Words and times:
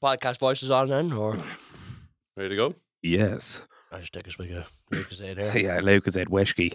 put 0.00 0.20
the 0.20 0.26
podcast 0.26 0.38
voices 0.38 0.70
on 0.70 0.88
then, 0.88 1.12
or 1.12 1.36
Ready 2.36 2.50
to 2.50 2.56
go? 2.56 2.74
Yes. 3.02 3.66
I 3.92 3.98
just 3.98 4.12
take 4.12 4.26
a 4.26 4.30
swig 4.30 4.52
of 4.52 4.70
Lucozade 4.92 5.52
here. 5.52 5.62
Yeah, 5.74 5.80
Lucas 5.80 6.14
said 6.14 6.28
whiskey. 6.28 6.72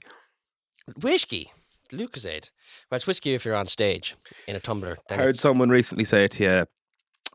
Whiskey, 1.01 1.49
Lucozade. 1.91 2.51
Well, 2.91 2.97
it's 2.97 3.07
whiskey 3.07 3.33
if 3.33 3.45
you're 3.45 3.55
on 3.55 3.67
stage 3.67 4.15
in 4.47 4.55
a 4.55 4.59
tumbler. 4.59 4.97
Then 5.09 5.19
heard 5.19 5.29
it's- 5.29 5.41
someone 5.41 5.69
recently 5.69 6.03
say 6.05 6.27
to 6.27 6.43
you, 6.43 6.65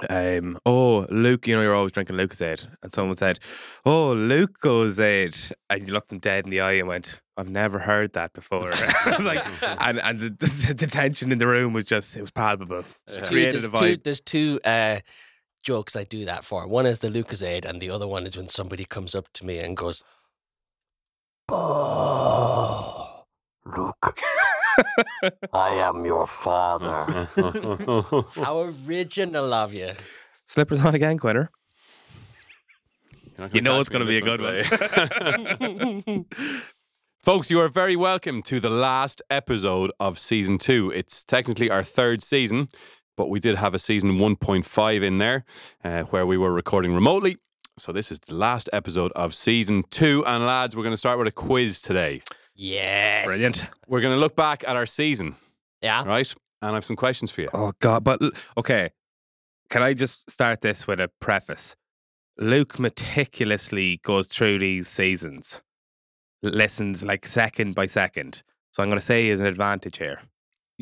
um, 0.08 0.58
"Oh, 0.64 1.06
Luke, 1.10 1.46
you 1.46 1.54
know 1.54 1.62
you're 1.62 1.74
always 1.74 1.92
drinking 1.92 2.16
Lucozade," 2.16 2.66
and 2.82 2.92
someone 2.92 3.16
said, 3.16 3.38
"Oh, 3.84 4.14
Lucozade," 4.14 5.52
and 5.68 5.86
you 5.88 5.92
looked 5.95 6.09
them 6.10 6.18
dead 6.20 6.45
in 6.45 6.50
the 6.50 6.60
eye 6.60 6.72
and 6.72 6.88
went, 6.88 7.20
"I've 7.36 7.50
never 7.50 7.80
heard 7.80 8.12
that 8.12 8.32
before." 8.32 8.70
I 8.74 9.16
like, 9.22 9.45
and 9.82 9.98
and 10.00 10.20
the, 10.20 10.30
the, 10.30 10.74
the 10.74 10.86
tension 10.86 11.32
in 11.32 11.38
the 11.38 11.46
room 11.46 11.72
was 11.72 11.84
just 11.86 12.16
it 12.16 12.20
was 12.22 12.30
palpable. 12.30 12.80
It 13.09 13.12
two, 13.14 13.22
created 13.24 13.54
there's 13.54 13.66
a 13.66 13.70
two, 13.70 13.76
vibe. 13.96 14.04
there's 14.04 14.20
two 14.20 14.60
uh, 14.64 15.00
jokes 15.62 15.96
I 15.96 16.05
do 16.05 16.24
that 16.24 16.45
for. 16.45 16.66
One 16.66 16.87
is 16.87 17.00
the 17.00 17.10
Lucas 17.10 17.42
Lucozade, 17.42 17.64
and 17.64 17.80
the 17.80 17.91
other 17.91 18.06
one 18.06 18.27
is 18.27 18.37
when 18.37 18.46
somebody 18.46 18.84
comes 18.84 19.15
up 19.15 19.26
to 19.34 19.46
me 19.46 19.59
and 19.59 19.76
goes, 19.76 20.02
"Oh, 21.48 23.24
Luke, 23.65 24.21
I 25.52 25.74
am 25.74 26.04
your 26.04 26.26
father." 26.26 27.04
How 28.34 28.73
original 28.87 29.52
of 29.52 29.74
you! 29.74 29.93
Slippers 30.46 30.84
on 30.84 30.95
again, 30.95 31.18
Quinner. 31.18 31.51
You're 33.38 33.46
not 33.46 33.54
You 33.54 33.62
know 33.62 33.80
it's 33.80 33.88
gonna 33.88 34.04
be 34.06 34.18
a 34.18 34.21
good 34.21 34.40
one. 34.40 34.65
today. 34.65 36.24
Folks, 37.23 37.51
you 37.51 37.60
are 37.60 37.68
very 37.68 37.96
welcome 37.96 38.40
to 38.43 38.60
the 38.60 38.71
last 38.71 39.21
episode 39.29 39.93
of 40.01 40.18
season 40.18 40.56
two. 40.56 40.90
It's 40.90 41.23
technically 41.23 41.71
our 41.71 41.82
third 41.82 42.23
season, 42.23 42.68
but 43.21 43.29
we 43.29 43.38
did 43.38 43.57
have 43.57 43.74
a 43.74 43.79
season 43.79 44.13
1.5 44.13 45.02
in 45.02 45.18
there 45.18 45.45
uh, 45.85 46.04
where 46.04 46.24
we 46.24 46.38
were 46.38 46.51
recording 46.51 46.95
remotely. 46.95 47.37
So 47.77 47.93
this 47.93 48.10
is 48.10 48.18
the 48.21 48.32
last 48.32 48.71
episode 48.73 49.12
of 49.12 49.35
season 49.35 49.85
two. 49.90 50.24
And 50.27 50.46
lads, 50.46 50.74
we're 50.74 50.85
going 50.85 50.95
to 50.95 50.96
start 50.96 51.18
with 51.18 51.29
a 51.29 51.30
quiz 51.30 51.82
today. 51.82 52.23
Yes, 52.54 53.27
Brilliant. 53.27 53.68
We're 53.87 54.01
going 54.01 54.15
to 54.15 54.18
look 54.18 54.35
back 54.35 54.65
at 54.66 54.74
our 54.74 54.87
season, 54.87 55.37
Yeah, 55.82 56.02
right? 56.04 56.35
And 56.62 56.71
I 56.71 56.74
have 56.77 56.85
some 56.87 56.96
questions 56.96 57.30
for 57.30 57.43
you. 57.43 57.49
Oh 57.52 57.73
God! 57.79 58.04
But 58.04 58.23
okay, 58.57 58.88
can 59.68 59.82
I 59.82 59.93
just 59.93 60.30
start 60.30 60.62
this 60.62 60.87
with 60.87 60.99
a 60.99 61.09
preface? 61.21 61.77
Luke 62.38 62.79
meticulously 62.79 64.00
goes 64.03 64.28
through 64.28 64.60
these 64.60 64.88
seasons, 64.88 65.62
l- 66.43 66.53
listens 66.53 67.05
like 67.05 67.27
second 67.27 67.75
by 67.75 67.84
second. 67.84 68.43
So 68.72 68.82
I'm 68.82 68.88
going 68.88 68.99
to 68.99 69.05
say 69.05 69.25
he 69.25 69.28
has 69.28 69.41
an 69.41 69.47
advantage 69.47 69.99
here. 69.99 70.21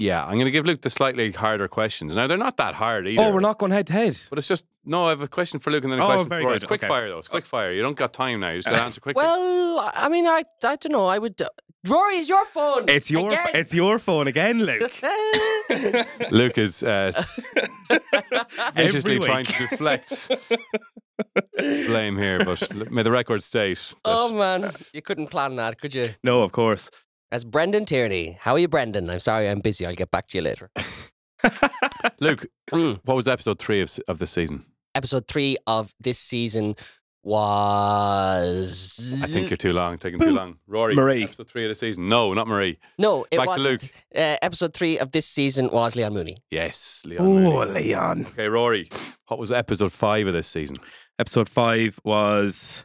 Yeah, 0.01 0.23
I'm 0.25 0.35
going 0.35 0.45
to 0.45 0.53
give 0.53 0.65
Luke 0.65 0.81
the 0.83 0.91
slightly 0.91 1.33
harder 1.33 1.67
questions. 1.67 2.15
Now, 2.15 2.29
they're 2.29 2.37
not 2.39 2.57
that 2.59 2.75
hard 2.75 3.09
either. 3.09 3.21
Oh, 3.21 3.33
we're 3.35 3.41
not 3.41 3.59
going 3.59 3.73
head 3.73 3.89
to 3.89 3.93
head. 3.95 4.17
But 4.31 4.39
it's 4.39 4.47
just, 4.47 4.65
no, 4.85 5.07
I 5.07 5.09
have 5.11 5.21
a 5.23 5.27
question 5.27 5.59
for 5.59 5.73
Luke 5.73 5.83
and 5.83 5.93
then 5.93 5.99
a 5.99 6.05
Oh, 6.05 6.07
question 6.07 6.29
very 6.29 6.43
for 6.43 6.47
Rory. 6.47 6.55
good. 6.59 6.63
It's 6.63 6.69
quick 6.69 6.81
Okay. 6.85 6.89
fire, 6.89 7.09
though. 7.09 7.19
It's 7.19 7.27
quick 7.27 7.45
fire. 7.45 7.73
You 7.73 7.83
don't 7.83 7.97
got 7.97 8.13
time 8.13 8.39
now. 8.39 8.51
You 8.51 8.59
just 8.59 8.69
got 8.69 8.77
to 8.79 8.85
answer 8.85 9.01
quickly. 9.01 9.21
Well, 9.21 9.91
I 9.95 10.09
mean, 10.09 10.27
I, 10.29 10.45
I 10.63 10.77
don't 10.77 10.93
know. 10.93 11.07
I 11.07 11.19
would. 11.19 11.35
Rory, 11.89 12.17
is 12.19 12.29
your 12.29 12.45
phone? 12.45 12.85
It's 12.89 13.11
your 13.11 13.27
Again? 13.29 13.47
it's 13.55 13.75
your 13.75 13.99
phone 13.99 14.29
again, 14.29 14.63
Luke. 14.65 14.93
Luke 16.31 16.59
is 16.59 16.83
uh, 16.85 17.11
viciously 18.75 19.17
Every 19.17 19.27
trying 19.27 19.45
to 19.47 19.59
deflect 19.69 20.31
blame 21.87 22.17
here, 22.19 22.45
but 22.45 22.91
may 22.93 23.03
the 23.03 23.11
record 23.11 23.43
state. 23.43 23.79
that- 23.79 23.95
oh 24.05 24.33
man, 24.33 24.73
you 24.93 25.03
couldn't 25.03 25.29
plan 25.29 25.57
that, 25.57 25.81
could 25.81 25.95
you? 25.95 26.11
no, 26.23 26.43
of 26.43 26.53
course. 26.53 26.91
That's 27.31 27.45
Brendan 27.45 27.85
Tierney. 27.85 28.39
How 28.41 28.53
are 28.55 28.59
you, 28.59 28.69
Brendan? 28.69 29.11
I'm 29.11 29.19
sorry, 29.19 29.49
I'm 29.49 29.61
busy. 29.61 29.85
I'll 29.87 29.95
get 29.95 30.11
back 30.11 30.27
to 30.29 30.39
you 30.39 30.43
later. 30.43 30.71
Luke, 32.21 32.47
Mm. 32.71 33.01
what 33.05 33.15
was 33.15 33.27
episode 33.29 33.59
three 33.59 33.81
of, 33.81 33.99
of 34.09 34.19
this 34.19 34.31
season? 34.31 34.65
Episode 34.95 35.27
three 35.27 35.57
of 35.67 35.95
this 36.01 36.19
season 36.19 36.75
was. 37.23 39.21
I 39.23 39.27
think 39.27 39.49
you're 39.51 39.57
too 39.57 39.73
long, 39.73 39.97
taking 39.99 40.21
too 40.21 40.31
long. 40.33 40.57
Rory, 40.67 40.95
Marie. 40.95 41.25
episode 41.25 41.49
three 41.49 41.65
of 41.65 41.69
the 41.71 41.75
season. 41.75 42.09
No, 42.09 42.33
not 42.35 42.47
Marie. 42.47 42.79
no, 42.99 43.25
it 43.31 43.37
Back 43.37 43.45
to 43.47 43.51
wasn't. 43.51 43.83
Luke. 43.85 43.93
Uh, 44.15 44.37
episode 44.43 44.75
three 44.75 44.99
of 44.99 45.13
this 45.13 45.27
season 45.27 45.69
was 45.71 45.97
Leon 45.97 46.13
Mooney. 46.15 46.37
Yes, 46.51 47.03
Leon. 47.07 47.27
Oh, 47.27 47.65
Mooney. 47.67 47.81
Leon. 47.81 48.27
Okay, 48.33 48.49
Rory, 48.49 48.89
what 49.29 49.39
was 49.39 49.53
episode 49.53 49.93
five 49.93 50.27
of 50.27 50.33
this 50.33 50.49
season? 50.49 50.77
Episode 51.19 51.49
five 51.49 51.99
was. 52.05 52.85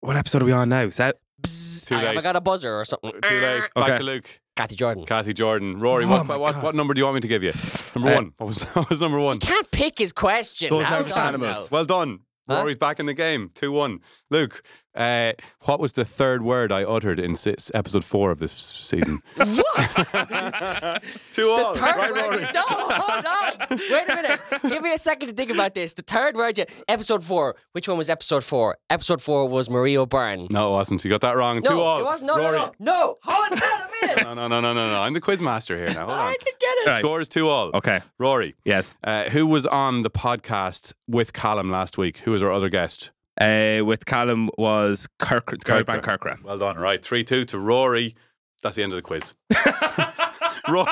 What 0.00 0.16
episode 0.16 0.42
are 0.42 0.46
we 0.46 0.52
on 0.52 0.68
now? 0.70 0.82
Is 0.82 0.96
that 0.96 1.16
Too 1.42 1.96
I, 1.96 2.00
have 2.00 2.18
I 2.18 2.20
got 2.22 2.36
a 2.36 2.40
buzzer 2.40 2.78
or 2.78 2.84
something? 2.84 3.12
Too 3.12 3.40
late. 3.40 3.62
Okay. 3.76 3.86
Back 3.88 3.98
to 3.98 4.04
Luke. 4.04 4.40
Kathy 4.56 4.76
Jordan. 4.76 5.04
Kathy 5.06 5.32
Jordan. 5.32 5.80
Rory, 5.80 6.04
Oh 6.04 6.08
what, 6.08 6.26
my 6.26 6.36
what, 6.36 6.62
what 6.62 6.74
number 6.74 6.92
do 6.94 6.98
you 7.00 7.04
want 7.04 7.14
me 7.14 7.20
to 7.22 7.28
give 7.28 7.42
you? 7.42 7.52
Number 7.94 8.10
Uh, 8.12 8.14
one. 8.16 8.32
What 8.38 8.46
was, 8.46 8.62
what 8.74 8.90
was 8.90 9.00
number 9.00 9.18
one? 9.18 9.38
Can't 9.38 9.70
pick 9.70 9.98
his 9.98 10.12
question. 10.12 10.68
Those 10.68 10.84
Hold 10.84 11.00
nervous 11.00 11.12
on 11.16 11.26
animals. 11.28 11.70
Well 11.70 11.84
done. 11.84 12.20
Huh? 12.48 12.56
Rory's 12.56 12.76
back 12.78 12.98
in 13.00 13.06
the 13.06 13.14
game. 13.14 13.50
2 13.54 13.70
1. 13.72 14.00
Luke, 14.30 14.62
uh, 14.94 15.32
what 15.66 15.80
was 15.80 15.92
the 15.92 16.04
third 16.04 16.42
word 16.42 16.72
I 16.72 16.84
uttered 16.84 17.18
in 17.20 17.36
six, 17.36 17.70
episode 17.74 18.04
four 18.04 18.30
of 18.30 18.38
this 18.38 18.52
season? 18.52 19.22
What? 19.36 21.02
2 21.32 21.48
all. 21.48 21.74
Third 21.74 21.82
Right, 21.82 22.12
word. 22.12 22.30
Rory. 22.40 22.42
No, 22.54 22.62
hold 22.66 23.24
on. 23.26 23.78
Wait 23.90 24.08
a 24.08 24.14
minute. 24.14 24.40
Give 24.68 24.82
me 24.82 24.92
a 24.92 24.98
second 24.98 25.28
to 25.30 25.34
think 25.34 25.50
about 25.50 25.74
this. 25.74 25.92
The 25.94 26.02
third 26.02 26.34
word, 26.36 26.58
you, 26.58 26.64
episode 26.88 27.22
four. 27.22 27.56
Which 27.72 27.88
one 27.88 27.96
was 27.98 28.08
episode 28.08 28.44
four? 28.44 28.78
Episode 28.90 29.20
four 29.20 29.48
was 29.48 29.70
Marie 29.70 29.96
O'Byrne. 29.96 30.46
No, 30.50 30.68
it 30.68 30.72
wasn't. 30.72 31.04
You 31.04 31.10
got 31.10 31.20
that 31.22 31.36
wrong. 31.36 31.60
No, 31.64 31.70
2 31.70 31.80
all. 31.80 32.00
it 32.00 32.04
wasn't. 32.04 32.26
No, 32.28 32.36
Rory. 32.36 32.52
no, 32.58 32.66
no, 32.66 32.72
no. 32.80 33.16
Hold 33.24 33.52
on 33.52 33.58
a 33.58 34.06
minute. 34.06 34.24
No, 34.24 34.34
no, 34.34 34.48
no, 34.48 34.60
no, 34.60 34.72
no, 34.74 34.90
no. 34.92 35.00
I'm 35.02 35.14
the 35.14 35.20
quiz 35.20 35.40
master 35.40 35.76
here 35.76 35.88
now. 35.88 36.06
Hold 36.06 36.10
I 36.18 36.26
on. 36.28 36.32
didn't 36.32 36.60
get 36.60 36.78
it. 36.78 36.86
Right. 36.88 36.98
Score 37.00 37.20
is 37.20 37.28
2 37.28 37.48
all. 37.48 37.70
okay? 37.74 38.00
Rory, 38.18 38.54
Yes. 38.64 38.94
uh, 39.04 39.24
who 39.30 39.46
was 39.46 39.66
on 39.66 40.02
the 40.02 40.10
podcast 40.10 40.94
with 41.06 41.32
Callum 41.32 41.70
last 41.70 41.96
week? 41.98 42.18
Who 42.18 42.32
was 42.32 42.42
our 42.42 42.52
other 42.52 42.68
guest? 42.68 43.10
Uh, 43.40 43.82
with 43.84 44.04
Callum 44.04 44.50
was 44.58 45.08
Kirk, 45.18 45.46
Kirk- 45.46 45.64
Kirkman 45.64 46.00
Kirkra. 46.02 46.42
Well 46.44 46.58
done. 46.58 46.76
Right. 46.76 47.02
3 47.02 47.24
2 47.24 47.44
to 47.46 47.58
Rory. 47.58 48.14
That's 48.62 48.76
the 48.76 48.82
end 48.82 48.92
of 48.92 48.96
the 48.96 49.02
quiz. 49.02 49.34
Ro- 50.68 50.84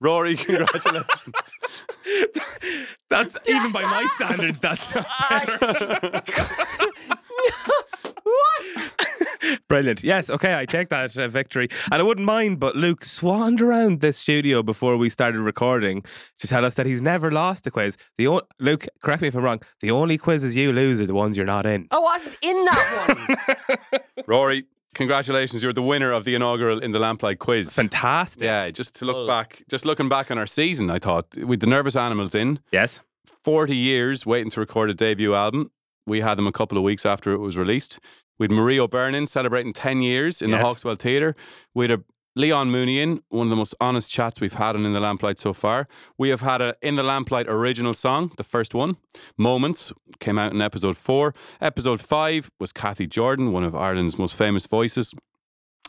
Rory, 0.00 0.36
congratulations. 0.36 1.52
That's 3.10 3.36
even 3.48 3.72
by 3.72 3.82
my 3.82 4.06
standards. 4.16 4.60
That's 4.60 4.94
not? 4.94 5.06
brilliant. 9.72 10.04
Yes, 10.04 10.28
okay, 10.30 10.54
I 10.58 10.64
take 10.66 10.88
that 10.90 11.16
uh, 11.16 11.28
victory, 11.28 11.68
and 11.90 12.00
I 12.00 12.04
wouldn't 12.04 12.26
mind. 12.26 12.60
But 12.60 12.76
Luke 12.76 13.04
swanned 13.04 13.60
around 13.62 14.00
this 14.00 14.18
studio 14.18 14.62
before 14.62 14.96
we 14.96 15.08
started 15.08 15.40
recording 15.40 16.02
to 16.38 16.46
tell 16.46 16.64
us 16.64 16.74
that 16.74 16.86
he's 16.86 17.00
never 17.00 17.30
lost 17.30 17.66
a 17.66 17.70
quiz. 17.70 17.96
The 18.18 18.28
o- 18.28 18.42
Luke, 18.58 18.86
correct 19.02 19.22
me 19.22 19.28
if 19.28 19.34
I'm 19.34 19.42
wrong. 19.42 19.60
The 19.80 19.90
only 19.90 20.18
quizzes 20.18 20.54
you 20.56 20.72
lose 20.72 21.00
are 21.00 21.06
the 21.06 21.14
ones 21.14 21.36
you're 21.36 21.46
not 21.46 21.64
in. 21.66 21.88
I 21.90 21.98
wasn't 21.98 22.36
in 22.42 22.64
that 22.66 23.26
one. 23.88 24.00
Rory, 24.26 24.64
congratulations. 24.94 25.62
You're 25.62 25.72
the 25.72 25.82
winner 25.82 26.12
of 26.12 26.24
the 26.24 26.34
inaugural 26.34 26.78
In 26.78 26.92
the 26.92 26.98
Lamplight 26.98 27.38
quiz. 27.38 27.74
Fantastic. 27.74 28.44
Yeah, 28.44 28.70
just 28.70 28.94
to 28.96 29.04
look 29.06 29.16
Well- 29.16 29.26
back, 29.26 29.62
just 29.70 29.84
looking 29.86 30.08
back 30.08 30.30
on 30.30 30.38
our 30.38 30.46
season, 30.46 30.90
I 30.90 30.98
thought 30.98 31.26
with 31.38 31.60
the 31.60 31.66
Nervous 31.66 31.96
Animals 31.96 32.34
in, 32.34 32.60
Yes. 32.70 33.00
40 33.44 33.74
years 33.76 34.26
waiting 34.26 34.50
to 34.50 34.60
record 34.60 34.90
a 34.90 34.94
debut 34.94 35.34
album. 35.34 35.70
We 36.06 36.20
had 36.20 36.36
them 36.36 36.48
a 36.48 36.52
couple 36.52 36.76
of 36.76 36.82
weeks 36.84 37.06
after 37.06 37.32
it 37.32 37.38
was 37.38 37.56
released. 37.56 38.00
We 38.42 38.46
had 38.46 38.50
Marie 38.50 38.80
O'Byrne 38.80 39.14
in 39.14 39.28
celebrating 39.28 39.72
10 39.72 40.00
years 40.02 40.42
in 40.42 40.50
Yes. 40.50 40.58
the 40.58 40.64
Hawkswell 40.88 40.98
Theatre. 40.98 41.36
We 41.76 41.84
had 41.84 42.00
a 42.00 42.02
Leon 42.34 42.72
Mooney 42.72 42.98
in, 42.98 43.22
one 43.28 43.46
of 43.46 43.50
the 43.50 43.56
most 43.56 43.76
honest 43.80 44.10
chats 44.10 44.40
we've 44.40 44.54
had 44.54 44.74
on 44.74 44.84
In 44.84 44.90
the 44.90 44.98
Lamplight 44.98 45.38
so 45.38 45.52
far. 45.52 45.86
We 46.18 46.30
have 46.30 46.40
had 46.40 46.60
a 46.60 46.74
In 46.82 46.96
the 46.96 47.04
Lamplight 47.04 47.46
original 47.46 47.94
song, 47.94 48.32
the 48.38 48.42
first 48.42 48.74
one, 48.74 48.96
Moments, 49.38 49.92
came 50.18 50.38
out 50.40 50.52
in 50.52 50.60
episode 50.60 50.96
four. 50.96 51.34
Episode 51.60 52.00
five 52.00 52.50
was 52.58 52.72
Kathy 52.72 53.06
Jordan, 53.06 53.52
one 53.52 53.62
of 53.62 53.76
Ireland's 53.76 54.18
most 54.18 54.34
famous 54.34 54.66
voices. 54.66 55.14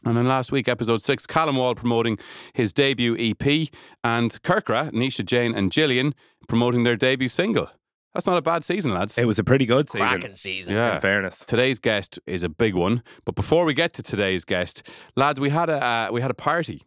And 0.05 0.15
then 0.15 0.27
last 0.27 0.51
week, 0.51 0.67
episode 0.67 1.01
six, 1.01 1.25
Callum 1.25 1.55
Wall 1.55 1.73
promoting 1.73 2.19
his 2.53 2.71
debut 2.71 3.15
EP, 3.17 3.67
and 4.03 4.29
Kirkra, 4.43 4.91
Nisha 4.91 5.25
Jane, 5.25 5.55
and 5.55 5.71
Gillian 5.71 6.13
promoting 6.47 6.83
their 6.83 6.97
debut 6.97 7.29
single. 7.29 7.71
That's 8.13 8.27
not 8.27 8.37
a 8.37 8.41
bad 8.41 8.63
season, 8.63 8.93
lads. 8.93 9.17
It 9.17 9.25
was 9.25 9.39
a 9.39 9.43
pretty 9.43 9.65
good 9.65 9.89
season. 9.89 10.07
Cracking 10.07 10.35
season. 10.35 10.75
Yeah. 10.75 10.95
In 10.95 11.01
fairness. 11.01 11.39
Today's 11.45 11.79
guest 11.79 12.19
is 12.27 12.43
a 12.43 12.49
big 12.49 12.75
one, 12.75 13.01
but 13.25 13.35
before 13.35 13.65
we 13.65 13.73
get 13.73 13.93
to 13.93 14.03
today's 14.03 14.45
guest, 14.45 14.87
lads, 15.15 15.39
we 15.39 15.49
had 15.49 15.69
a 15.69 15.83
uh, 15.83 16.09
we 16.11 16.21
had 16.21 16.31
a 16.31 16.35
party, 16.35 16.81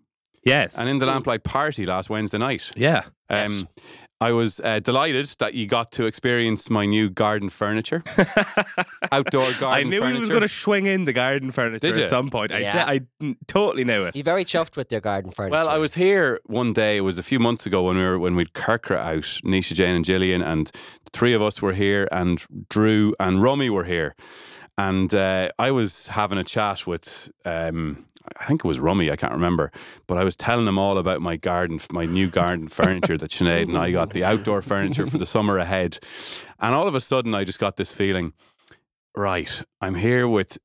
Yes. 0.44 0.78
And 0.78 0.88
in 0.88 0.99
the 0.99 1.06
lamplight 1.06 1.43
party 1.43 1.84
last 1.84 2.08
Wednesday 2.08 2.38
night. 2.38 2.70
yeah. 2.76 2.99
Um, 3.28 3.38
Yes. 3.40 3.64
I 4.20 4.32
was 4.32 4.60
uh, 4.60 4.80
delighted 4.80 5.26
that 5.40 5.52
you 5.54 5.66
got 5.66 5.92
to 5.92 6.06
experience 6.06 6.70
my 6.70 6.86
new 6.86 7.10
garden 7.10 7.50
furniture, 7.50 8.02
outdoor 9.12 9.50
garden 9.52 9.64
I 9.68 9.82
knew 9.82 9.98
furniture. 10.00 10.14
he 10.14 10.18
was 10.20 10.28
going 10.30 10.40
to 10.42 10.48
swing 10.48 10.86
in 10.86 11.04
the 11.04 11.12
garden 11.12 11.50
furniture 11.50 11.80
Did 11.88 11.96
you? 11.96 12.02
at 12.04 12.08
some 12.08 12.28
point. 12.28 12.52
I, 12.52 12.58
Yeah. 12.60 12.72
de- 12.72 12.88
I 12.90 13.00
mm, 13.22 13.36
totally 13.46 13.84
knew 13.84 14.04
it. 14.04 14.16
You're 14.16 14.24
very 14.24 14.44
chuffed 14.44 14.76
with 14.76 14.88
their 14.88 15.00
garden 15.00 15.30
furniture. 15.30 15.52
Well, 15.52 15.68
I 15.68 15.76
was 15.78 15.94
here 15.94 16.40
one 16.46 16.72
day. 16.72 16.96
It 16.96 17.00
was 17.02 17.18
a 17.18 17.22
few 17.22 17.38
months 17.38 17.66
ago 17.66 17.82
when 17.82 17.96
we 17.98 18.04
were 18.04 18.18
when 18.18 18.36
we'd 18.36 18.52
Kirkra 18.54 18.96
out, 18.96 19.24
Nisha 19.44 19.74
Jane 19.74 19.94
and 19.96 20.04
Gillian, 20.04 20.42
and 20.42 20.68
the 20.68 21.10
three 21.12 21.34
of 21.34 21.42
us 21.42 21.60
were 21.60 21.74
here, 21.74 22.08
and 22.10 22.42
Drew 22.70 23.14
and 23.20 23.42
Romy 23.42 23.68
were 23.70 23.84
here, 23.84 24.14
and 24.78 25.14
uh, 25.14 25.50
I 25.58 25.70
was 25.70 26.08
having 26.08 26.38
a 26.38 26.44
chat 26.44 26.86
with 26.86 27.30
um, 27.44 28.06
I 28.38 28.46
think 28.46 28.64
it 28.64 28.69
was 28.69 28.81
Rummy, 28.81 29.11
I 29.11 29.17
can't 29.17 29.32
remember. 29.32 29.70
But 30.06 30.19
I 30.19 30.25
was 30.25 30.37
telling 30.37 30.67
him 30.67 30.78
all 30.78 30.99
about 30.99 31.20
my 31.20 31.37
garden, 31.37 31.81
my 31.90 32.05
new 32.05 32.28
garden 32.28 32.69
furniture 32.69 33.17
that 33.19 33.31
Sinead 33.31 33.64
and 33.64 33.76
I 33.76 33.90
got, 33.90 34.12
the 34.12 34.25
outdoor 34.25 34.62
furniture 34.62 35.06
for 35.06 35.19
the 35.19 35.26
summer 35.26 35.58
ahead. 35.58 35.99
And 36.61 36.75
all 36.75 36.88
of 36.88 36.94
a 36.94 37.00
sudden, 37.00 37.34
I 37.34 37.44
just 37.44 37.61
got 37.61 37.76
this 37.76 37.93
feeling 37.93 38.32
right, 39.14 39.62
I'm 39.81 39.94
here 39.94 40.28
with 40.28 40.58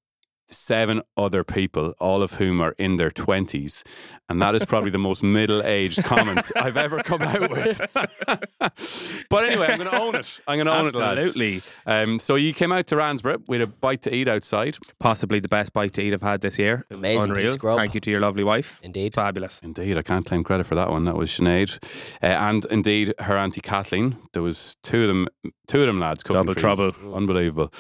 seven 0.52 1.02
other 1.18 1.44
people, 1.44 1.94
all 2.00 2.22
of 2.22 2.34
whom 2.34 2.62
are 2.62 2.74
in 2.78 2.98
their 2.98 3.10
20s. 3.10 3.84
And 4.30 4.42
that 4.42 4.56
is 4.56 4.64
probably 4.66 4.92
the 4.92 5.00
most 5.00 5.24
middle 5.24 5.62
aged 5.64 6.04
comment 6.04 6.52
I've 6.56 6.78
ever 6.78 7.04
come 7.04 7.22
out 7.22 7.50
with. 7.50 7.82
but 9.30 9.44
anyway, 9.44 9.68
I'm 9.68 9.78
going 9.78 9.90
to 9.90 10.00
own 10.00 10.16
it. 10.16 10.40
I'm 10.48 10.58
going 10.58 10.68
to 10.68 10.74
own 10.74 10.88
it, 10.88 10.96
lads. 10.96 11.28
Absolutely. 11.28 11.62
Um, 11.86 12.20
so 12.20 12.36
you 12.36 12.54
came 12.54 12.72
out 12.72 12.88
to 12.88 12.96
Ransborough. 12.96 13.42
We 13.48 13.60
had 13.60 13.68
a 13.68 13.72
bite 13.72 14.02
to 14.04 14.16
eat 14.16 14.28
outside. 14.28 14.78
Possibly 15.00 15.40
the 15.40 15.50
best 15.50 15.74
bite 15.74 15.94
to 15.94 16.02
eat 16.02 16.14
I've 16.14 16.22
had 16.22 16.42
this 16.42 16.58
year. 16.58 16.86
It 16.90 16.96
Amazing 16.96 17.32
Unreal. 17.32 17.46
piece 17.46 17.54
of 17.56 17.60
grub. 17.60 17.78
Thank 17.78 17.94
you 17.94 18.02
to 18.02 18.12
your 18.12 18.22
lovely 18.22 18.44
wife. 18.44 18.80
Indeed. 18.84 19.14
Fabulous. 19.14 19.60
Indeed, 19.64 19.98
I 19.98 20.02
can't 20.02 20.26
claim 20.26 20.44
credit 20.44 20.66
for 20.66 20.76
that 20.76 20.90
one. 20.90 21.06
That 21.06 21.16
was 21.16 21.32
Sinead, 21.32 22.16
uh, 22.24 22.28
and 22.28 22.66
indeed 22.66 23.14
her 23.20 23.38
auntie 23.38 23.62
Kathleen. 23.62 24.18
There 24.34 24.42
was 24.42 24.76
two 24.84 25.02
of 25.04 25.08
them, 25.08 25.28
two 25.72 25.82
of 25.82 25.88
them 25.88 26.00
lads. 26.00 26.24
Cooking 26.24 26.40
Double 26.42 26.54
for 26.54 26.60
you. 26.60 26.62
trouble. 26.62 27.16
unbelievable. 27.16 27.72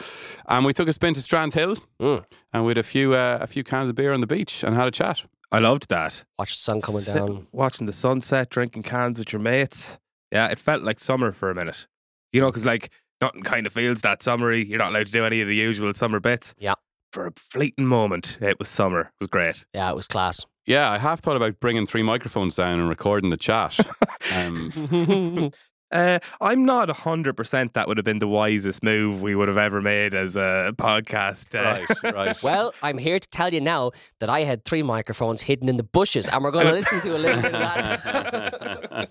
And 0.48 0.66
we 0.66 0.74
took 0.74 0.88
a 0.88 0.94
spin 0.94 1.14
to 1.16 1.22
Strand 1.22 1.54
Hill, 1.54 1.76
Mm. 2.00 2.24
and 2.54 2.66
we 2.66 2.70
had 2.72 2.78
a 2.78 2.84
few 2.84 3.14
uh, 3.14 3.38
a 3.42 3.48
few 3.48 3.64
cans 3.64 3.90
of 3.90 3.96
beer 3.96 4.14
on 4.14 4.22
the 4.22 4.28
beach 4.28 4.64
and 4.64 4.76
had 4.76 4.88
a 4.88 4.92
chat. 4.92 5.24
I 5.52 5.60
loved 5.60 5.90
that. 5.90 6.24
Watch 6.40 6.52
the 6.54 6.60
sun 6.60 6.80
coming 6.82 7.02
Sit- 7.02 7.16
down. 7.16 7.48
Watching 7.52 7.86
the 7.88 7.94
sunset, 7.94 8.50
drinking 8.50 8.84
cans 8.84 9.20
with 9.20 9.34
your 9.34 9.42
mates. 9.42 10.00
Yeah, 10.32 10.48
it 10.50 10.60
felt 10.60 10.84
like 10.84 10.98
summer 11.00 11.32
for 11.34 11.50
a 11.52 11.56
minute. 11.56 11.88
You 12.32 12.40
know, 12.42 12.48
because 12.48 12.66
like 12.66 12.90
nothing 13.20 13.44
kind 13.44 13.68
of 13.68 13.74
feels 13.74 14.02
that 14.02 14.24
summery. 14.24 14.64
You're 14.66 14.80
not 14.80 14.92
allowed 14.92 15.08
to 15.08 15.12
do 15.12 15.26
any 15.26 15.42
of 15.42 15.48
the 15.50 15.56
usual 15.56 15.94
summer 15.94 16.20
bits. 16.22 16.54
Yeah. 16.58 16.76
For 17.12 17.28
a 17.28 17.32
fleeting 17.36 17.86
moment, 17.86 18.38
it 18.40 18.58
was 18.60 18.70
summer. 18.70 19.02
It 19.02 19.20
was 19.20 19.28
great. 19.28 19.66
Yeah, 19.74 19.90
it 19.92 19.96
was 19.98 20.08
class. 20.08 20.46
Yeah, 20.66 20.90
I 20.90 20.98
have 21.00 21.20
thought 21.20 21.36
about 21.36 21.60
bringing 21.60 21.86
three 21.86 22.04
microphones 22.04 22.56
down 22.56 22.80
and 22.80 22.88
recording 22.88 23.32
the 23.32 23.36
chat. 23.38 23.78
um, 24.36 25.52
Uh, 25.92 26.20
I'm 26.40 26.66
not 26.66 26.90
100% 26.90 27.74
that 27.74 27.88
would 27.88 27.98
have 27.98 28.06
been 28.06 28.20
the 28.20 28.28
wisest 28.28 28.84
move 28.84 29.22
we 29.22 29.36
would 29.36 29.48
have 29.48 29.58
ever 29.58 29.82
made 29.82 30.14
as 30.14 30.36
a 30.36 30.74
podcast. 30.78 31.56
Uh, 31.56 31.86
right, 32.04 32.16
right. 32.16 32.44
Well, 32.52 32.74
I'm 32.82 32.98
here 32.98 33.20
to 33.20 33.30
tell 33.30 33.54
you 33.54 33.62
now 33.62 33.92
that 34.20 34.30
I 34.30 34.42
had 34.42 34.66
three 34.66 34.84
microphones 34.84 35.44
hidden 35.44 35.70
in 35.70 35.78
the 35.78 35.84
bushes, 35.84 36.28
and 36.28 36.44
we're 36.44 36.52
going 36.52 36.66
to 36.66 36.72
listen 36.72 37.02
to 37.02 37.16
a 37.16 37.20
little 37.20 37.42
bit 37.42 37.54
of 37.54 37.60
that. 37.60 39.08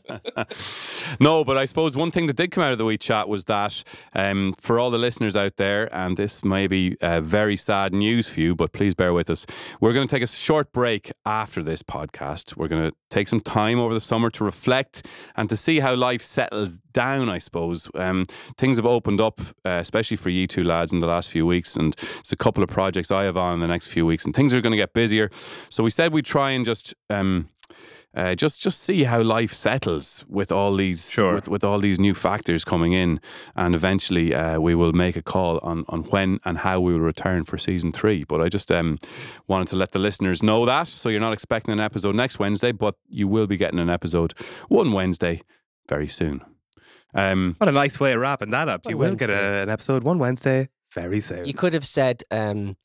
no, 1.21 1.45
but 1.45 1.57
I 1.57 1.65
suppose 1.65 1.97
one 1.97 2.11
thing 2.11 2.27
that 2.27 2.37
did 2.37 2.51
come 2.51 2.65
out 2.65 2.73
of 2.73 2.79
the 2.79 2.85
wee 2.85 2.99
chat 2.99 3.29
was 3.29 3.45
that 3.45 3.83
um, 4.15 4.55
for 4.59 4.79
all 4.79 4.91
the 4.91 4.99
listeners 4.99 5.37
out 5.37 5.57
there, 5.57 5.95
and 5.95 6.17
this 6.17 6.45
may 6.45 6.67
be 6.67 6.97
uh, 7.01 7.21
very 7.21 7.57
sad 7.57 7.93
news 7.95 8.29
for 8.29 8.41
you, 8.41 8.57
but 8.57 8.73
please 8.73 8.95
bear 8.95 9.13
with 9.13 9.31
us. 9.31 9.47
We're 9.81 9.93
going 9.93 10.07
to 10.09 10.15
take 10.15 10.23
a 10.23 10.27
short 10.27 10.73
break 10.73 11.13
after 11.25 11.63
this 11.63 11.83
podcast. 11.83 12.57
We're 12.57 12.69
going 12.69 12.91
to 12.91 12.97
take 13.11 13.29
some 13.29 13.41
time 13.41 13.79
over 13.79 13.93
the 13.93 14.01
summer 14.01 14.31
to 14.31 14.45
reflect 14.45 15.07
and 15.37 15.49
to 15.49 15.57
see 15.57 15.81
how 15.81 15.95
life 15.95 16.23
settles 16.23 16.79
down, 16.93 17.29
I 17.29 17.39
suppose. 17.39 17.91
Um, 17.95 18.25
things 18.57 18.77
have 18.77 18.87
opened 18.87 19.21
up, 19.21 19.41
uh, 19.65 19.79
especially 19.81 20.17
for 20.17 20.31
you 20.31 20.47
two 20.47 20.65
lads 20.65 20.93
in 20.93 21.01
the 21.01 21.07
last 21.07 21.31
few 21.31 21.47
weeks, 21.47 21.77
and 21.77 21.95
it's 22.19 22.33
a 22.33 22.37
couple 22.37 22.63
of 22.63 22.71
projects 22.71 23.11
I 23.11 23.25
have 23.25 23.37
on 23.37 23.55
in 23.55 23.61
the 23.61 23.67
next 23.67 23.89
few 23.89 24.07
weeks, 24.07 24.25
and 24.25 24.35
things 24.35 24.55
are 24.55 24.61
going 24.61 24.73
to 24.73 24.77
get 24.77 24.95
busier. 24.95 25.31
So 25.69 25.83
we 25.85 25.91
said 25.91 26.13
we'd 26.13 26.25
try 26.25 26.51
and 26.51 26.65
just. 26.65 26.95
Um, 27.09 27.49
uh, 28.17 28.35
just 28.35 28.63
just 28.63 28.83
see 28.83 29.05
how 29.05 29.23
life 29.23 29.53
settles 29.53 30.25
with 30.29 30.51
all 30.53 30.75
these 30.77 31.11
Sure. 31.11 31.35
with, 31.35 31.49
with 31.49 31.65
all 31.65 31.79
these 31.79 32.01
new 32.01 32.15
factors 32.15 32.65
coming 32.65 32.93
in, 32.93 33.21
and 33.55 33.75
eventually 33.75 34.35
uh, 34.35 34.59
we 34.61 34.75
will 34.75 34.93
make 34.93 35.17
a 35.17 35.23
call 35.23 35.59
on 35.63 35.85
on 35.89 36.03
when 36.05 36.39
and 36.45 36.59
how 36.59 36.81
we 36.81 36.93
will 36.93 37.01
return 37.01 37.45
for 37.45 37.59
season 37.59 37.93
three. 37.93 38.25
But 38.25 38.41
I 38.41 38.49
just 38.49 38.71
um, 38.73 38.99
wanted 39.47 39.69
to 39.69 39.77
let 39.77 39.93
the 39.93 39.99
listeners 39.99 40.43
know 40.43 40.67
that, 40.67 40.89
so 40.89 41.09
you're 41.09 41.21
not 41.21 41.33
expecting 41.33 41.73
an 41.73 41.81
episode 41.81 42.15
next 42.17 42.39
Wednesday, 42.39 42.73
but 42.73 42.95
you 43.09 43.29
will 43.29 43.47
be 43.47 43.57
getting 43.57 43.79
an 43.81 43.91
episode 43.91 44.33
one 44.69 44.93
Wednesday 44.93 45.41
very 45.89 46.09
soon. 46.09 46.41
Um, 47.15 47.55
What 47.59 47.69
a 47.69 47.73
nice 47.73 47.99
way 47.99 48.13
of 48.13 48.21
wrapping 48.21 48.51
that 48.51 48.69
up. 48.69 48.83
You 48.89 48.97
will 48.97 49.17
get 49.17 49.31
a, 49.31 49.63
an 49.63 49.69
episode 49.69 50.05
one 50.05 50.19
Wednesday 50.19 50.69
very 50.95 51.21
soon. 51.21 51.45
You 51.45 51.55
could 51.55 51.75
have 51.75 51.85
said, 51.85 52.23
um, 52.31 52.77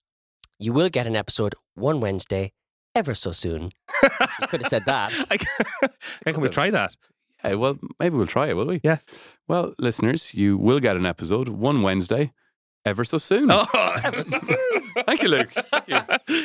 you 0.59 0.73
will 0.73 0.89
get 0.89 1.05
an 1.05 1.15
episode 1.15 1.53
one 1.75 1.99
Wednesday, 1.99 2.51
ever 2.95 3.13
so 3.13 3.31
soon. 3.31 3.71
You 4.03 4.09
could 4.47 4.61
have 4.61 4.69
said 4.69 4.85
that. 4.85 5.13
I 5.29 5.37
can, 5.37 6.33
can 6.33 6.41
we 6.41 6.49
try 6.49 6.69
that? 6.71 6.95
yeah, 7.43 7.55
well, 7.55 7.77
maybe 7.99 8.15
we'll 8.15 8.25
try 8.27 8.47
it, 8.47 8.55
will 8.55 8.65
we? 8.65 8.81
Yeah. 8.83 8.97
Well, 9.47 9.73
listeners, 9.77 10.33
you 10.33 10.57
will 10.57 10.79
get 10.79 10.95
an 10.95 11.05
episode 11.05 11.49
one 11.49 11.81
Wednesday, 11.83 12.33
ever 12.85 13.03
so 13.03 13.17
soon. 13.17 13.49
Oh, 13.51 13.65
Ever 14.03 14.23
so 14.23 14.37
soon. 14.37 14.81
Thank 15.05 15.23
you, 15.23 15.29
Luke. 15.29 15.49
Thank 15.51 15.87
you. 15.87 15.95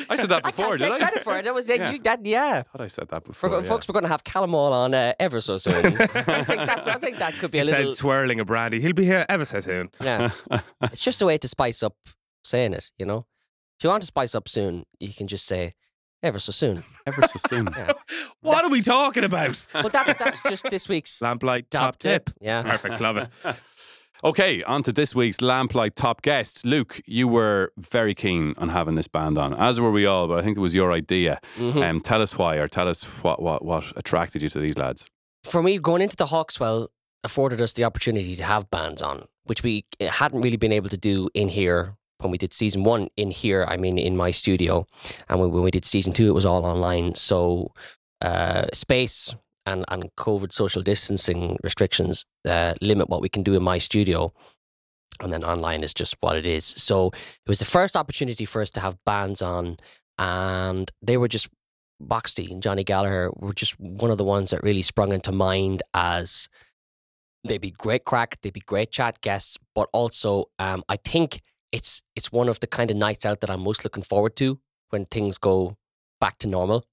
I 0.08 0.16
said 0.16 0.30
that 0.30 0.40
I 0.44 0.50
before, 0.50 0.76
can't 0.76 0.78
did 0.78 0.84
take 0.84 0.92
I? 0.92 0.98
credit 0.98 1.22
for 1.22 1.38
it. 1.38 1.44
That 1.44 1.54
was 1.54 1.68
it. 1.68 1.78
Yeah. 1.80 1.90
You, 1.92 1.98
that, 2.00 2.24
yeah. 2.24 2.58
I 2.58 2.62
thought 2.62 2.80
I 2.80 2.86
said 2.86 3.08
that 3.08 3.24
For, 3.26 3.32
before. 3.48 3.50
yeah. 3.50 3.62
Folks, 3.68 3.88
we're 3.88 3.92
going 3.92 4.04
to 4.04 4.08
have 4.08 4.24
Callum 4.24 4.52
Wall 4.52 4.72
on 4.72 4.94
uh, 4.94 5.12
ever 5.20 5.40
so 5.40 5.56
soon. 5.58 5.84
I, 5.86 5.90
think 6.06 6.60
that's, 6.66 6.86
I 6.88 6.94
think 6.98 7.18
that 7.18 7.34
could 7.34 7.50
be 7.50 7.58
he 7.58 7.62
a 7.62 7.64
little. 7.64 7.76
said 7.76 7.80
little. 7.80 7.94
swirling 7.94 8.40
a 8.40 8.44
brandy. 8.44 8.80
He'll 8.80 8.92
be 8.94 9.04
here 9.04 9.26
ever 9.28 9.44
so 9.44 9.60
soon. 9.60 9.90
Yeah. 10.00 10.30
It's 10.84 11.04
just 11.04 11.20
a 11.22 11.26
way 11.26 11.36
to 11.38 11.48
spice 11.48 11.82
up 11.82 11.94
saying 12.42 12.72
it, 12.72 12.90
you 12.98 13.04
know? 13.06 13.26
If 13.78 13.84
you 13.84 13.90
want 13.90 14.02
to 14.02 14.06
spice 14.06 14.34
up 14.34 14.48
soon, 14.48 14.84
you 14.98 15.12
can 15.12 15.26
just 15.26 15.44
say 15.46 15.74
ever 16.22 16.38
so 16.38 16.52
soon. 16.52 16.82
ever 17.06 17.22
so 17.22 17.38
soon. 17.48 17.68
Yeah. 17.76 17.92
What 18.42 18.64
are 18.64 18.70
we 18.70 18.80
talking 18.82 19.24
about? 19.24 19.66
But 19.72 19.92
that's, 19.92 20.14
that's 20.18 20.42
just 20.42 20.70
this 20.70 20.88
week's 20.88 21.20
Lamplight 21.20 21.68
top 21.70 21.82
top 21.92 21.98
tip. 21.98 22.30
Yeah. 22.40 22.62
Perfect. 22.62 23.00
Love 23.00 23.16
it. 23.18 23.28
Okay, 24.22 24.62
on 24.64 24.82
to 24.82 24.92
this 24.92 25.14
week's 25.14 25.38
Lamplight 25.38 25.94
top 25.94 26.20
guest. 26.20 26.66
Luke, 26.66 27.00
you 27.06 27.26
were 27.26 27.72
very 27.78 28.14
keen 28.14 28.52
on 28.58 28.68
having 28.68 28.94
this 28.94 29.08
band 29.08 29.38
on, 29.38 29.54
as 29.54 29.80
were 29.80 29.90
we 29.90 30.04
all, 30.04 30.28
but 30.28 30.38
I 30.38 30.42
think 30.42 30.58
it 30.58 30.60
was 30.60 30.74
your 30.74 30.92
idea. 30.92 31.40
Mhm. 31.56 31.82
Um, 31.82 32.00
tell 32.00 32.20
us 32.20 32.36
why, 32.36 32.56
or 32.56 32.68
tell 32.68 32.86
us 32.86 33.02
what, 33.24 33.40
what, 33.40 33.64
what 33.64 33.90
attracted 33.96 34.42
you 34.42 34.50
to 34.50 34.60
these 34.60 34.76
lads. 34.76 35.08
For 35.44 35.62
me, 35.62 35.78
going 35.78 36.02
into 36.02 36.16
the 36.16 36.26
Hawkswell 36.26 36.88
afforded 37.24 37.62
us 37.62 37.72
the 37.72 37.84
opportunity 37.84 38.36
to 38.36 38.44
have 38.44 38.70
bands 38.70 39.00
on, 39.00 39.24
which 39.44 39.62
we 39.62 39.84
hadn't 39.98 40.42
really 40.42 40.58
been 40.58 40.72
able 40.72 40.90
to 40.90 40.98
do 40.98 41.30
in 41.32 41.48
here 41.48 41.96
when 42.22 42.30
we 42.30 42.38
did 42.38 42.52
season 42.52 42.84
one 42.84 43.08
in 43.16 43.30
here. 43.30 43.64
I 43.68 43.76
mean, 43.76 43.98
in 43.98 44.16
my 44.16 44.30
studio, 44.30 44.86
and 45.28 45.40
when, 45.40 45.50
when 45.50 45.62
we 45.62 45.70
did 45.70 45.84
season 45.84 46.12
two, 46.12 46.28
it 46.28 46.34
was 46.34 46.46
all 46.46 46.64
online. 46.64 47.14
So 47.14 47.72
uh, 48.20 48.66
space 48.72 49.34
and 49.66 49.84
and 49.88 50.10
COVID 50.16 50.52
social 50.52 50.82
distancing 50.82 51.56
restrictions 51.62 52.24
uh, 52.48 52.74
limit 52.80 53.08
what 53.08 53.22
we 53.22 53.28
can 53.28 53.42
do 53.42 53.54
in 53.54 53.62
my 53.62 53.78
studio. 53.78 54.32
And 55.22 55.32
then 55.32 55.44
online 55.44 55.82
is 55.82 55.92
just 55.92 56.16
what 56.20 56.36
it 56.36 56.46
is. 56.46 56.64
So 56.64 57.08
it 57.08 57.48
was 57.48 57.58
the 57.58 57.66
first 57.66 57.94
opportunity 57.94 58.46
for 58.46 58.62
us 58.62 58.70
to 58.70 58.80
have 58.80 58.96
bands 59.04 59.42
on, 59.42 59.76
and 60.18 60.90
they 61.02 61.18
were 61.18 61.28
just 61.28 61.48
Boxty 62.02 62.50
and 62.50 62.62
Johnny 62.62 62.84
Gallagher 62.84 63.30
were 63.36 63.52
just 63.52 63.78
one 63.78 64.10
of 64.10 64.18
the 64.18 64.24
ones 64.24 64.50
that 64.50 64.62
really 64.62 64.82
sprung 64.82 65.12
into 65.12 65.32
mind 65.32 65.82
as 65.92 66.48
they'd 67.44 67.60
be 67.60 67.70
great 67.70 68.04
crack, 68.04 68.40
they'd 68.40 68.52
be 68.52 68.60
great 68.60 68.90
chat 68.90 69.20
guests, 69.20 69.58
but 69.74 69.88
also 69.92 70.46
um, 70.58 70.82
I 70.88 70.96
think 70.96 71.40
it's 71.72 72.02
it's 72.16 72.32
one 72.32 72.48
of 72.48 72.60
the 72.60 72.66
kind 72.66 72.90
of 72.90 72.96
nights 72.96 73.24
out 73.24 73.40
that 73.40 73.50
I'm 73.50 73.62
most 73.62 73.84
looking 73.84 74.02
forward 74.02 74.36
to 74.36 74.60
when 74.90 75.06
things 75.06 75.38
go 75.38 75.76
back 76.20 76.36
to 76.38 76.48
normal. 76.48 76.84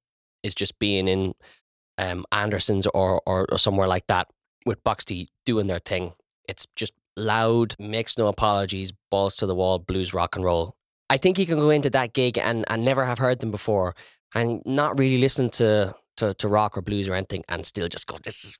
Is 0.43 0.55
just 0.55 0.79
being 0.79 1.07
in 1.07 1.33
um, 1.97 2.23
Anderson's 2.31 2.87
or, 2.87 3.21
or 3.25 3.47
or 3.51 3.57
somewhere 3.57 3.87
like 3.87 4.07
that 4.07 4.27
with 4.65 4.83
Boxty 4.83 5.27
doing 5.45 5.67
their 5.67 5.79
thing. 5.79 6.13
It's 6.47 6.65
just 6.75 6.93
loud, 7.17 7.75
makes 7.79 8.17
no 8.17 8.27
apologies, 8.27 8.93
balls 9.11 9.35
to 9.37 9.45
the 9.45 9.55
wall, 9.55 9.79
blues 9.79 10.13
rock 10.13 10.35
and 10.35 10.45
roll. 10.45 10.75
I 11.09 11.17
think 11.17 11.39
you 11.39 11.45
can 11.45 11.57
go 11.57 11.69
into 11.69 11.89
that 11.89 12.13
gig 12.13 12.37
and, 12.37 12.65
and 12.69 12.85
never 12.85 13.05
have 13.05 13.17
heard 13.17 13.39
them 13.39 13.51
before 13.51 13.95
and 14.35 14.61
not 14.65 14.99
really 14.99 15.17
listen 15.17 15.49
to, 15.51 15.95
to, 16.17 16.33
to 16.35 16.47
rock 16.47 16.77
or 16.77 16.81
blues 16.81 17.09
or 17.09 17.15
anything 17.15 17.43
and 17.49 17.65
still 17.65 17.87
just 17.87 18.07
go, 18.07 18.17
this 18.23 18.43
is 18.43 18.57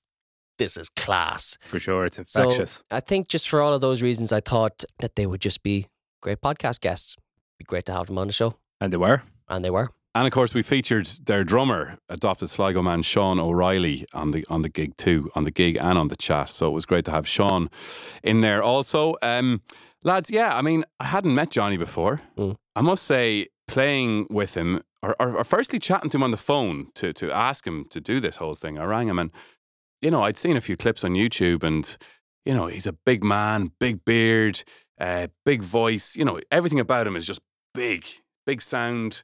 this 0.57 0.75
is 0.75 0.89
class. 0.89 1.55
For 1.62 1.79
sure. 1.79 2.05
It's 2.05 2.19
So 2.31 2.43
infectious. 2.43 2.81
I 2.89 3.00
think 3.00 3.27
just 3.27 3.47
for 3.47 3.62
all 3.62 3.74
of 3.75 3.81
those 3.81 4.01
reasons, 4.01 4.33
I 4.33 4.39
thought 4.39 4.83
that 5.00 5.15
they 5.15 5.27
would 5.27 5.41
just 5.41 5.62
be 5.62 5.86
great 6.27 6.41
podcast 6.41 6.81
guests. 6.81 7.15
Be 7.57 7.63
great 7.63 7.86
to 7.86 7.93
have 7.93 8.07
them 8.07 8.17
on 8.17 8.27
the 8.27 8.34
show, 8.34 8.55
and 8.81 8.91
they 8.91 8.98
were. 8.98 9.22
and 9.48 9.63
they 9.63 9.69
were. 9.69 9.89
And 10.13 10.27
of 10.27 10.34
course, 10.34 10.53
we 10.53 10.62
featured 10.62 11.05
their 11.25 11.46
drummer, 11.46 12.00
adopted 12.10 12.50
Sligo 12.50 12.81
man 12.81 13.01
Sean 13.01 13.39
O'Reilly, 13.39 14.05
on 14.13 14.31
the 14.31 14.46
on 14.50 14.62
the 14.62 14.69
gig 14.69 14.98
too, 14.98 15.29
on 15.36 15.46
the 15.46 15.51
gig 15.51 15.77
and 15.79 15.98
on 15.98 16.10
the 16.10 16.17
chat. 16.17 16.50
So 16.50 16.67
it 16.67 16.74
was 16.74 16.86
great 16.86 17.05
to 17.05 17.12
have 17.12 17.25
Sean 17.25 17.69
in 18.24 18.41
there 18.41 18.62
also. 18.62 19.15
Um, 19.22 19.62
lads, 20.03 20.29
yeah, 20.29 20.57
I 20.57 20.62
mean, 20.62 20.84
I 21.00 21.05
hadn't 21.05 21.34
met 21.34 21.50
Johnny 21.50 21.77
before. 21.77 22.19
Mm. 22.36 22.57
I 22.75 22.81
must 22.81 23.03
say, 23.03 23.48
playing 23.67 24.27
with 24.29 24.57
him, 24.57 24.81
or, 25.01 25.15
or, 25.22 25.38
or 25.38 25.43
firstly 25.46 25.79
chatting 25.79 26.10
to 26.10 26.17
him 26.17 26.24
on 26.24 26.31
the 26.31 26.43
phone 26.51 26.88
to 26.96 27.13
to 27.13 27.31
ask 27.31 27.65
him 27.65 27.86
to 27.91 28.01
do 28.01 28.19
this 28.19 28.38
whole 28.38 28.55
thing. 28.55 28.77
I 28.77 28.84
rang 28.84 29.07
him, 29.07 29.19
and 29.19 29.31
you 30.01 30.12
know, 30.12 30.24
I'd 30.24 30.38
seen 30.38 30.57
a 30.57 30.62
few 30.62 30.75
clips 30.75 31.05
on 31.05 31.12
YouTube, 31.12 31.63
and 31.63 31.98
you 32.43 32.53
know, 32.53 32.67
he's 32.67 32.88
a 32.88 32.93
big 33.05 33.24
man, 33.24 33.72
big 33.79 34.03
beard, 34.03 34.63
uh, 35.00 35.27
big 35.46 35.62
voice. 35.63 36.16
You 36.16 36.25
know, 36.25 36.39
everything 36.51 36.80
about 36.80 37.08
him 37.08 37.16
is 37.16 37.25
just 37.27 37.42
big, 37.74 38.06
big 38.46 38.62
sound. 38.62 39.24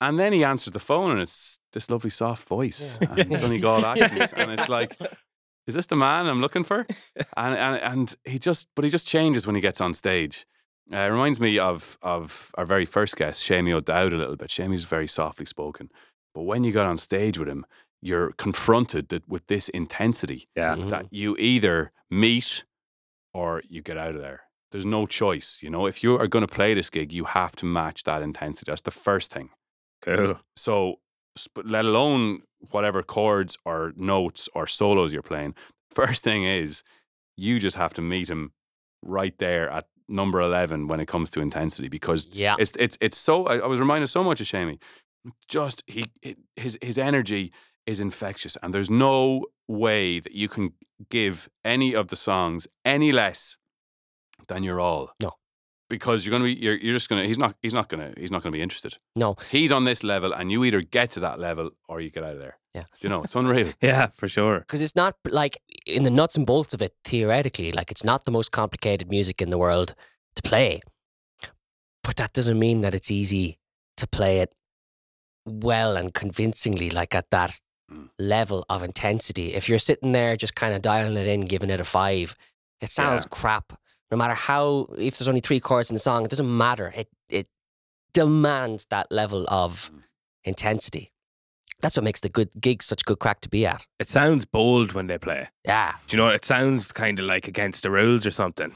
And 0.00 0.18
then 0.18 0.32
he 0.32 0.44
answers 0.44 0.72
the 0.72 0.80
phone 0.80 1.12
and 1.12 1.20
it's 1.20 1.58
this 1.72 1.88
lovely 1.90 2.10
soft 2.10 2.46
voice 2.48 2.98
and 2.98 3.30
Donegal 3.30 3.84
accent. 3.86 4.32
And 4.36 4.50
it's 4.52 4.68
like, 4.68 4.96
is 5.66 5.74
this 5.74 5.86
the 5.86 5.96
man 5.96 6.26
I'm 6.26 6.40
looking 6.42 6.64
for? 6.64 6.86
And, 7.36 7.56
and 7.56 7.76
and 7.82 8.16
he 8.24 8.38
just, 8.38 8.66
but 8.74 8.84
he 8.84 8.90
just 8.90 9.08
changes 9.08 9.46
when 9.46 9.54
he 9.54 9.62
gets 9.62 9.80
on 9.80 9.94
stage. 9.94 10.44
Uh, 10.92 10.98
it 10.98 11.06
reminds 11.08 11.40
me 11.40 11.58
of 11.58 11.96
of 12.02 12.50
our 12.58 12.66
very 12.66 12.84
first 12.84 13.16
guest, 13.16 13.42
Seamie 13.48 13.72
O'Dowd, 13.72 14.12
a 14.12 14.18
little 14.18 14.36
bit. 14.36 14.48
Seamie's 14.50 14.84
very 14.84 15.06
softly 15.06 15.46
spoken, 15.46 15.90
but 16.34 16.42
when 16.42 16.64
you 16.64 16.72
got 16.72 16.84
on 16.86 16.98
stage 16.98 17.38
with 17.38 17.48
him, 17.48 17.64
you're 18.02 18.32
confronted 18.32 19.08
that, 19.08 19.26
with 19.26 19.46
this 19.46 19.70
intensity 19.70 20.46
Yeah. 20.54 20.74
Mhm. 20.76 20.90
that 20.90 21.06
you 21.10 21.36
either 21.38 21.90
meet 22.10 22.64
or 23.32 23.62
you 23.66 23.80
get 23.80 23.96
out 23.96 24.14
of 24.14 24.20
there. 24.20 24.42
There's 24.74 24.84
no 24.84 25.06
choice. 25.06 25.60
You 25.62 25.70
know, 25.70 25.86
if 25.86 26.02
you 26.02 26.18
are 26.20 26.26
going 26.26 26.44
to 26.44 26.52
play 26.52 26.74
this 26.74 26.90
gig, 26.90 27.12
you 27.12 27.26
have 27.26 27.54
to 27.56 27.64
match 27.64 28.02
that 28.02 28.22
intensity. 28.22 28.72
That's 28.72 28.80
the 28.82 28.90
first 28.90 29.32
thing. 29.32 29.50
Cool. 30.02 30.40
So, 30.56 30.96
but 31.54 31.64
let 31.66 31.84
alone 31.84 32.40
whatever 32.72 33.04
chords 33.04 33.56
or 33.64 33.92
notes 33.94 34.48
or 34.52 34.66
solos 34.66 35.12
you're 35.12 35.22
playing. 35.22 35.54
First 35.94 36.24
thing 36.24 36.42
is, 36.42 36.82
you 37.36 37.60
just 37.60 37.76
have 37.76 37.94
to 37.94 38.02
meet 38.02 38.28
him 38.28 38.50
right 39.00 39.38
there 39.38 39.70
at 39.70 39.84
number 40.08 40.40
eleven 40.40 40.88
when 40.88 40.98
it 40.98 41.06
comes 41.06 41.30
to 41.30 41.40
intensity 41.40 41.88
because 41.88 42.28
Yeah. 42.32 42.56
it's 42.58 42.72
it's 42.76 42.98
it's 43.00 43.16
so. 43.16 43.46
I, 43.46 43.58
I 43.58 43.66
was 43.68 43.78
reminded 43.78 44.08
so 44.08 44.24
much 44.24 44.40
of 44.40 44.48
Seamie. 44.48 44.80
Just 45.46 45.84
he 45.86 46.06
his 46.56 46.76
his 46.82 46.98
energy 46.98 47.52
is 47.86 48.00
infectious, 48.00 48.56
and 48.60 48.74
there's 48.74 48.90
no 48.90 49.46
way 49.68 50.18
that 50.18 50.32
you 50.32 50.48
can 50.48 50.72
give 51.10 51.48
any 51.64 51.94
of 51.94 52.08
the 52.08 52.16
songs 52.16 52.66
any 52.84 53.12
less 53.12 53.56
than 54.48 54.62
your 54.62 54.80
all. 54.80 55.10
No. 55.20 55.32
because 55.90 56.24
you're 56.24 56.32
gonna 56.32 56.44
be 56.44 56.54
you're, 56.54 56.74
you're 56.76 56.92
just 56.94 57.08
gonna 57.08 57.24
he's 57.26 57.38
not 57.38 57.54
he's 57.62 57.74
not 57.74 57.88
gonna 57.88 58.12
he's 58.16 58.30
not 58.30 58.42
gonna 58.42 58.52
be 58.52 58.62
interested. 58.62 58.96
No. 59.16 59.36
He's 59.50 59.70
on 59.72 59.84
this 59.84 60.02
level, 60.02 60.32
and 60.32 60.50
you 60.50 60.64
either 60.64 60.80
get 60.80 61.10
to 61.10 61.20
that 61.20 61.38
level 61.38 61.70
or 61.88 62.00
you 62.00 62.10
get 62.10 62.24
out 62.24 62.32
of 62.32 62.38
there. 62.38 62.56
Yeah. 62.74 62.82
Do 62.82 63.02
you 63.02 63.08
know 63.10 63.22
it's 63.22 63.36
unreal. 63.36 63.72
Yeah, 63.82 64.06
for 64.08 64.28
sure. 64.28 64.60
Because 64.60 64.82
it's 64.82 64.96
not 64.96 65.14
like 65.28 65.58
in 65.86 66.02
the 66.04 66.10
nuts 66.10 66.36
and 66.36 66.46
bolts 66.46 66.74
of 66.74 66.82
it, 66.82 66.92
theoretically, 67.04 67.70
like 67.72 67.90
it's 67.90 68.04
not 68.04 68.24
the 68.24 68.30
most 68.32 68.50
complicated 68.50 69.08
music 69.10 69.40
in 69.42 69.50
the 69.50 69.58
world 69.58 69.94
to 70.36 70.42
play. 70.42 70.80
But 72.02 72.16
that 72.16 72.32
doesn't 72.32 72.58
mean 72.58 72.80
that 72.82 72.94
it's 72.94 73.10
easy 73.10 73.58
to 73.96 74.06
play 74.06 74.40
it 74.40 74.54
well 75.46 75.96
and 75.96 76.12
convincingly, 76.12 76.90
like 76.90 77.14
at 77.14 77.30
that 77.30 77.60
Mm. 77.92 78.08
level 78.18 78.64
of 78.70 78.82
intensity. 78.82 79.52
If 79.52 79.68
you're 79.68 79.78
sitting 79.78 80.12
there 80.12 80.38
just 80.38 80.54
kind 80.54 80.72
of 80.72 80.80
dialing 80.80 81.18
it 81.18 81.26
in, 81.26 81.42
giving 81.42 81.68
it 81.68 81.80
a 81.80 81.84
five, 81.84 82.34
it 82.80 82.88
sounds 82.90 83.24
Yeah. 83.24 83.28
crap. 83.30 83.72
No 84.10 84.16
matter 84.16 84.34
how, 84.34 84.86
if 84.98 85.18
there's 85.18 85.28
only 85.28 85.40
three 85.40 85.60
chords 85.60 85.90
in 85.90 85.94
the 85.94 86.00
song, 86.00 86.24
it 86.24 86.30
doesn't 86.30 86.56
matter. 86.56 86.92
It 86.94 87.08
it 87.28 87.48
demands 88.12 88.86
that 88.90 89.10
level 89.10 89.44
of 89.48 89.90
Mm. 89.92 90.02
intensity. 90.44 91.10
That's 91.80 91.96
what 91.96 92.04
makes 92.04 92.20
the 92.20 92.28
good 92.28 92.50
gig 92.60 92.82
such 92.82 93.04
good 93.04 93.18
crack 93.18 93.40
to 93.42 93.48
be 93.48 93.66
at. 93.66 93.86
It 93.98 94.08
sounds 94.08 94.44
bold 94.46 94.92
when 94.92 95.06
they 95.08 95.18
play. 95.18 95.48
Yeah. 95.64 95.94
Do 96.06 96.16
you 96.16 96.22
know? 96.22 96.28
It 96.30 96.44
sounds 96.44 96.92
kind 96.92 97.18
of 97.18 97.26
like 97.26 97.48
against 97.48 97.82
the 97.82 97.90
rules 97.90 98.24
or 98.24 98.30
something. 98.30 98.72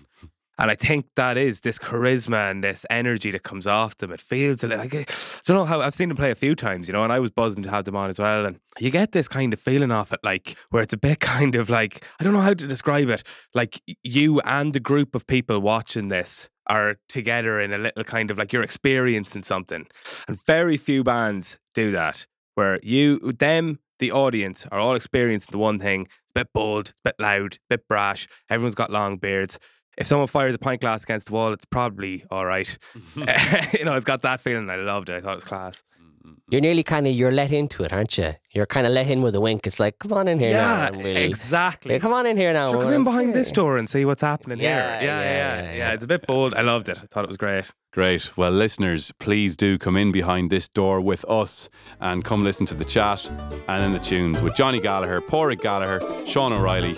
And 0.58 0.70
I 0.70 0.74
think 0.74 1.06
that 1.14 1.36
is 1.36 1.60
this 1.60 1.78
charisma 1.78 2.50
and 2.50 2.64
this 2.64 2.84
energy 2.90 3.30
that 3.30 3.44
comes 3.44 3.66
off 3.66 3.96
them. 3.96 4.12
It 4.12 4.20
feels 4.20 4.64
like 4.64 4.94
I 4.94 5.04
don't 5.44 5.56
know 5.56 5.64
how 5.64 5.80
I've 5.80 5.94
seen 5.94 6.08
them 6.08 6.16
play 6.16 6.30
a 6.30 6.34
few 6.34 6.54
times, 6.54 6.88
you 6.88 6.92
know, 6.92 7.04
and 7.04 7.12
I 7.12 7.20
was 7.20 7.30
buzzing 7.30 7.62
to 7.62 7.70
have 7.70 7.84
them 7.84 7.96
on 7.96 8.10
as 8.10 8.18
well. 8.18 8.44
And 8.44 8.58
you 8.78 8.90
get 8.90 9.12
this 9.12 9.28
kind 9.28 9.52
of 9.52 9.60
feeling 9.60 9.92
off 9.92 10.12
it, 10.12 10.20
like 10.22 10.56
where 10.70 10.82
it's 10.82 10.94
a 10.94 10.98
bit 10.98 11.20
kind 11.20 11.54
of 11.54 11.70
like 11.70 12.04
I 12.20 12.24
don't 12.24 12.32
know 12.32 12.40
how 12.40 12.54
to 12.54 12.66
describe 12.66 13.08
it. 13.08 13.22
Like 13.54 13.80
you 14.02 14.40
and 14.40 14.74
the 14.74 14.80
group 14.80 15.14
of 15.14 15.26
people 15.26 15.60
watching 15.60 16.08
this 16.08 16.48
are 16.68 16.96
together 17.08 17.60
in 17.60 17.72
a 17.72 17.78
little 17.78 18.04
kind 18.04 18.30
of 18.30 18.38
like 18.38 18.52
you're 18.52 18.62
experiencing 18.62 19.42
something. 19.42 19.86
And 20.26 20.44
very 20.44 20.76
few 20.76 21.02
bands 21.02 21.58
do 21.74 21.90
that, 21.92 22.26
where 22.54 22.78
you, 22.82 23.18
them, 23.32 23.78
the 23.98 24.12
audience 24.12 24.66
are 24.70 24.78
all 24.78 24.94
experiencing 24.94 25.52
the 25.52 25.58
one 25.58 25.78
thing. 25.78 26.02
It's 26.02 26.32
a 26.36 26.40
bit 26.40 26.52
bold, 26.52 26.90
a 26.90 27.08
bit 27.08 27.14
loud, 27.18 27.54
a 27.54 27.58
bit 27.70 27.88
brash. 27.88 28.28
Everyone's 28.50 28.74
got 28.74 28.90
long 28.90 29.16
beards. 29.16 29.58
If 29.98 30.06
someone 30.06 30.28
fires 30.28 30.54
a 30.54 30.58
pint 30.58 30.80
glass 30.80 31.02
against 31.02 31.26
the 31.26 31.32
wall, 31.34 31.52
it's 31.52 31.64
probably 31.64 32.24
all 32.30 32.46
right. 32.46 32.78
you 33.16 33.84
know, 33.84 33.96
it's 33.96 34.04
got 34.04 34.22
that 34.22 34.40
feeling. 34.40 34.70
I 34.70 34.76
loved 34.76 35.10
it. 35.10 35.14
I 35.16 35.20
thought 35.20 35.32
it 35.32 35.34
was 35.34 35.44
class. 35.44 35.82
Mm-hmm. 36.24 36.34
You're 36.50 36.60
nearly 36.60 36.84
kind 36.84 37.06
of 37.08 37.12
you're 37.14 37.32
let 37.32 37.50
into 37.50 37.82
it, 37.82 37.92
aren't 37.92 38.16
you? 38.16 38.34
You're 38.54 38.66
kind 38.66 38.86
of 38.86 38.92
let 38.92 39.08
in 39.08 39.22
with 39.22 39.34
a 39.34 39.40
wink. 39.40 39.66
It's 39.66 39.80
like, 39.80 39.98
come 39.98 40.12
on 40.12 40.28
in 40.28 40.38
here 40.38 40.52
yeah, 40.52 40.86
and 40.86 40.96
we'll- 41.02 41.16
exactly. 41.16 41.94
Yeah, 41.94 41.98
come 41.98 42.12
on 42.12 42.26
in 42.26 42.36
here 42.36 42.52
now. 42.52 42.70
Sure, 42.70 42.84
come 42.84 42.92
in 42.92 43.02
behind 43.02 43.34
this 43.34 43.50
door 43.50 43.76
and 43.76 43.88
see 43.90 44.04
what's 44.04 44.22
happening 44.22 44.58
Yeah, 44.60 45.00
here. 45.00 45.08
Yeah, 45.08 45.20
yeah, 45.20 45.20
yeah, 45.20 45.30
yeah, 45.62 45.62
yeah, 45.72 45.76
yeah. 45.78 45.92
It's 45.94 46.04
a 46.04 46.08
bit 46.08 46.26
bold. 46.28 46.54
I 46.54 46.62
loved 46.62 46.88
it. 46.88 46.96
I 46.98 47.06
thought 47.06 47.24
it 47.24 47.28
was 47.28 47.36
great. 47.36 47.72
Great. 47.92 48.36
Well, 48.36 48.52
listeners, 48.52 49.10
please 49.18 49.56
do 49.56 49.78
come 49.78 49.96
in 49.96 50.12
behind 50.12 50.50
this 50.50 50.68
door 50.68 51.00
with 51.00 51.28
us 51.28 51.68
and 52.00 52.24
come 52.24 52.44
listen 52.44 52.66
to 52.66 52.74
the 52.74 52.84
chat 52.84 53.28
and 53.66 53.84
in 53.84 53.92
the 53.92 53.98
tunes 53.98 54.40
with 54.42 54.54
Johnny 54.54 54.78
Gallagher, 54.80 55.20
Porrick 55.20 55.60
Gallagher, 55.60 56.00
Sean 56.24 56.52
O'Reilly, 56.52 56.92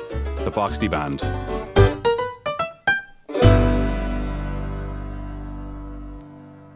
the 0.45 0.51
Boxty 0.55 0.91
Band. 0.91 1.60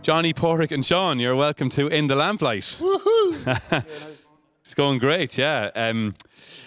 Johnny, 0.05 0.35
Porrick, 0.35 0.71
and 0.71 0.85
Sean, 0.85 1.19
you're 1.19 1.35
welcome 1.35 1.71
to 1.71 1.87
In 1.87 2.09
the 2.09 2.15
Lamplight. 2.15 2.77
it's 4.61 4.75
going 4.75 4.99
great, 4.99 5.39
yeah. 5.39 5.71
Um, 5.75 6.15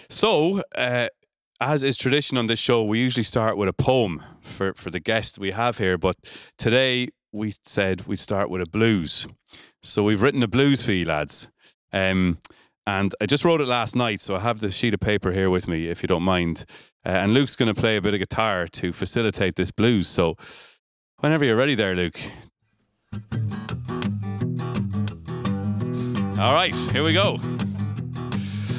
so, 0.08 0.60
uh, 0.74 1.06
as 1.60 1.84
is 1.84 1.96
tradition 1.96 2.36
on 2.36 2.48
this 2.48 2.58
show, 2.58 2.82
we 2.82 2.98
usually 2.98 3.22
start 3.22 3.56
with 3.56 3.68
a 3.68 3.72
poem 3.72 4.24
for, 4.40 4.74
for 4.74 4.90
the 4.90 4.98
guest 4.98 5.38
we 5.38 5.52
have 5.52 5.78
here, 5.78 5.96
but 5.96 6.16
today 6.58 7.10
we 7.32 7.52
said 7.62 8.08
we'd 8.08 8.18
start 8.18 8.50
with 8.50 8.60
a 8.60 8.68
blues. 8.68 9.28
So 9.84 10.02
we've 10.02 10.20
written 10.20 10.42
a 10.42 10.48
blues 10.48 10.84
for 10.84 10.90
you, 10.90 11.04
lads. 11.04 11.48
Um, 11.92 12.38
and 12.88 13.14
I 13.20 13.26
just 13.26 13.44
wrote 13.44 13.60
it 13.60 13.68
last 13.68 13.94
night, 13.94 14.20
so 14.20 14.34
I 14.34 14.40
have 14.40 14.58
the 14.58 14.72
sheet 14.72 14.94
of 14.94 15.00
paper 15.00 15.30
here 15.30 15.48
with 15.48 15.68
me, 15.68 15.86
if 15.86 16.02
you 16.02 16.08
don't 16.08 16.24
mind. 16.24 16.64
Uh, 17.06 17.10
and 17.10 17.34
Luke's 17.34 17.54
going 17.54 17.72
to 17.72 17.80
play 17.80 17.96
a 17.96 18.02
bit 18.02 18.14
of 18.14 18.18
guitar 18.18 18.66
to 18.66 18.92
facilitate 18.92 19.54
this 19.54 19.70
blues. 19.70 20.08
So 20.08 20.36
whenever 21.20 21.44
you're 21.44 21.54
ready 21.54 21.76
there, 21.76 21.94
Luke. 21.94 22.18
All 26.38 26.54
right, 26.54 26.72
here 26.92 27.02
we 27.02 27.12
go. 27.12 27.36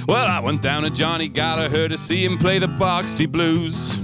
Well, 0.08 0.26
I 0.26 0.40
went 0.40 0.62
down 0.62 0.84
to 0.84 0.90
Johnny 0.90 1.28
Gallagher 1.28 1.90
to 1.90 1.98
see 1.98 2.24
him 2.24 2.38
play 2.38 2.58
the 2.58 2.68
Boxty 2.68 3.30
Blues. 3.30 4.00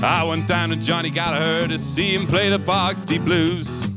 I 0.00 0.22
went 0.22 0.46
down 0.46 0.68
to 0.68 0.76
Johnny 0.76 1.10
Gallagher 1.10 1.66
to 1.66 1.76
see 1.76 2.14
him 2.14 2.28
play 2.28 2.50
the 2.50 2.60
Boxty 2.60 3.18
Blues. 3.18 3.88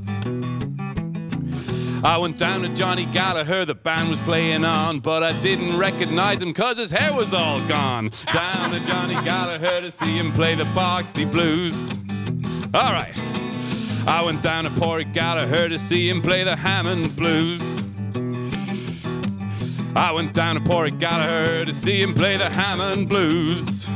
I 2.04 2.18
went 2.18 2.40
down 2.40 2.64
to 2.64 2.70
Johnny 2.70 3.06
Gallagher, 3.06 3.66
the 3.66 3.76
band 3.76 4.10
was 4.10 4.20
playing 4.22 4.66
on, 4.66 5.00
but 5.00 5.22
I 5.22 5.40
didn't 5.42 5.78
recognize 5.78 6.42
him 6.42 6.54
cause 6.56 6.80
his 6.80 6.90
hair 6.90 7.14
was 7.14 7.36
all 7.36 7.60
gone. 7.68 8.10
Down 8.34 8.72
to 8.72 8.80
Johnny 8.80 9.14
Gallagher 9.24 9.82
to 9.82 9.92
see 9.92 10.18
him 10.18 10.32
play 10.32 10.56
the 10.56 10.64
Boxty 10.64 11.32
Blues. 11.32 12.00
All 12.74 12.94
right. 12.94 13.29
I 14.08 14.22
went 14.24 14.42
down 14.42 14.64
to 14.64 14.70
Port 14.70 15.12
Gallagher 15.14 15.70
to 15.70 15.80
see 15.80 16.10
him 16.10 16.22
play 16.22 16.44
the 16.44 16.56
Hammond 16.56 17.16
Blues. 17.16 17.84
I 19.96 20.12
went 20.12 20.34
down 20.34 20.56
to 20.56 20.62
Port 20.62 20.98
Gallagher 21.00 21.66
to 21.66 21.74
see 21.74 22.02
him 22.02 22.14
play 22.14 22.38
the 22.38 22.50
Hammond 22.50 23.10
Blues. 23.10 23.90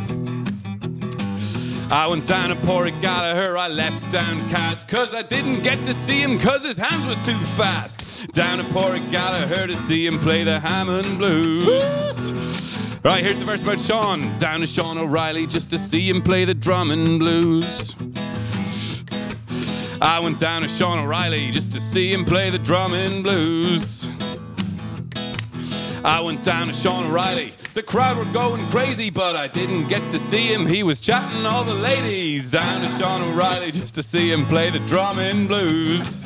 I 1.93 2.07
went 2.07 2.25
down 2.25 2.50
to 2.50 2.55
Port 2.55 2.91
Gallagher, 3.01 3.55
I 3.55 3.67
left 3.67 4.12
downcast 4.12 4.88
Cause 4.88 5.13
I 5.13 5.22
didn't 5.22 5.62
get 5.62 5.77
to 5.86 5.93
see 5.93 6.24
him 6.24 6.39
cause 6.39 6.65
his 6.65 6.75
hands 6.75 7.05
was 7.05 7.22
too 7.22 7.38
fast 7.38 8.33
Down 8.33 8.57
to 8.57 8.63
Port 8.74 9.00
Gallagher 9.12 9.67
to 9.67 9.77
see 9.77 10.07
him 10.07 10.17
play 10.17 10.43
the 10.43 10.60
Hammond 10.60 11.19
Blues 11.19 12.33
Right, 13.03 13.24
here's 13.24 13.38
the 13.38 13.45
verse 13.45 13.62
about 13.62 13.79
Sean 13.79 14.36
Down 14.39 14.62
to 14.62 14.65
Sean 14.65 14.98
O'Reilly 14.98 15.45
just 15.45 15.69
to 15.69 15.77
see 15.77 16.10
him 16.10 16.24
play 16.24 16.45
the 16.45 16.55
drum 16.55 16.89
and 16.89 17.19
blues 17.19 17.95
I 20.03 20.19
went 20.19 20.38
down 20.38 20.63
to 20.63 20.67
Sean 20.67 21.00
O'Reilly 21.00 21.50
just 21.50 21.72
to 21.72 21.79
see 21.79 22.12
him 22.12 22.25
play 22.25 22.50
the 22.50 22.57
drum 22.57 22.93
and 22.93 23.24
blues. 23.24 24.05
I 26.03 26.19
went 26.19 26.43
down 26.43 26.67
to 26.67 26.74
Sean 26.74 27.05
O'Reilly. 27.05 27.53
The 27.74 27.83
crowd 27.83 28.17
were 28.17 28.31
going 28.33 28.62
crazy, 28.69 29.10
but 29.10 29.38
I 29.38 29.48
didn't 29.48 29.88
get 29.88 30.01
to 30.12 30.19
see 30.19 30.53
him. 30.53 30.65
He 30.65 30.83
was 30.83 31.00
chatting 31.00 31.45
all 31.45 31.63
the 31.63 31.74
ladies. 31.75 32.51
Down 32.51 32.81
to 32.81 32.88
Sean 32.89 33.22
O'Reilly 33.22 33.72
just 33.72 33.95
to 33.95 34.03
see 34.03 34.29
him 34.29 34.45
play 34.45 34.69
the 34.69 34.79
drum 34.79 35.19
and 35.19 35.48
blues. 35.48 36.25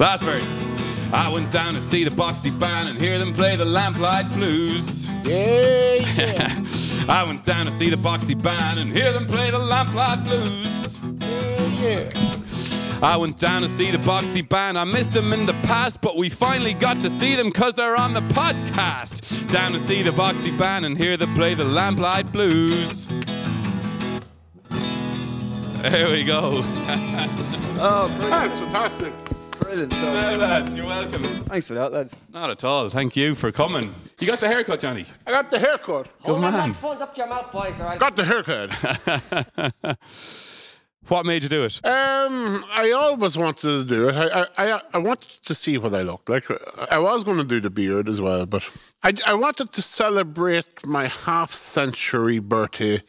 Last 0.00 0.24
verse. 0.24 0.66
I 1.12 1.28
went 1.28 1.50
down 1.50 1.74
to 1.74 1.82
see 1.82 2.04
the 2.04 2.10
Boxty 2.10 2.58
Band 2.58 2.88
and 2.88 2.98
hear 2.98 3.18
them 3.18 3.34
play 3.34 3.54
the 3.56 3.66
Lamplight 3.66 4.32
Blues. 4.32 5.10
Yeah, 5.24 5.96
yeah. 6.16 6.64
I 7.08 7.22
went 7.26 7.44
down 7.44 7.66
to 7.66 7.72
see 7.72 7.90
the 7.90 7.96
Boxty 7.96 8.42
Band 8.42 8.78
and 8.78 8.96
hear 8.96 9.12
them 9.12 9.26
play 9.26 9.50
the 9.50 9.58
Lamplight 9.58 10.24
Blues. 10.24 11.00
I 13.00 13.16
went 13.16 13.38
down 13.38 13.62
to 13.62 13.68
see 13.68 13.90
the 13.92 13.98
Boxty 13.98 14.46
Band. 14.46 14.76
I 14.76 14.82
missed 14.84 15.12
them 15.12 15.32
in 15.32 15.46
the 15.46 15.52
past, 15.64 16.00
but 16.00 16.16
we 16.16 16.28
finally 16.28 16.74
got 16.74 17.00
to 17.02 17.08
see 17.10 17.36
them 17.36 17.46
because 17.46 17.74
they're 17.74 17.94
on 17.96 18.12
the 18.12 18.20
podcast. 18.20 19.48
Down 19.52 19.70
to 19.72 19.78
see 19.78 20.02
the 20.02 20.10
Boxty 20.10 20.56
Band 20.58 20.84
and 20.84 20.98
hear 20.98 21.16
them 21.16 21.32
play 21.34 21.54
the 21.54 21.62
Lamplight 21.64 22.32
Blues. 22.32 23.06
There 25.82 26.10
we 26.10 26.24
go. 26.24 26.62
Oh, 27.80 28.08
brilliant. 28.18 28.30
That's 28.32 28.58
fantastic. 28.58 29.12
brilliant. 29.60 29.92
So, 29.92 30.06
Now, 30.12 30.32
lads, 30.36 30.74
you're 30.76 30.84
welcome. 30.84 31.22
thanks 31.22 31.68
for 31.68 31.74
that, 31.74 31.92
lads. 31.92 32.16
Not 32.32 32.50
at 32.50 32.64
all. 32.64 32.88
Thank 32.88 33.14
you 33.14 33.36
for 33.36 33.52
coming. 33.52 33.94
You 34.18 34.26
got 34.26 34.40
the 34.40 34.48
haircut, 34.48 34.80
Johnny. 34.80 35.06
I 35.24 35.30
got 35.30 35.48
the 35.48 35.60
haircut. 35.60 36.08
Good 36.24 36.40
man. 36.40 36.74
Phones 36.74 37.00
up 37.02 37.14
to 37.14 37.18
your 37.20 37.28
mouth, 37.28 37.52
boys, 37.52 37.80
all 37.80 37.86
right? 37.86 37.98
Got 38.00 38.16
the 38.16 38.24
haircut. 38.24 39.96
What 41.06 41.24
made 41.24 41.42
you 41.42 41.48
do 41.48 41.64
it? 41.64 41.80
Um, 41.86 42.64
I 42.70 42.92
always 42.94 43.38
wanted 43.38 43.60
to 43.62 43.84
do 43.84 44.08
it. 44.08 44.14
I, 44.14 44.46
I, 44.58 44.80
I, 44.92 44.98
wanted 44.98 45.30
to 45.44 45.54
see 45.54 45.78
what 45.78 45.94
I 45.94 46.02
looked 46.02 46.28
like. 46.28 46.44
I 46.90 46.98
was 46.98 47.24
going 47.24 47.38
to 47.38 47.46
do 47.46 47.60
the 47.60 47.70
beard 47.70 48.08
as 48.08 48.20
well, 48.20 48.44
but 48.44 48.68
I, 49.02 49.14
I 49.26 49.34
wanted 49.34 49.72
to 49.72 49.80
celebrate 49.82 50.84
my 50.84 51.06
half 51.06 51.52
century 51.52 52.40
birthday 52.40 53.02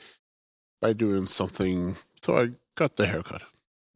by 0.80 0.94
doing 0.94 1.26
something. 1.26 1.96
So 2.22 2.38
I 2.38 2.50
got 2.76 2.96
the 2.96 3.08
haircut. 3.08 3.42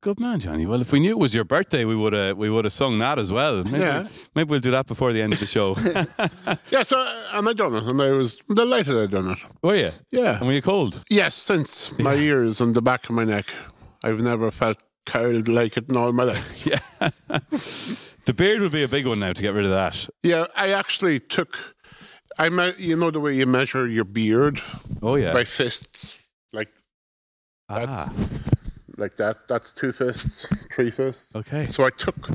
Good 0.02 0.20
man, 0.20 0.42
Johnny. 0.42 0.66
Well, 0.66 0.82
if 0.82 0.92
we 0.92 1.00
knew 1.00 1.12
it 1.12 1.20
was 1.20 1.34
your 1.34 1.46
birthday, 1.46 1.86
we 1.86 1.96
would 1.96 2.12
have 2.12 2.36
we 2.38 2.50
would 2.50 2.66
have 2.66 2.74
sung 2.74 3.00
that 3.00 3.18
as 3.18 3.32
well. 3.32 3.64
Maybe, 3.64 3.80
Yeah. 3.80 4.06
maybe 4.36 4.50
we'll 4.50 4.60
do 4.60 4.72
that 4.72 4.86
before 4.86 5.14
the 5.14 5.22
end 5.22 5.32
of 5.32 5.40
the 5.40 5.46
show. 5.46 5.76
Yeah, 6.72 6.84
so 6.84 7.00
and 7.32 7.48
I 7.48 7.54
done 7.54 7.74
it, 7.76 7.84
and 7.84 8.02
I 8.02 8.10
was 8.12 8.36
delighted 8.54 8.98
I 8.98 9.06
done 9.06 9.30
it. 9.32 9.38
were 9.62 9.76
you? 9.76 9.92
Yeah. 10.12 10.40
And 10.40 10.48
were 10.48 10.54
you 10.54 10.62
cold? 10.62 11.02
Yes, 11.10 11.36
since 11.36 11.98
my 12.00 12.16
ears 12.16 12.60
and 12.60 12.76
the 12.76 12.82
back 12.82 13.06
of 13.10 13.12
my 13.16 13.24
neck, 13.24 13.46
I've 14.04 14.22
never 14.22 14.52
felt 14.52 14.78
curled 15.06 15.48
like 15.48 15.78
it 15.78 15.90
in 15.90 15.98
all 15.98 16.12
my 16.14 16.24
life. 16.24 16.66
Yeah. 16.66 16.80
the 18.26 18.34
beard 18.34 18.62
would 18.62 18.72
be 18.72 18.84
a 18.84 18.88
big 18.88 19.06
one 19.08 19.20
now 19.20 19.34
to 19.34 19.42
get 19.42 19.54
rid 19.54 19.66
of 19.66 19.72
that. 19.72 20.10
Yeah, 20.24 20.46
I 20.56 20.70
actually 20.72 21.20
took. 21.20 21.76
I 22.40 22.50
me- 22.50 22.74
you 22.78 22.96
know 22.96 23.12
the 23.12 23.20
way 23.20 23.36
you 23.36 23.46
measure 23.46 23.88
your 23.88 24.06
beard 24.06 24.60
Oh 25.02 25.16
yeah. 25.16 25.34
by 25.34 25.44
fists, 25.44 26.20
like 26.52 26.70
that's 27.70 27.92
ah, 27.92 28.14
like 28.98 29.18
that. 29.18 29.48
That's 29.48 29.72
two 29.72 29.92
fists, 29.92 30.48
three 30.74 30.90
fists. 30.92 31.36
okay. 31.36 31.66
So 31.68 31.86
I 31.86 31.90
took, 31.92 32.30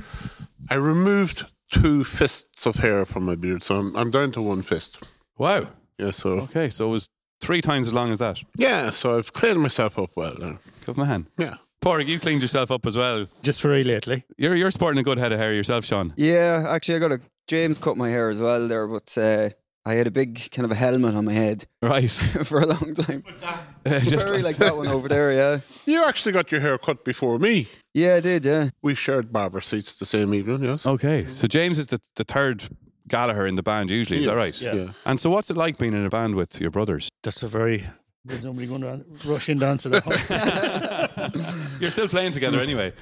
I 0.71 0.75
removed 0.75 1.47
two 1.73 2.05
fists 2.05 2.65
of 2.67 2.77
hair 2.77 3.05
from 3.05 3.25
my 3.27 3.35
beard, 3.35 3.63
so 3.63 3.77
I'm, 3.77 3.97
I'm 3.97 4.11
down 4.11 4.31
to 4.33 4.43
one 4.43 4.63
fist. 4.63 5.03
Wow. 5.37 5.69
Yeah, 5.99 6.13
so 6.13 6.31
Okay, 6.47 6.69
so 6.69 6.87
it 6.87 6.91
was 6.91 7.09
three 7.41 7.61
times 7.61 7.87
as 7.87 7.95
long 7.95 8.11
as 8.13 8.19
that. 8.19 8.43
yeah, 8.57 8.91
so 8.91 9.17
I've 9.17 9.33
cleaned 9.33 9.61
myself 9.61 9.99
up 9.99 10.11
well 10.17 10.35
now. 10.39 10.59
Good 10.87 10.97
man. 10.97 11.27
Yeah. 11.37 11.57
Porrig, 11.81 12.09
you 12.09 12.19
cleaned 12.19 12.43
yourself 12.43 12.71
up 12.73 12.87
as 12.87 12.97
well. 12.97 13.27
Just 13.43 13.63
very 13.63 13.85
lately. 13.85 14.25
You're 14.37 14.57
you're 14.57 14.71
sporting 14.73 14.99
a 14.99 15.05
good 15.05 15.19
head 15.19 15.33
of 15.33 15.39
hair 15.39 15.53
yourself, 15.55 15.85
Sean. 15.85 16.13
Yeah, 16.17 16.65
actually, 16.69 16.97
I 16.97 16.99
got 16.99 17.13
a 17.13 17.21
James 17.47 17.79
cut 17.79 17.97
my 17.97 18.11
hair 18.11 18.31
as 18.31 18.41
well 18.41 18.67
there, 18.67 18.89
but 18.89 19.17
uh, 19.17 19.51
I 19.87 19.95
had 19.95 20.07
a 20.09 20.11
big 20.11 20.51
kind 20.51 20.65
of 20.67 20.73
a 20.73 20.75
helmet 20.75 21.15
on 21.15 21.25
my 21.25 21.33
head 21.33 21.65
Right. 21.81 22.11
for 22.45 22.59
a 22.61 22.67
long 22.67 22.95
time. 22.95 23.23
Just 23.87 24.29
Very 24.29 24.43
like 24.43 24.57
that 24.57 24.77
one 24.77 24.89
over 24.89 25.09
there, 25.09 25.33
yeah. 25.33 25.59
You 25.87 26.05
actually 26.05 26.33
got 26.33 26.51
your 26.53 26.61
hair 26.61 26.77
cut 26.79 27.05
before 27.05 27.39
me. 27.39 27.69
Yeah, 27.95 28.17
I 28.17 28.21
did, 28.21 28.45
yeah. 28.45 28.69
We 28.83 28.95
shared 28.95 29.33
barber 29.33 29.61
seats 29.63 29.99
the 29.99 30.05
same 30.05 30.35
evening. 30.35 30.63
Yes. 30.65 30.85
Okay. 30.85 31.25
So 31.25 31.47
James 31.49 31.79
is 31.79 31.87
the, 31.87 32.01
the 32.17 32.25
third 32.25 32.65
Gallagher 33.09 33.47
in 33.47 33.57
the 33.57 33.63
band 33.63 33.91
usually, 33.91 34.19
is 34.19 34.27
that 34.27 34.37
right? 34.37 34.59
Yeah. 34.61 34.75
Yeah. 34.75 34.89
And 35.05 35.19
so 35.19 35.31
what's 35.31 35.51
it 35.51 35.57
like 35.57 35.79
being 35.79 35.95
in 35.95 36.05
a 36.05 36.11
band 36.11 36.35
with 36.35 36.61
your 36.61 36.71
brothers? 36.71 37.09
That's 37.23 37.43
a 37.43 37.49
very. 37.49 37.85
There's 38.25 38.45
nobody 38.45 38.67
going 38.67 38.83
to 38.83 39.05
rush 39.25 39.49
in 39.49 39.59
to 39.59 39.67
the 39.89 40.01
that. 40.01 41.77
You're 41.81 41.91
still 41.91 42.09
playing 42.09 42.33
together 42.33 42.61
anyway. 42.61 42.93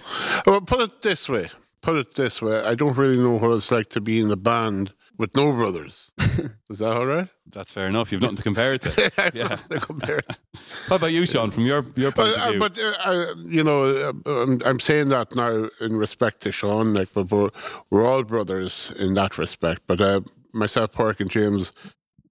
Well, 0.47 0.61
put 0.61 0.81
it 0.81 1.03
this 1.03 1.29
way. 1.29 1.51
Put 1.81 1.97
it 1.97 2.15
this 2.15 2.41
way. 2.41 2.61
I 2.61 2.75
don't 2.75 2.97
really 2.97 3.19
know 3.19 3.37
what 3.39 3.51
it's 3.53 3.73
like 3.73 3.89
to 3.91 4.01
be 4.01 4.21
in 4.21 4.29
the 4.29 4.37
band 4.37 4.93
with 5.19 5.35
no 5.37 5.53
brothers. 5.53 6.11
Is 6.69 6.79
that 6.81 6.93
all 6.97 7.07
right? 7.07 7.29
That's 7.47 7.73
fair 7.73 7.87
enough. 7.89 8.13
You've 8.13 8.21
nothing 8.23 8.37
to 8.37 8.43
compare 8.43 8.75
it 8.75 8.83
to. 8.83 9.13
Yeah. 9.35 9.57
I 9.71 9.79
compare 9.79 10.19
it. 10.19 10.39
What 10.89 10.97
about 10.97 11.13
you, 11.13 11.27
Sean, 11.27 11.51
from 11.51 11.65
your, 11.65 11.85
your 11.97 12.13
point 12.13 12.35
But, 12.35 12.37
of 12.37 12.41
uh, 12.43 12.51
view? 12.51 12.59
but 12.61 12.79
uh, 12.79 12.95
uh, 13.05 13.35
you 13.45 13.65
know, 13.65 14.13
uh, 14.27 14.43
I'm, 14.43 14.61
I'm 14.65 14.81
saying 14.81 15.09
that 15.11 15.35
now 15.35 15.69
in 15.81 15.97
respect 15.97 16.41
to 16.43 16.53
Sean, 16.53 16.95
like, 16.95 17.13
but 17.13 17.31
we're, 17.31 17.51
we're 17.91 18.07
all 18.07 18.23
brothers 18.25 18.93
in 18.99 19.15
that 19.15 19.39
respect. 19.39 19.83
But 19.87 20.01
uh, 20.01 20.21
myself, 20.53 20.93
Park, 20.93 21.21
and 21.21 21.31
James, 21.31 21.73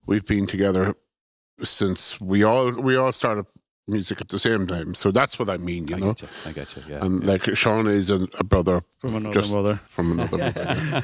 we've 0.08 0.26
been 0.26 0.48
together 0.48 0.96
since 1.64 2.20
we 2.20 2.44
all 2.44 2.72
we 2.82 2.98
all 2.98 3.12
started 3.14 3.46
music 3.88 4.20
at 4.20 4.28
the 4.30 4.40
same 4.40 4.68
time. 4.68 4.94
So 4.96 5.12
that's 5.12 5.38
what 5.40 5.50
I 5.50 5.58
mean, 5.58 5.88
you 5.88 5.96
I 5.96 6.00
know. 6.00 6.14
get 6.14 6.22
you. 6.24 6.28
I 6.46 6.52
get 6.52 6.76
you. 6.76 6.84
Yeah. 6.90 7.06
And 7.06 7.24
like 7.26 7.44
Sean 7.56 7.88
is 7.88 8.10
a, 8.10 8.28
a 8.40 8.44
brother 8.44 8.82
From 8.98 9.16
another 9.16 9.34
just 9.34 9.54
mother. 9.54 9.76
from 9.76 10.12
another 10.12 10.38
mother. 10.38 11.04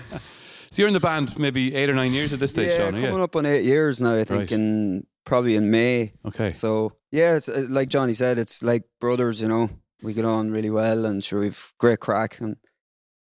So 0.72 0.82
you're 0.82 0.88
in 0.88 0.94
the 0.94 1.00
band 1.00 1.38
maybe 1.38 1.76
eight 1.76 1.90
or 1.90 1.94
nine 1.94 2.12
years 2.14 2.34
at 2.34 2.40
this 2.40 2.52
stage, 2.52 2.70
yeah, 2.72 2.78
Sean, 2.86 2.94
coming 2.94 3.14
you? 3.14 3.22
up 3.22 3.36
on 3.36 3.46
eight 3.46 3.64
years 3.66 4.02
now, 4.02 4.16
I 4.16 4.24
think, 4.24 4.40
Right. 4.40 4.52
in 4.54 5.06
probably 5.26 5.56
in 5.56 5.70
May. 5.70 6.12
Okay. 6.26 6.52
So 6.52 6.94
yeah, 7.12 7.36
it's 7.36 7.48
uh, 7.50 7.68
like 7.70 7.90
Johnny 7.90 8.14
said, 8.14 8.38
it's 8.40 8.64
like 8.64 8.84
brothers. 9.00 9.42
You 9.42 9.48
know, 9.50 9.70
we 10.04 10.14
get 10.14 10.26
on 10.26 10.50
really 10.52 10.70
well, 10.72 11.06
and 11.06 11.24
sure 11.24 11.42
we've 11.42 11.74
great 11.78 12.00
crack. 12.00 12.40
And 12.40 12.56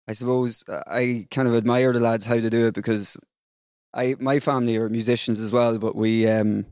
I 0.08 0.12
suppose 0.12 0.62
uh, 0.68 0.82
I 0.86 1.26
kind 1.30 1.48
of 1.48 1.54
admire 1.54 1.92
the 1.92 2.00
lads 2.00 2.26
how 2.26 2.34
to 2.36 2.50
do 2.50 2.66
it 2.68 2.74
because 2.74 3.16
I 3.94 4.14
my 4.20 4.38
family 4.40 4.76
are 4.76 4.88
musicians 4.88 5.40
as 5.40 5.50
well, 5.52 5.78
but 5.78 5.96
we 5.96 6.28
um 6.28 6.66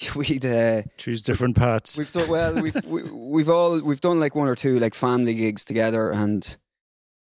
we'd 0.16 0.44
uh, 0.46 0.82
Choose 0.96 1.22
different 1.22 1.56
paths. 1.56 1.98
we've 1.98 2.12
done 2.12 2.28
well 2.28 2.62
we've 2.62 2.84
we, 2.86 3.02
we've 3.02 3.48
all 3.50 3.80
we've 3.82 4.00
done 4.00 4.18
like 4.20 4.34
one 4.34 4.48
or 4.48 4.54
two 4.54 4.78
like 4.78 4.94
family 4.94 5.34
gigs 5.34 5.64
together, 5.64 6.10
and 6.10 6.56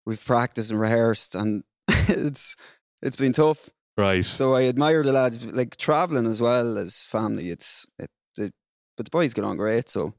we've 0.05 0.23
practiced 0.25 0.71
and 0.71 0.79
rehearsed, 0.79 1.35
and 1.35 1.63
it's 2.09 2.55
it's 3.01 3.15
been 3.15 3.33
tough. 3.33 3.69
Right. 3.97 4.25
So 4.25 4.55
I 4.55 4.63
admire 4.63 5.03
the 5.03 5.11
lads 5.11 5.53
like 5.53 5.77
traveling 5.77 6.25
as 6.25 6.41
well 6.41 6.77
as 6.77 7.03
family. 7.03 7.49
It's 7.49 7.85
it, 7.99 8.09
it 8.37 8.53
but 8.97 9.05
the 9.05 9.11
boys 9.11 9.33
get 9.33 9.43
on 9.43 9.57
great. 9.57 9.89
So 9.89 10.13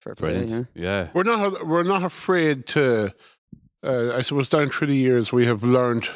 fair 0.00 0.14
play. 0.14 0.44
Yeah. 0.44 0.62
Yeah. 0.74 1.08
we're 1.14 1.24
not 1.24 1.66
we're 1.66 1.82
not 1.82 2.04
afraid 2.04 2.66
to. 2.68 3.12
Uh, 3.82 4.14
I 4.16 4.22
suppose 4.22 4.50
down 4.50 4.68
through 4.68 4.88
the 4.88 4.96
years 4.96 5.32
we 5.32 5.46
have 5.46 5.62
learned 5.62 6.08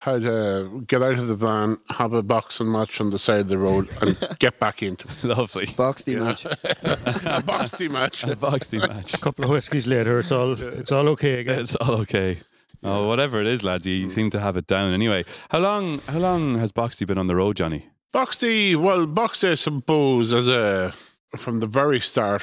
how 0.00 0.18
to 0.18 0.84
get 0.86 1.02
out 1.02 1.18
of 1.18 1.26
the 1.26 1.34
van, 1.34 1.76
have 1.90 2.12
a 2.12 2.22
boxing 2.22 2.70
match 2.70 3.00
on 3.00 3.10
the 3.10 3.18
side 3.18 3.40
of 3.40 3.48
the 3.48 3.58
road, 3.58 3.88
and 4.00 4.18
get 4.38 4.58
back 4.58 4.82
into 4.82 5.08
it. 5.08 5.24
Lovely. 5.24 5.66
Box 5.76 6.04
team 6.04 6.20
match. 6.24 6.44
a 6.44 7.42
boxing 7.44 7.92
match. 7.92 8.24
A 8.24 8.36
boxing 8.36 8.80
match. 8.80 9.14
A 9.14 9.18
couple 9.18 9.44
of 9.44 9.50
whiskies 9.50 9.86
later, 9.86 10.18
it's 10.20 10.32
all 10.32 10.52
it's 10.52 10.92
all 10.92 11.08
okay 11.10 11.40
again. 11.40 11.60
It's 11.60 11.76
all 11.76 11.96
okay. 12.02 12.38
Oh, 12.82 13.06
whatever 13.08 13.40
it 13.40 13.46
is, 13.46 13.64
lads, 13.64 13.86
you 13.86 14.08
seem 14.08 14.30
to 14.30 14.40
have 14.40 14.56
it 14.56 14.66
down 14.66 14.92
anyway. 14.92 15.24
How 15.50 15.58
long? 15.58 16.00
How 16.08 16.18
long 16.18 16.58
has 16.58 16.72
Boxty 16.72 17.06
been 17.06 17.18
on 17.18 17.26
the 17.26 17.36
road, 17.36 17.56
Johnny? 17.56 17.88
Boxty, 18.14 18.76
well, 18.76 19.06
Boxty, 19.06 19.50
I 19.52 19.54
suppose, 19.54 20.32
as 20.32 20.48
a 20.48 20.92
from 21.36 21.60
the 21.60 21.66
very 21.66 22.00
start, 22.00 22.42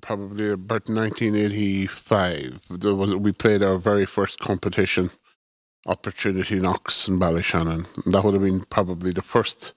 probably 0.00 0.50
about 0.50 0.88
1985. 0.88 2.62
There 2.70 2.94
was 2.94 3.14
we 3.14 3.32
played 3.32 3.62
our 3.62 3.76
very 3.76 4.04
first 4.04 4.40
competition, 4.40 5.10
Opportunity 5.86 6.58
Knocks 6.58 7.08
in 7.08 7.18
Ballyshannon. 7.18 7.86
And 8.04 8.14
that 8.14 8.24
would 8.24 8.34
have 8.34 8.42
been 8.42 8.64
probably 8.64 9.12
the 9.12 9.22
first. 9.22 9.72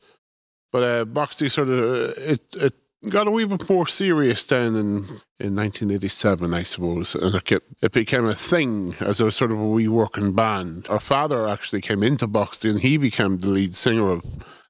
But 0.71 0.83
uh, 0.83 1.05
Boxty 1.05 1.49
sort 1.49 1.69
of 1.69 1.79
uh, 1.79 2.13
it 2.17 2.41
it 2.55 2.73
got 3.09 3.27
a 3.27 3.31
wee 3.31 3.45
bit 3.45 3.69
more 3.69 3.87
serious 3.87 4.43
then 4.45 4.75
in 4.75 4.95
in 5.37 5.53
1987, 5.53 6.53
I 6.53 6.63
suppose, 6.63 7.13
and 7.13 7.35
it, 7.35 7.91
became 7.91 8.25
a 8.25 8.33
thing 8.33 8.95
as 9.01 9.19
a 9.19 9.31
sort 9.31 9.51
of 9.51 9.59
a 9.59 9.67
wee 9.67 9.87
working 9.87 10.33
band. 10.33 10.87
Our 10.89 10.99
father 10.99 11.47
actually 11.47 11.81
came 11.81 12.03
into 12.03 12.27
Boxty, 12.27 12.69
and 12.69 12.79
he 12.79 12.97
became 12.97 13.37
the 13.39 13.49
lead 13.49 13.75
singer 13.75 14.09
of 14.09 14.23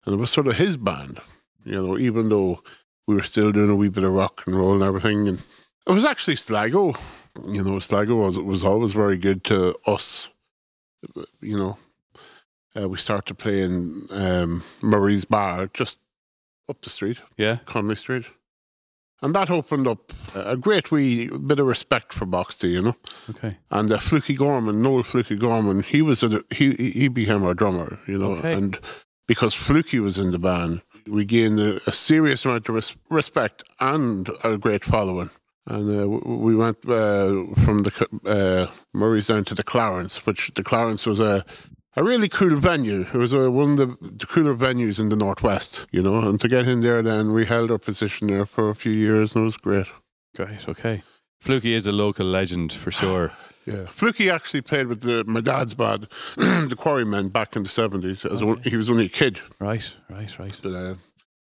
and 0.06 0.16
it 0.16 0.18
was 0.18 0.30
sort 0.30 0.48
of 0.48 0.58
his 0.58 0.78
band, 0.78 1.20
you 1.64 1.74
know, 1.74 1.98
even 1.98 2.30
though 2.30 2.62
we 3.08 3.16
were 3.16 3.24
still 3.24 3.52
doing 3.52 3.70
a 3.70 3.76
wee 3.76 3.90
bit 3.90 4.04
of 4.04 4.14
rock 4.14 4.44
and 4.46 4.58
roll 4.58 4.74
and 4.74 4.84
everything. 4.84 5.28
And 5.28 5.40
it 5.88 5.92
was 5.92 6.06
actually 6.06 6.36
Sligo, 6.36 6.94
you 7.48 7.64
know, 7.64 7.80
Sligo 7.80 8.16
was, 8.16 8.40
was 8.40 8.64
always 8.64 8.94
very 8.94 9.18
good 9.18 9.44
to 9.46 9.76
us, 9.86 10.30
you 11.42 11.58
know. 11.58 11.78
Uh, 12.78 12.90
we 12.90 12.98
started 12.98 13.38
playing 13.38 14.08
um, 14.12 14.62
Murray's 14.82 15.24
Bar 15.24 15.70
just 15.74 16.00
up 16.70 16.82
the 16.82 16.90
street, 16.90 17.22
Yeah. 17.38 17.58
Connolly 17.66 17.96
Street. 17.96 18.26
And 19.22 19.34
that 19.34 19.50
opened 19.50 19.88
up 19.88 20.12
a 20.36 20.58
great 20.58 20.92
wee 20.92 21.28
bit 21.30 21.60
of 21.60 21.66
respect 21.66 22.14
for 22.14 22.26
Boxty, 22.26 22.72
you 22.72 22.82
know. 22.82 22.96
Okay. 23.30 23.58
And 23.72 23.92
uh, 23.92 23.98
Fluky 23.98 24.36
Gorman, 24.36 24.82
Noel 24.82 25.04
Fluky 25.04 25.38
Gorman, 25.38 25.84
he 25.84 26.02
was 26.02 26.22
a, 26.22 26.42
he 26.54 26.74
he 26.74 27.08
became 27.08 27.44
our 27.44 27.54
drummer, 27.54 27.98
you 28.08 28.18
know. 28.18 28.34
Okay. 28.34 28.54
And 28.54 28.78
because 29.28 29.56
Fluky 29.56 30.00
was 30.00 30.18
in 30.18 30.32
the 30.32 30.38
band, 30.40 30.82
we 31.08 31.24
gained 31.26 31.60
a, 31.60 31.80
a 31.88 31.92
serious 31.94 32.46
amount 32.46 32.68
of 32.70 32.76
res- 32.76 32.98
respect 33.10 33.64
and 33.80 34.30
a 34.44 34.58
great 34.58 34.84
following. 34.84 35.30
And 35.66 35.90
uh, 36.02 36.08
we 36.30 36.56
went 36.56 36.78
uh, 36.88 37.46
from 37.64 37.84
the 37.84 38.08
uh, 38.28 38.72
Murray's 38.94 39.28
down 39.28 39.46
to 39.46 39.56
the 39.56 39.64
Clarence, 39.64 40.26
which 40.28 40.52
the 40.56 40.64
Clarence 40.64 41.08
was 41.08 41.20
a 41.20 41.44
a 41.96 42.04
really 42.04 42.28
cool 42.30 42.56
venue. 42.58 43.02
It 43.02 43.14
was 43.14 43.34
uh 43.34 43.52
one 43.52 43.80
of 43.80 44.00
the, 44.00 44.26
cooler 44.26 44.54
venues 44.56 45.00
in 45.00 45.10
the 45.10 45.16
northwest, 45.16 45.88
you 45.92 46.02
know. 46.02 46.20
And 46.30 46.40
to 46.42 46.48
get 46.48 46.68
in 46.68 46.82
there, 46.82 47.02
then 47.02 47.34
we 47.34 47.46
held 47.46 47.72
our 47.72 47.78
position 47.80 48.28
there 48.28 48.46
for 48.46 48.70
a 48.70 48.76
few 48.76 48.92
years, 48.92 49.36
and 49.36 49.44
it 49.44 49.46
was 49.46 49.58
great. 49.58 49.88
Great. 50.36 50.68
Okay. 50.68 51.02
Fluky 51.40 51.74
is 51.74 51.88
a 51.88 51.92
local 51.92 52.26
legend 52.26 52.74
for 52.74 52.92
sure. 53.02 53.32
Yeah, 53.66 53.86
Fluky 53.88 54.30
actually 54.30 54.62
played 54.62 54.86
with 54.88 55.02
the, 55.02 55.24
my 55.26 55.42
dad's 55.42 55.74
band, 55.74 56.08
the 56.38 56.76
Quarrymen, 56.78 57.30
back 57.30 57.56
in 57.56 57.64
the 57.64 57.70
seventies. 57.70 58.24
As 58.24 58.44
a, 58.44 58.56
he 58.64 58.78
was 58.78 58.90
only 58.92 59.06
a 59.06 59.10
kid, 59.10 59.40
Right. 59.60 59.92
Right. 60.08 60.38
Right. 60.40 60.60
but, 60.62 60.70
uh, 60.74 60.96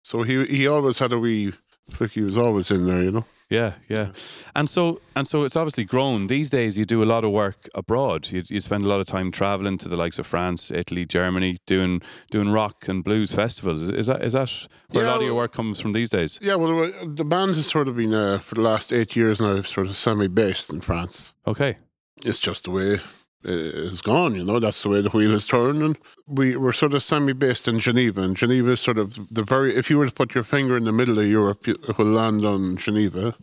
so 0.03 0.23
he 0.23 0.43
he 0.45 0.67
always 0.67 0.97
had 0.99 1.11
a 1.13 1.19
wee 1.19 1.53
Flicky 1.89 2.23
was 2.23 2.37
always 2.37 2.71
in 2.71 2.85
there, 2.85 3.03
you 3.03 3.11
know. 3.11 3.25
Yeah, 3.49 3.73
yeah. 3.87 4.11
And 4.55 4.69
so 4.69 5.01
and 5.15 5.27
so 5.27 5.43
it's 5.43 5.55
obviously 5.55 5.83
grown. 5.83 6.27
These 6.27 6.51
days 6.51 6.77
you 6.77 6.85
do 6.85 7.01
a 7.01 7.05
lot 7.05 7.23
of 7.23 7.31
work 7.31 7.67
abroad. 7.73 8.31
You 8.31 8.43
you 8.47 8.59
spend 8.59 8.83
a 8.83 8.87
lot 8.87 8.99
of 8.99 9.07
time 9.07 9.31
traveling 9.31 9.79
to 9.79 9.89
the 9.89 9.95
likes 9.95 10.19
of 10.19 10.27
France, 10.27 10.69
Italy, 10.71 11.05
Germany, 11.05 11.57
doing 11.65 12.01
doing 12.29 12.49
rock 12.49 12.87
and 12.87 13.03
blues 13.03 13.33
festivals. 13.33 13.81
Is, 13.81 13.89
is 13.89 14.07
that 14.07 14.23
is 14.23 14.33
that 14.33 14.67
where 14.89 15.05
a 15.05 15.07
lot 15.07 15.21
of 15.21 15.23
your 15.23 15.35
work 15.35 15.51
comes 15.51 15.79
from 15.79 15.93
these 15.93 16.11
days? 16.11 16.39
Yeah, 16.41 16.55
well, 16.55 16.91
the 17.03 17.25
band 17.25 17.55
has 17.55 17.65
sort 17.65 17.87
of 17.87 17.95
been 17.95 18.13
uh, 18.13 18.37
for 18.37 18.55
the 18.55 18.61
last 18.61 18.93
eight 18.93 19.15
years 19.15 19.41
now, 19.41 19.61
sort 19.63 19.87
of 19.87 19.95
semi-based 19.95 20.71
in 20.71 20.81
France. 20.81 21.33
Okay. 21.47 21.77
It's 22.23 22.39
just 22.39 22.65
the 22.65 22.71
way 22.71 22.99
Eh, 23.45 23.51
it's 23.89 24.01
gone, 24.01 24.35
you 24.35 24.43
know. 24.43 24.59
That's 24.59 24.83
the 24.83 24.89
way 24.89 25.01
the 25.01 25.09
wheel 25.09 25.33
is 25.33 25.47
turning. 25.47 25.95
We 26.27 26.57
were 26.57 26.73
sort 26.73 26.93
of 26.93 27.01
semi-based 27.03 27.67
in 27.69 27.79
Geneva, 27.79 28.21
and 28.21 28.35
Geneva 28.35 28.71
is 28.71 28.81
sort 28.81 28.97
of 28.97 29.17
the 29.33 29.43
very. 29.43 29.73
If 29.75 29.89
you 29.89 29.97
were 29.97 30.07
to 30.07 30.13
put 30.13 30.35
your 30.35 30.43
finger 30.43 30.75
in 30.75 30.83
the 30.83 30.91
middle 30.91 31.17
of 31.19 31.25
Europe, 31.27 31.65
you- 31.67 31.79
it 31.87 31.97
will 31.97 32.05
land 32.05 32.43
on 32.43 32.75
Geneva, 32.77 33.33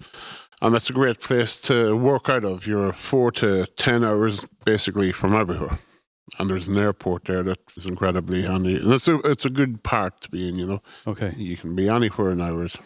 and 0.60 0.74
that's 0.74 0.90
a 0.90 0.92
great 0.92 1.20
place 1.20 1.58
to 1.62 1.96
work 1.96 2.28
out 2.28 2.44
of. 2.44 2.66
You're 2.66 2.92
four 2.92 3.32
to 3.32 3.66
ten 3.76 4.04
hours 4.04 4.46
basically 4.64 5.12
from 5.12 5.34
everywhere. 5.34 5.78
And 6.38 6.50
there's 6.50 6.68
an 6.68 6.76
airport 6.76 7.24
there 7.26 7.44
that 7.44 7.60
is 7.76 7.86
incredibly 7.86 8.42
handy, 8.42 8.76
and 8.76 8.92
it's 8.92 9.08
a 9.08 9.16
it's 9.24 9.46
a 9.46 9.50
good 9.50 9.82
part 9.82 10.20
to 10.22 10.30
be 10.30 10.46
in. 10.48 10.56
You 10.56 10.66
know, 10.66 10.82
Okay. 11.06 11.32
you 11.38 11.56
can 11.56 11.74
be 11.74 11.88
anywhere 11.88 12.32
in 12.32 12.40
hours. 12.42 12.76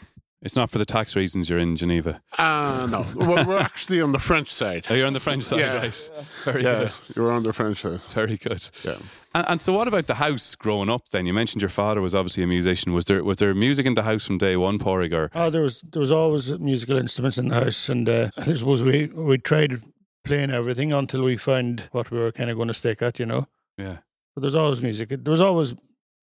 It's 0.43 0.57
not 0.57 0.71
for 0.71 0.79
the 0.79 0.87
tax 0.87 1.15
reasons 1.17 1.51
you're 1.51 1.59
in 1.59 1.77
Geneva. 1.77 2.23
Ah, 2.39 2.89
no. 2.91 3.05
well, 3.15 3.47
we're 3.47 3.59
actually 3.59 4.01
on 4.01 4.13
the 4.13 4.19
French 4.19 4.51
side. 4.51 4.87
Oh, 4.89 4.95
you're 4.95 5.07
on 5.07 5.13
the 5.13 5.21
French 5.21 5.43
side, 5.43 5.61
Yeah. 5.61 5.77
right? 5.77 6.11
Very 6.45 6.63
Yeah, 6.63 6.79
good. 6.79 6.95
you're 7.15 7.31
on 7.31 7.43
the 7.43 7.53
French 7.53 7.83
side. 7.83 8.01
Very 8.01 8.39
good. 8.39 8.67
Yeah. 8.83 8.97
And, 9.35 9.47
and 9.49 9.61
so, 9.61 9.75
what 9.75 9.87
about 9.87 10.07
the 10.07 10.15
house 10.15 10.55
growing 10.55 10.89
up? 10.89 11.09
Then 11.11 11.27
you 11.27 11.35
mentioned 11.35 11.61
your 11.61 11.69
father 11.69 12.01
was 12.01 12.15
obviously 12.15 12.43
a 12.43 12.47
musician. 12.47 12.95
Was 12.95 13.05
there 13.05 13.23
was 13.23 13.37
there 13.37 13.55
music 13.55 13.85
in 13.85 13.95
the 13.95 14.03
house 14.05 14.27
from 14.27 14.39
day 14.39 14.57
one, 14.57 14.79
Porrig? 14.79 15.13
Or 15.13 15.31
Oh, 15.35 15.51
there 15.51 15.63
was 15.63 15.83
there 15.83 16.01
was 16.01 16.11
always 16.13 16.59
musical 16.59 16.97
instruments 16.97 17.37
in 17.39 17.49
the 17.49 17.55
house, 17.57 17.89
and 17.91 18.09
uh, 18.09 18.31
I 18.39 18.55
suppose 18.55 18.83
we 18.83 19.11
we 19.15 19.37
tried 19.37 19.83
playing 20.25 20.51
everything 20.53 20.95
until 20.95 21.23
we 21.23 21.37
found 21.37 21.89
what 21.93 22.11
we 22.11 22.19
were 22.19 22.33
kind 22.33 22.49
of 22.51 22.57
going 22.57 22.69
to 22.69 22.75
stick 22.75 23.03
at, 23.03 23.19
you 23.19 23.27
know. 23.27 23.47
yeah, 23.79 23.99
But 24.35 24.41
there's 24.41 24.55
always 24.57 24.83
music. 24.83 25.09
There 25.11 25.31
was 25.31 25.41
always 25.43 25.75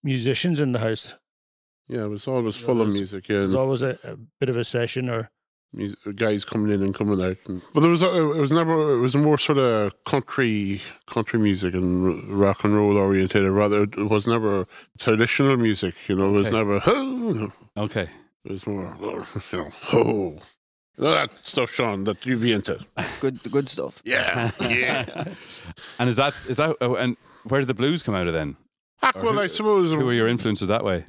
musicians 0.03 0.59
in 0.61 0.71
the 0.71 0.79
house. 0.79 1.13
Yeah, 1.87 2.03
it 2.03 2.09
was 2.09 2.27
always 2.27 2.57
full 2.57 2.81
of 2.81 2.89
music. 2.89 3.27
Yeah, 3.29 3.37
There's 3.37 3.53
and 3.53 3.61
always 3.61 3.81
a, 3.81 3.97
a 4.03 4.17
bit 4.39 4.49
of 4.49 4.57
a 4.57 4.63
session 4.63 5.09
or 5.09 5.29
mus- 5.73 5.95
guys 6.15 6.43
coming 6.43 6.71
in 6.73 6.81
and 6.83 6.93
coming 6.93 7.21
out. 7.23 7.37
And, 7.47 7.61
but 7.73 7.79
there 7.79 7.89
was 7.89 8.03
a, 8.03 8.31
it 8.33 8.39
was 8.39 8.51
never 8.51 8.93
it 8.95 8.99
was 8.99 9.15
more 9.15 9.37
sort 9.37 9.57
of 9.57 9.93
country 10.03 10.81
country 11.05 11.39
music 11.39 11.73
and 11.73 12.27
rock 12.29 12.63
and 12.65 12.75
roll 12.75 12.97
orientated. 12.97 13.49
Rather, 13.51 13.83
it 13.83 13.97
was 13.97 14.27
never 14.27 14.67
traditional 14.99 15.55
music. 15.57 15.93
You 16.09 16.15
know, 16.17 16.29
it 16.29 16.33
was 16.33 16.47
Okay. 16.47 16.57
never. 16.57 16.81
Oh, 16.87 17.51
okay. 17.77 18.09
it 18.43 18.51
was 18.51 18.67
more. 18.67 18.95
You 19.51 19.57
know, 19.59 19.69
oh, 19.93 20.37
You 20.97 21.03
that 21.03 21.33
stuff, 21.45 21.69
Sean, 21.71 22.03
that 22.05 22.25
you'd 22.25 22.41
be 22.41 22.51
into. 22.53 22.79
It's 22.97 23.17
good, 23.17 23.37
the 23.39 23.49
good 23.49 23.69
stuff. 23.69 24.01
Yeah, 24.05 24.51
yeah. 24.61 25.05
And 25.99 26.09
is 26.09 26.15
that 26.17 26.33
is 26.49 26.57
that 26.57 26.75
oh, 26.81 26.95
and 26.95 27.15
where 27.45 27.61
did 27.61 27.67
the 27.67 27.73
blues 27.75 28.03
come 28.03 28.15
out 28.15 28.27
of 28.27 28.33
then? 28.33 28.57
Ah, 29.03 29.11
well, 29.15 29.39
I 29.39 29.45
suppose 29.47 29.91
Who 29.93 30.03
were 30.03 30.11
your 30.13 30.27
influences 30.27 30.67
that 30.69 30.83
way? 30.83 31.05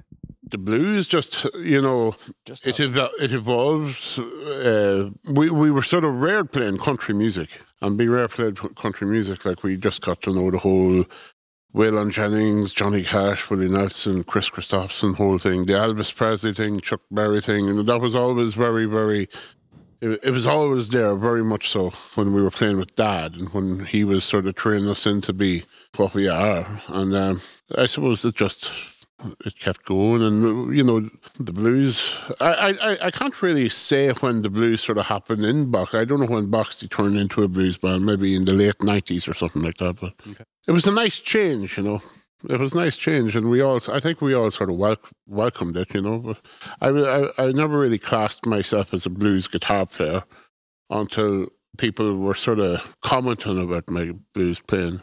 The 0.51 0.59
blues 0.59 1.07
just 1.07 1.47
you 1.57 1.83
know 1.83 2.15
just 2.47 2.67
it 2.67 2.81
it 2.81 3.33
evolved. 3.33 4.19
Uh, 4.19 5.11
we 5.33 5.51
we 5.51 5.71
were 5.71 5.83
sort 5.83 6.05
of 6.05 6.15
rare 6.15 6.45
playing 6.45 6.79
country 6.79 7.15
music, 7.15 7.61
and 7.83 7.99
be 7.99 8.09
rare 8.09 8.29
played 8.29 8.57
country 8.77 9.07
music 9.07 9.45
like 9.45 9.63
we 9.63 9.77
just 9.77 10.01
got 10.01 10.23
to 10.23 10.33
know 10.33 10.51
the 10.51 10.59
whole 10.59 11.05
Waylon 11.75 12.11
Jennings, 12.11 12.73
Johnny 12.73 13.03
Cash, 13.03 13.51
Willie 13.51 13.69
Nelson, 13.69 14.25
Kris 14.25 14.49
Kristofferson 14.49 15.17
whole 15.17 15.39
thing, 15.39 15.67
the 15.67 15.75
Elvis 15.75 16.15
Presley 16.15 16.55
thing, 16.55 16.81
Chuck 16.81 17.03
Berry 17.11 17.41
thing, 17.41 17.69
and 17.69 17.87
that 17.87 18.01
was 18.01 18.15
always 18.15 18.55
very 18.55 18.87
very. 18.87 19.29
It, 20.01 20.21
it 20.23 20.31
was 20.31 20.47
always 20.47 20.91
there, 20.91 21.15
very 21.17 21.43
much 21.43 21.69
so, 21.69 21.91
when 22.15 22.33
we 22.33 22.41
were 22.41 22.53
playing 22.53 22.79
with 22.79 22.95
Dad, 22.95 23.35
and 23.35 23.53
when 23.53 23.85
he 23.85 24.05
was 24.05 24.25
sort 24.25 24.47
of 24.47 24.55
training 24.55 24.89
us 24.89 25.07
in 25.07 25.21
to 25.23 25.33
be 25.33 25.65
what 25.97 26.15
we 26.15 26.29
are, 26.29 26.65
and 26.89 27.15
um, 27.15 27.41
I 27.77 27.87
suppose 27.87 28.25
it 28.25 28.37
just 28.37 28.98
it 29.45 29.59
kept 29.59 29.85
going, 29.85 30.23
and 30.23 30.77
you 30.77 30.85
know 30.85 31.01
the 31.41 31.53
blues. 31.53 32.17
I, 32.41 32.77
I 32.81 33.07
I 33.07 33.11
can't 33.11 33.41
really 33.43 33.69
say 33.69 34.13
when 34.13 34.43
the 34.43 34.51
blues 34.51 34.81
sort 34.83 34.99
of 34.99 35.07
happened 35.07 35.45
in 35.45 35.71
Box. 35.71 35.95
I 35.95 36.05
don't 36.05 36.21
know 36.21 36.27
when 36.35 36.47
Boxty 36.51 36.89
turned 36.89 37.17
into 37.19 37.43
a 37.43 37.49
blues 37.49 37.77
band. 37.77 38.07
Maybe 38.07 38.35
in 38.37 38.45
the 38.45 38.53
late 38.53 38.83
nineties 38.83 39.27
or 39.29 39.35
something 39.35 39.63
like 39.63 39.79
that. 39.79 40.01
But 40.01 40.15
Okay. 40.27 40.45
it 40.67 40.73
was 40.73 40.87
a 40.87 40.93
nice 40.93 41.19
change, 41.21 41.77
you 41.79 41.83
know. 41.85 42.01
It 42.49 42.61
was 42.61 42.75
a 42.75 42.79
nice 42.79 42.97
change, 42.97 43.35
and 43.35 43.51
we 43.51 43.61
all. 43.61 43.81
I 43.93 43.99
think 43.99 44.21
we 44.21 44.35
all 44.35 44.51
sort 44.53 44.71
of 44.71 44.77
wel- 44.77 45.03
welcomed 45.27 45.77
it, 45.77 45.93
you 45.95 46.03
know. 46.03 46.19
But 46.21 46.39
I, 46.81 46.89
I 46.89 47.47
I 47.49 47.53
never 47.53 47.77
really 47.79 47.99
classed 47.99 48.47
myself 48.47 48.95
as 48.95 49.07
a 49.07 49.11
blues 49.11 49.49
guitar 49.49 49.87
player 49.87 50.23
until 50.91 51.49
people 51.77 52.17
were 52.17 52.35
sort 52.35 52.61
of 52.61 52.97
commenting 53.01 53.59
about 53.61 53.91
my 53.91 54.13
blues 54.35 54.61
playing. 54.61 55.03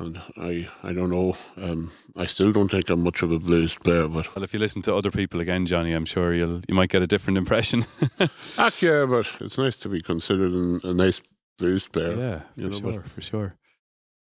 And 0.00 0.20
I, 0.36 0.68
I 0.84 0.92
don't 0.92 1.10
know. 1.10 1.34
Um, 1.56 1.90
I 2.16 2.26
still 2.26 2.52
don't 2.52 2.70
think 2.70 2.88
I'm 2.88 3.02
much 3.02 3.22
of 3.22 3.32
a 3.32 3.38
blues 3.40 3.76
player, 3.76 4.06
but 4.06 4.34
Well, 4.36 4.44
if 4.44 4.54
you 4.54 4.60
listen 4.60 4.80
to 4.82 4.94
other 4.94 5.10
people 5.10 5.40
again, 5.40 5.66
Johnny, 5.66 5.92
I'm 5.92 6.04
sure 6.04 6.32
you'll 6.32 6.60
you 6.68 6.74
might 6.74 6.88
get 6.90 7.02
a 7.02 7.06
different 7.06 7.36
impression. 7.36 7.84
ah, 8.58 8.70
yeah, 8.80 9.06
but 9.06 9.26
it's 9.40 9.58
nice 9.58 9.78
to 9.80 9.88
be 9.88 10.00
considered 10.00 10.52
an, 10.52 10.80
a 10.84 10.94
nice 10.94 11.20
blues 11.58 11.88
player. 11.88 12.14
yeah, 12.16 12.40
you 12.54 12.70
for 12.70 12.74
know, 12.74 12.80
but- 12.80 12.92
sure, 12.92 13.02
for 13.02 13.20
sure. 13.20 13.54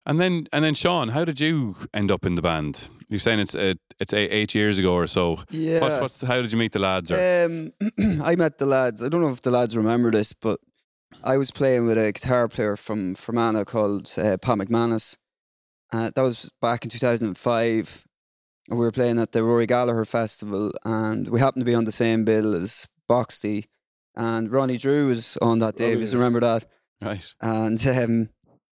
And 0.09 0.21
then 0.21 0.47
and 0.53 0.65
then 0.65 0.75
Sean, 0.75 1.09
how 1.09 1.25
did 1.25 1.41
you 1.41 1.75
end 1.93 2.11
up 2.13 2.25
in 2.25 2.37
the 2.37 2.43
band? 2.43 2.89
You're 3.11 3.19
saying 3.19 3.41
it's 3.41 3.57
uh, 3.57 3.75
it's 3.99 4.15
eight, 4.15 4.31
eight 4.31 4.55
years 4.55 4.79
ago 4.79 4.95
or 4.95 5.09
so. 5.09 5.37
Yeah. 5.51 5.81
What's 5.81 6.01
what's 6.01 6.23
how 6.23 6.41
did 6.41 6.53
you 6.53 6.59
meet 6.59 6.71
the 6.73 6.79
lads? 6.79 7.11
Or 7.11 7.17
Um, 7.17 7.73
I 8.25 8.37
met 8.37 8.59
the 8.59 8.67
lads. 8.67 9.03
I 9.03 9.09
don't 9.09 9.21
know 9.21 9.31
if 9.33 9.43
the 9.43 9.51
lads 9.51 9.77
remember 9.77 10.13
this, 10.13 10.33
but 10.33 10.61
I 11.25 11.37
was 11.37 11.51
playing 11.51 11.87
with 11.87 11.99
a 11.99 12.13
guitar 12.13 12.47
player 12.47 12.77
from 12.77 13.17
Fermanagh 13.17 13.65
called 13.65 14.07
uh, 14.17 14.37
Pat 14.41 14.59
McManus. 14.59 15.17
Uh, 15.93 16.11
that 16.15 16.23
was 16.23 16.51
back 16.61 16.85
in 16.85 16.91
2005. 16.91 18.05
We 18.69 18.77
were 18.77 18.91
playing 18.93 19.19
at 19.21 19.33
the 19.33 19.43
Rory 19.45 19.67
Gallagher 19.67 20.05
Festival, 20.05 20.73
and 20.85 21.29
we 21.29 21.39
happened 21.41 21.61
to 21.63 21.71
be 21.71 21.75
on 21.75 21.85
the 21.85 21.93
same 21.93 22.25
bill 22.25 22.55
as 22.55 22.89
Boxty. 23.09 23.67
And 24.17 24.51
Ronnie 24.51 24.79
Drew 24.79 25.09
was 25.09 25.37
on 25.43 25.59
that 25.61 25.77
day. 25.77 25.93
if 25.93 26.01
you 26.01 26.19
remember 26.19 26.41
that? 26.41 26.67
right, 27.03 27.35
and 27.43 27.87
um, 27.87 28.29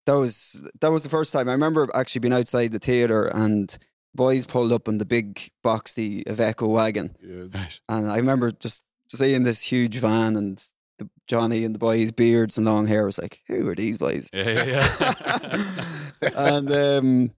that 0.06 0.14
was 0.14 0.66
that 0.80 0.90
was 0.90 1.02
the 1.02 1.08
first 1.10 1.32
time 1.32 1.48
I 1.48 1.52
remember 1.52 1.86
actually 1.94 2.20
being 2.20 2.32
outside 2.32 2.72
the 2.72 2.78
theater 2.78 3.26
and 3.26 3.76
boys 4.14 4.46
pulled 4.46 4.72
up 4.72 4.88
in 4.88 4.96
the 4.98 5.04
big 5.04 5.40
boxy 5.62 6.24
Iveco 6.24 6.72
wagon, 6.72 7.14
Yeah. 7.22 7.44
right. 7.54 7.78
and 7.88 8.10
I 8.10 8.16
remember 8.16 8.50
just 8.50 8.84
seeing 9.08 9.42
this 9.42 9.62
huge 9.62 9.98
van 9.98 10.36
and 10.36 10.56
the 10.98 11.08
Johnny 11.28 11.64
and 11.64 11.74
the 11.74 11.78
boys' 11.78 12.12
beards 12.12 12.56
and 12.56 12.64
long 12.66 12.86
hair. 12.86 13.02
I 13.02 13.06
was 13.06 13.18
like, 13.20 13.40
who 13.48 13.68
are 13.68 13.74
these 13.74 13.98
boys? 13.98 14.28
Yeah, 14.32 14.48
yeah, 14.64 14.64
yeah. 15.00 15.84
and 16.36 16.72
um, 16.72 17.30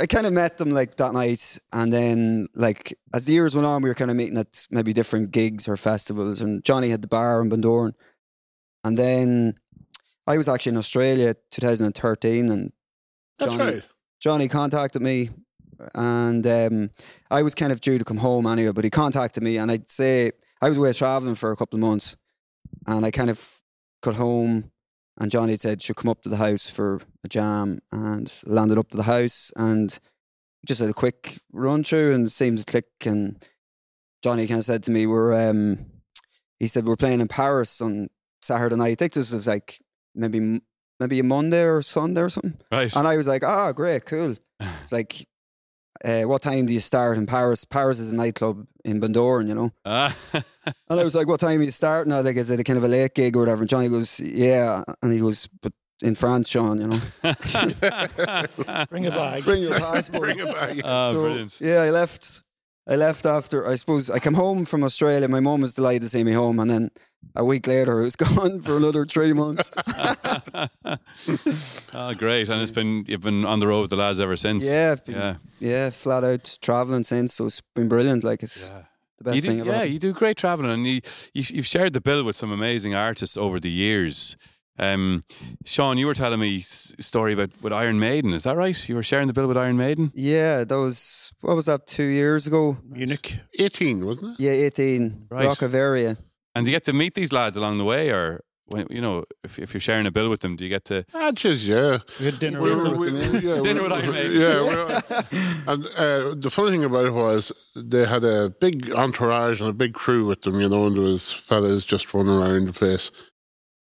I 0.00 0.06
kind 0.06 0.26
of 0.26 0.32
met 0.32 0.58
them 0.58 0.70
like 0.70 0.96
that 0.96 1.12
night, 1.12 1.58
and 1.72 1.92
then 1.92 2.48
like 2.54 2.94
as 3.14 3.26
the 3.26 3.32
years 3.32 3.54
went 3.54 3.66
on, 3.66 3.82
we 3.82 3.88
were 3.88 3.94
kind 3.94 4.10
of 4.10 4.16
meeting 4.16 4.38
at 4.38 4.66
maybe 4.70 4.92
different 4.92 5.30
gigs 5.30 5.68
or 5.68 5.76
festivals. 5.76 6.40
And 6.40 6.64
Johnny 6.64 6.90
had 6.90 7.02
the 7.02 7.08
bar 7.08 7.40
in 7.40 7.50
Bundoran, 7.50 7.92
and 8.84 8.98
then 8.98 9.54
I 10.26 10.36
was 10.36 10.48
actually 10.48 10.70
in 10.70 10.78
Australia 10.78 11.34
2013, 11.50 12.48
and 12.50 12.72
Johnny- 13.40 13.64
right. 13.64 13.82
Johnny 14.20 14.48
contacted 14.48 15.02
me, 15.02 15.30
and 15.94 16.46
um, 16.46 16.90
I 17.30 17.42
was 17.42 17.54
kind 17.54 17.72
of 17.72 17.80
due 17.80 17.98
to 17.98 18.04
come 18.04 18.18
home 18.18 18.46
anyway. 18.46 18.72
But 18.72 18.84
he 18.84 18.90
contacted 18.90 19.42
me, 19.42 19.56
and 19.56 19.70
I'd 19.70 19.90
say 19.90 20.32
I 20.60 20.68
was 20.68 20.78
away 20.78 20.92
traveling 20.92 21.34
for 21.34 21.50
a 21.50 21.56
couple 21.56 21.76
of 21.76 21.80
months, 21.80 22.16
and 22.86 23.04
I 23.04 23.10
kind 23.10 23.30
of 23.30 23.60
got 24.02 24.14
home, 24.14 24.70
and 25.18 25.30
Johnny 25.30 25.56
said 25.56 25.82
should 25.82 25.96
come 25.96 26.10
up 26.10 26.22
to 26.22 26.28
the 26.28 26.36
house 26.36 26.68
for 26.68 27.00
a 27.24 27.28
jam, 27.28 27.78
and 27.90 28.42
landed 28.46 28.78
up 28.78 28.88
to 28.88 28.96
the 28.96 29.04
house, 29.04 29.52
and 29.56 29.98
just 30.66 30.80
had 30.80 30.90
a 30.90 30.94
quick 30.94 31.38
run 31.52 31.84
through, 31.84 32.14
and 32.14 32.26
it 32.26 32.30
seemed 32.30 32.58
to 32.58 32.64
click. 32.64 32.86
And 33.04 33.42
Johnny 34.22 34.46
kind 34.46 34.58
of 34.58 34.64
said 34.64 34.82
to 34.84 34.90
me, 34.90 35.06
"We're," 35.06 35.50
um, 35.50 35.78
he 36.58 36.66
said, 36.66 36.86
"We're 36.86 36.96
playing 36.96 37.20
in 37.20 37.28
Paris 37.28 37.80
on 37.80 38.08
Saturday 38.40 38.76
night." 38.76 38.92
I 38.92 38.94
think 38.94 39.12
this 39.12 39.32
was 39.32 39.46
like 39.46 39.80
maybe 40.14 40.60
maybe 41.02 41.18
a 41.18 41.24
Monday 41.24 41.64
or 41.64 41.82
Sunday 41.82 42.22
or 42.22 42.28
something. 42.28 42.58
right. 42.70 42.94
And 42.94 43.06
I 43.06 43.16
was 43.16 43.28
like, 43.28 43.44
ah, 43.44 43.72
great, 43.72 44.06
cool. 44.06 44.36
It's 44.82 44.92
like, 44.92 45.26
uh, 46.04 46.22
what 46.22 46.42
time 46.42 46.66
do 46.66 46.72
you 46.72 46.80
start 46.80 47.16
in 47.18 47.26
Paris? 47.26 47.64
Paris 47.64 47.98
is 47.98 48.12
a 48.12 48.16
nightclub 48.16 48.66
in 48.84 49.00
Bundoran, 49.00 49.48
you 49.48 49.54
know? 49.54 49.70
Ah, 49.84 50.16
And 50.88 51.00
I 51.00 51.04
was 51.04 51.14
like, 51.14 51.26
what 51.26 51.40
time 51.40 51.60
are 51.60 51.64
you 51.64 51.70
starting 51.70 52.12
at? 52.12 52.24
Like, 52.24 52.36
is 52.36 52.50
it 52.50 52.60
a 52.60 52.64
kind 52.64 52.76
of 52.76 52.84
a 52.84 52.88
late 52.88 53.14
gig 53.14 53.36
or 53.36 53.40
whatever? 53.40 53.62
And 53.62 53.68
Johnny 53.68 53.88
goes, 53.88 54.20
yeah. 54.20 54.82
And 55.02 55.12
he 55.12 55.18
goes, 55.18 55.48
but 55.60 55.72
in 56.02 56.14
France, 56.14 56.48
Sean, 56.50 56.80
you 56.80 56.86
know? 56.88 56.98
bring 58.90 59.06
a 59.06 59.10
bag. 59.10 59.44
Bring 59.44 59.62
your 59.62 59.78
passport. 59.78 60.22
Bring 60.22 60.38
it 60.38 60.46
back. 60.54 60.76
Ah, 60.84 61.04
so, 61.04 61.20
brilliant. 61.20 61.60
yeah, 61.60 61.82
I 61.82 61.90
left. 61.90 62.42
I 62.88 62.96
left 62.96 63.26
after, 63.26 63.64
I 63.66 63.76
suppose, 63.76 64.10
I 64.10 64.18
came 64.18 64.34
home 64.34 64.64
from 64.64 64.82
Australia. 64.82 65.28
My 65.28 65.38
mom 65.40 65.60
was 65.60 65.72
delighted 65.74 66.02
to 66.02 66.08
see 66.08 66.24
me 66.24 66.32
home. 66.32 66.58
And 66.58 66.68
then 66.70 66.90
a 67.34 67.44
week 67.44 67.66
later, 67.66 68.00
I 68.00 68.04
was 68.04 68.16
gone 68.26 68.60
for 68.60 68.76
another 68.76 69.04
three 69.06 69.32
months. 69.32 69.70
oh, 71.94 72.14
great! 72.14 72.48
And 72.48 72.60
it's 72.62 72.70
been 72.70 73.04
you've 73.06 73.22
been 73.22 73.44
on 73.44 73.60
the 73.60 73.66
road 73.66 73.82
with 73.82 73.90
the 73.90 73.96
lads 73.96 74.20
ever 74.20 74.36
since. 74.36 74.68
yeah, 74.70 74.94
been- 74.96 75.14
yeah, 75.14 75.36
yeah, 75.60 75.90
flat 75.90 76.24
out 76.24 76.58
traveling 76.60 77.04
since. 77.04 77.34
So 77.34 77.46
it's 77.46 77.60
been 77.74 77.88
brilliant. 77.88 78.24
Like, 78.24 78.42
it's 78.42 78.70
yeah. 78.70 78.82
the 79.18 79.24
best 79.24 79.36
you 79.36 79.40
do, 79.42 79.46
thing 79.48 79.60
about 79.60 79.72
yeah, 79.72 79.82
it. 79.84 79.90
you 79.90 79.98
do 79.98 80.12
great 80.12 80.36
traveling, 80.36 80.70
and 80.70 80.86
you, 80.86 81.00
you 81.34 81.42
you've 81.54 81.66
shared 81.66 81.92
the 81.92 82.00
bill 82.00 82.24
with 82.24 82.36
some 82.36 82.52
amazing 82.52 82.94
artists 82.94 83.36
over 83.36 83.58
the 83.60 83.70
years. 83.70 84.36
Um, 84.78 85.20
Sean, 85.66 85.98
you 85.98 86.06
were 86.06 86.14
telling 86.14 86.40
me 86.40 86.56
s- 86.56 86.94
story 86.98 87.34
about 87.34 87.50
with 87.62 87.74
Iron 87.74 87.98
Maiden. 88.00 88.32
Is 88.32 88.44
that 88.44 88.56
right? 88.56 88.88
You 88.88 88.94
were 88.94 89.02
sharing 89.02 89.26
the 89.26 89.34
bill 89.34 89.46
with 89.46 89.58
Iron 89.58 89.76
Maiden. 89.76 90.10
Yeah, 90.14 90.64
that 90.64 90.76
was 90.76 91.32
what 91.40 91.56
was 91.56 91.66
that? 91.66 91.86
Two 91.86 92.06
years 92.08 92.46
ago. 92.46 92.78
Munich. 92.88 93.38
18, 93.58 94.04
wasn't 94.04 94.32
it? 94.32 94.42
Yeah, 94.42 94.52
eighteen. 94.52 95.26
Right. 95.30 95.44
Rockavaria. 95.46 96.16
And 96.54 96.64
do 96.66 96.70
you 96.72 96.74
get 96.76 96.84
to 96.84 96.92
meet 96.92 97.14
these 97.14 97.32
lads 97.32 97.56
along 97.56 97.78
the 97.78 97.84
way, 97.84 98.10
or 98.10 98.40
when, 98.66 98.86
you 98.90 99.00
know, 99.00 99.24
if, 99.42 99.58
if 99.58 99.72
you're 99.74 99.80
sharing 99.80 100.06
a 100.06 100.10
bill 100.10 100.28
with 100.28 100.40
them, 100.40 100.56
do 100.56 100.64
you 100.64 100.70
get 100.70 100.84
to? 100.86 101.04
Ah, 101.14 101.32
just, 101.32 101.64
yeah. 101.64 101.98
We 102.20 102.26
had 102.26 102.38
dinner. 102.38 102.60
We 102.60 102.74
with 102.74 102.96
were- 102.98 103.10
them. 103.10 103.44
yeah, 103.44 103.60
Dinner 103.62 103.82
with 103.82 103.92
Iron 103.92 104.12
Maiden. 104.12 104.40
Yeah, 104.40 104.60
we 104.60 104.76
were- 104.76 105.02
and 105.72 105.86
uh, 105.96 106.34
the 106.36 106.50
funny 106.50 106.70
thing 106.72 106.84
about 106.84 107.06
it 107.06 107.12
was 107.12 107.52
they 107.74 108.04
had 108.06 108.24
a 108.24 108.50
big 108.60 108.90
entourage 108.92 109.60
and 109.60 109.70
a 109.70 109.72
big 109.74 109.94
crew 109.94 110.26
with 110.26 110.42
them, 110.42 110.60
you 110.60 110.68
know, 110.68 110.86
and 110.86 110.94
there 110.96 111.02
was 111.04 111.32
fellas 111.32 111.84
just 111.84 112.12
running 112.14 112.34
around 112.34 112.66
the 112.66 112.72
place. 112.72 113.10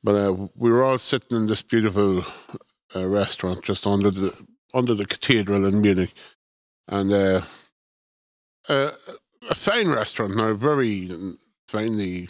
But 0.03 0.15
uh, 0.15 0.47
we 0.55 0.71
were 0.71 0.83
all 0.83 0.97
sitting 0.97 1.35
in 1.37 1.47
this 1.47 1.61
beautiful 1.61 2.23
uh, 2.95 3.05
restaurant 3.07 3.63
just 3.63 3.85
under 3.87 4.11
the 4.11 4.33
under 4.73 4.93
the 4.93 5.05
cathedral 5.05 5.65
in 5.65 5.81
Munich, 5.81 6.13
and 6.87 7.11
uh, 7.11 7.41
uh, 8.69 8.91
a 9.49 9.55
fine 9.55 9.89
restaurant 9.89 10.35
now, 10.35 10.53
very 10.53 11.09
finely, 11.67 12.29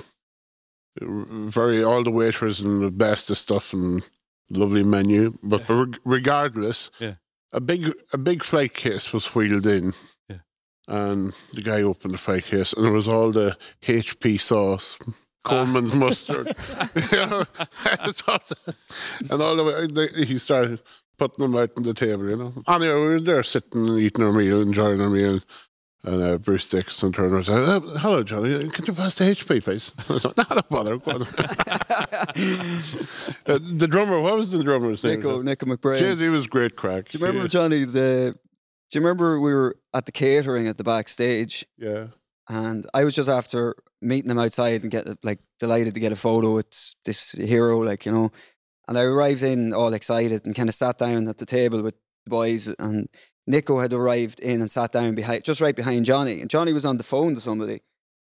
very 1.01 1.83
all 1.83 2.03
the 2.03 2.11
waiters 2.11 2.59
and 2.61 2.81
the 2.81 2.91
best 2.91 3.29
of 3.29 3.37
stuff 3.37 3.73
and 3.73 4.07
lovely 4.49 4.83
menu. 4.83 5.33
But 5.43 5.67
reg- 5.69 5.99
regardless, 6.05 6.89
Yeah. 6.99 7.15
a 7.51 7.59
big 7.61 7.93
a 8.13 8.17
big 8.17 8.43
flight 8.43 8.73
case 8.73 9.13
was 9.13 9.33
wheeled 9.35 9.65
in. 9.65 9.93
Yeah. 10.27 10.37
And 10.87 11.33
the 11.53 11.61
guy 11.61 11.81
opened 11.81 12.13
the 12.13 12.17
flight 12.17 12.45
case, 12.45 12.73
and 12.73 12.85
it 12.85 12.91
was 12.91 13.07
all 13.07 13.31
the 13.31 13.55
HP 13.83 14.39
sauce, 14.39 14.97
Colman's 15.43 15.93
ah. 15.93 15.97
mustard, 15.97 16.47
you 17.11 17.17
know, 17.27 17.43
it's 18.05 18.23
all 18.27 18.39
the- 18.49 18.75
and 19.29 19.41
all 19.41 19.55
the 19.55 19.63
way 19.63 19.87
they- 19.87 20.25
he 20.25 20.37
started 20.37 20.81
putting 21.17 21.45
them 21.45 21.55
out 21.61 21.71
on 21.77 21.83
the 21.83 21.93
table. 21.93 22.29
You 22.29 22.37
know, 22.37 22.53
anyway, 22.67 22.93
we 22.95 23.07
were 23.09 23.19
there 23.19 23.43
sitting 23.43 23.87
and 23.87 23.99
eating 23.99 24.23
our 24.25 24.31
meal, 24.31 24.61
enjoying 24.61 25.01
our 25.01 25.09
meal. 25.09 25.39
And 26.03 26.21
uh, 26.23 26.37
Bruce 26.37 26.69
Dickinson 26.69 27.11
turned 27.11 27.33
around 27.33 27.39
and 27.39 27.45
said, 27.47 27.57
uh, 27.67 27.79
Hello, 27.99 28.23
Johnny. 28.23 28.69
Can 28.69 28.85
you 28.85 28.93
pass 28.93 29.15
the 29.15 29.25
HP, 29.25 29.61
please? 29.63 29.91
I 30.09 30.13
was 30.13 30.23
like, 30.23 30.37
No, 30.37 30.43
don't 30.49 30.69
bother. 30.69 30.95
Go 30.97 31.11
on. 31.11 31.21
uh, 33.47 33.59
the 33.61 33.87
drummer, 33.89 34.19
what 34.21 34.35
was 34.35 34.51
the 34.51 34.63
drummer's 34.63 35.03
name? 35.03 35.17
Nicko, 35.17 35.41
Nicko 35.41 35.65
McBrain. 35.65 35.99
Jeez, 35.99 36.21
he 36.21 36.29
was 36.29 36.47
great 36.47 36.75
crack. 36.75 37.09
Do 37.09 37.17
you 37.17 37.25
remember 37.25 37.43
Yeah. 37.45 37.49
Johnny? 37.49 37.83
The 37.83 38.33
do 38.89 38.97
you 38.99 39.05
remember 39.05 39.39
we 39.39 39.53
were 39.53 39.75
at 39.93 40.05
the 40.05 40.11
catering 40.11 40.67
at 40.67 40.77
the 40.77 40.83
backstage, 40.83 41.65
Yeah. 41.77 42.07
and 42.49 42.85
I 42.93 43.03
was 43.03 43.13
just 43.13 43.29
after 43.29 43.75
meeting 44.01 44.31
him 44.31 44.39
outside 44.39 44.81
and 44.81 44.89
get 44.89 45.05
like 45.23 45.39
delighted 45.59 45.93
to 45.93 45.99
get 45.99 46.11
a 46.11 46.15
photo 46.15 46.55
with 46.55 46.95
this 47.05 47.33
hero, 47.33 47.79
like 47.79 48.05
you 48.05 48.11
know. 48.11 48.31
And 48.87 48.97
I 48.97 49.03
arrived 49.03 49.43
in 49.43 49.73
all 49.73 49.93
excited 49.93 50.43
and 50.45 50.55
kind 50.55 50.69
of 50.69 50.73
sat 50.75 50.97
down 50.97 51.27
at 51.27 51.37
the 51.37 51.45
table 51.45 51.83
with 51.83 51.93
the 52.25 52.29
boys, 52.31 52.67
and 52.79 53.07
Nicko 53.49 53.79
had 53.79 53.91
arrived 53.91 54.39
in 54.39 54.61
and 54.61 54.69
sat 54.69 54.91
down 54.91 55.15
behind, 55.15 55.43
just 55.43 55.59
right 55.59 55.75
behind 55.75 56.05
Johnny, 56.05 56.39
and 56.39 56.49
Johnny 56.49 56.71
was 56.71 56.85
on 56.85 56.97
the 56.97 57.03
phone 57.03 57.33
to 57.35 57.41
somebody, 57.41 57.81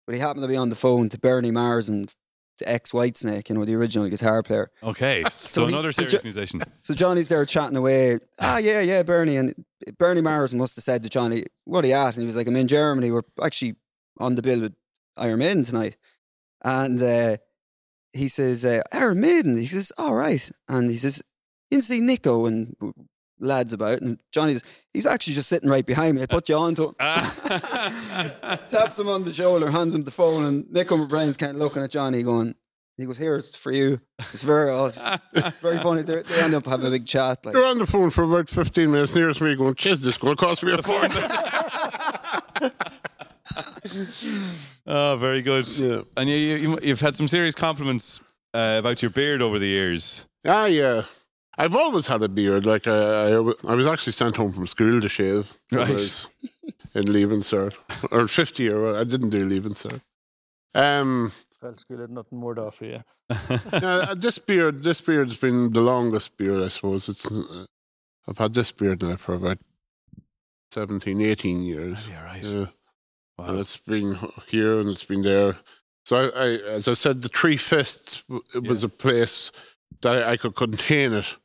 but 0.06 0.14
he 0.14 0.20
happened 0.20 0.42
to 0.42 0.48
be 0.48 0.56
on 0.56 0.70
the 0.70 0.74
phone 0.76 1.08
to 1.10 1.18
Bernie 1.18 1.50
Marsden 1.50 2.06
to 2.56 2.68
ex 2.68 2.92
Whitesnake, 2.92 3.48
you 3.50 3.54
know, 3.54 3.64
the 3.66 3.74
original 3.74 4.08
guitar 4.08 4.42
player. 4.42 4.70
Okay, 4.82 5.22
so, 5.30 5.30
So 5.30 5.66
he- 5.66 5.72
another 5.74 5.92
so 5.92 6.02
serious 6.02 6.24
musician. 6.24 6.62
So 6.82 6.94
Johnny's 6.94 7.28
there 7.28 7.44
chatting 7.44 7.76
away. 7.76 8.18
Ah, 8.40 8.58
yeah, 8.58 8.80
yeah, 8.80 9.02
Bernie. 9.02 9.36
And 9.36 9.54
Bernie 9.98 10.22
Mars 10.22 10.54
must 10.54 10.76
have 10.76 10.84
said 10.84 11.02
to 11.02 11.10
Johnny, 11.10 11.44
What 11.64 11.84
are 11.84 11.88
you 11.88 11.94
at? 11.94 12.14
And 12.14 12.22
he 12.22 12.26
was 12.26 12.36
like, 12.36 12.46
I'm 12.48 12.56
in 12.56 12.66
Germany. 12.68 13.10
We're 13.10 13.22
actually 13.42 13.76
on 14.18 14.34
the 14.36 14.42
bill 14.42 14.60
with 14.62 14.74
Iron 15.18 15.38
Maiden 15.38 15.64
tonight. 15.64 15.96
And 16.62 17.00
uh, 17.02 17.36
he 18.12 18.28
says, 18.28 18.64
uh, 18.64 18.80
Iron 18.92 19.20
Maiden. 19.20 19.56
He 19.56 19.66
says, 19.66 19.92
All 19.98 20.14
right. 20.14 20.50
And 20.68 20.90
he 20.90 20.96
says, 20.96 21.22
You 21.70 21.76
can 21.76 21.82
see 21.82 22.00
Nico 22.00 22.46
and 22.46 22.74
lads 23.40 23.72
about. 23.72 24.00
And 24.00 24.18
Johnny's, 24.32 24.62
he's 24.92 25.06
actually 25.06 25.34
just 25.34 25.48
sitting 25.48 25.68
right 25.68 25.84
behind 25.84 26.16
me. 26.16 26.22
I 26.22 26.26
put 26.26 26.48
you 26.48 26.56
on 26.56 26.74
to 26.76 26.88
him. 26.88 26.94
Taps 28.68 28.98
him 28.98 29.08
on 29.08 29.24
the 29.24 29.32
shoulder, 29.32 29.70
hands 29.70 29.94
him 29.94 30.04
the 30.04 30.10
phone. 30.10 30.44
And 30.44 30.70
Nicko 30.70 30.96
McBrain's 30.96 31.36
kind 31.36 31.52
of 31.52 31.58
looking 31.58 31.82
at 31.82 31.90
Johnny 31.90 32.22
going, 32.22 32.54
he 32.96 33.06
goes, 33.06 33.18
Here, 33.18 33.36
it's 33.36 33.56
for 33.56 33.72
you. 33.72 33.98
It's 34.18 34.42
very, 34.42 34.70
it's 34.70 35.00
very 35.60 35.78
funny. 35.78 36.02
They, 36.02 36.22
they 36.22 36.42
end 36.42 36.54
up 36.54 36.66
having 36.66 36.86
a 36.86 36.90
big 36.90 37.06
chat. 37.06 37.44
Like, 37.44 37.54
They're 37.54 37.64
on 37.64 37.78
the 37.78 37.86
phone 37.86 38.10
for 38.10 38.24
about 38.24 38.48
15 38.48 38.90
minutes 38.90 39.16
nearest 39.16 39.40
me 39.40 39.56
going, 39.56 39.74
Jeez, 39.74 40.04
this 40.04 40.18
going 40.18 40.36
to 40.36 40.42
cost 40.44 40.62
me 40.62 40.72
a 40.72 40.82
fortune. 40.82 41.10
oh, 44.86 45.16
very 45.18 45.42
good. 45.42 45.66
yeah. 45.78 46.02
And 46.16 46.28
you, 46.28 46.36
you, 46.36 46.78
you've 46.82 47.00
had 47.00 47.14
some 47.14 47.26
serious 47.28 47.54
compliments 47.54 48.20
uh, 48.52 48.76
about 48.78 49.00
your 49.02 49.10
beard 49.10 49.40
over 49.40 49.58
the 49.58 49.66
years. 49.66 50.26
Ah, 50.46 50.66
yeah. 50.66 51.02
I've 51.62 51.74
always 51.76 52.06
had 52.06 52.22
a 52.22 52.28
beard. 52.28 52.64
Like, 52.66 52.86
I, 52.86 53.32
I, 53.34 53.52
I 53.68 53.74
was 53.74 53.86
actually 53.86 54.12
sent 54.14 54.36
home 54.36 54.52
from 54.52 54.66
school 54.66 55.00
to 55.00 55.08
shave. 55.08 55.52
when 55.70 55.80
I 55.82 55.92
Right. 55.92 56.26
In 56.94 57.12
leaving 57.12 57.40
cert. 57.40 57.74
Or 58.12 58.26
50 58.26 58.62
year 58.62 58.96
I 58.96 59.04
didn't 59.04 59.30
do 59.30 59.44
leaving 59.44 59.72
cert. 59.74 60.00
Um, 60.74 61.30
Felt 61.60 61.78
school 61.78 61.98
had 62.00 62.10
nothing 62.10 62.38
more 62.38 62.54
to 62.54 62.62
offer 62.62 62.84
you. 62.86 63.00
yeah, 63.72 64.14
this 64.16 64.38
beard, 64.38 64.82
this 64.82 65.00
beard's 65.00 65.36
been 65.36 65.72
the 65.72 65.82
longest 65.82 66.36
beard, 66.36 66.62
I 66.62 66.68
suppose. 66.68 67.08
It's 67.08 67.30
uh, 67.30 67.66
I've 68.28 68.38
had 68.38 68.54
this 68.54 68.72
beard 68.72 69.02
now 69.02 69.16
for 69.16 69.34
about 69.34 69.58
17, 70.70 71.20
18 71.20 71.62
years. 71.62 72.08
Yeah, 72.08 72.24
right. 72.24 72.44
Yeah. 72.44 72.66
Wow. 73.38 73.46
and 73.48 73.58
it's 73.58 73.76
been 73.76 74.16
here 74.48 74.78
and 74.80 74.88
it's 74.88 75.04
been 75.04 75.22
there. 75.22 75.56
So 76.04 76.16
I, 76.16 76.24
I 76.44 76.48
as 76.76 76.88
I 76.88 76.94
said, 76.94 77.22
the 77.22 77.28
Three 77.28 77.56
Fists 77.56 78.24
it 78.54 78.64
was 78.66 78.82
Yeah. 78.82 78.86
a 78.86 78.90
place 78.90 79.52
that 80.02 80.24
I, 80.26 80.32
I 80.32 80.36
could 80.36 80.54
contain 80.56 81.12
it 81.12 81.36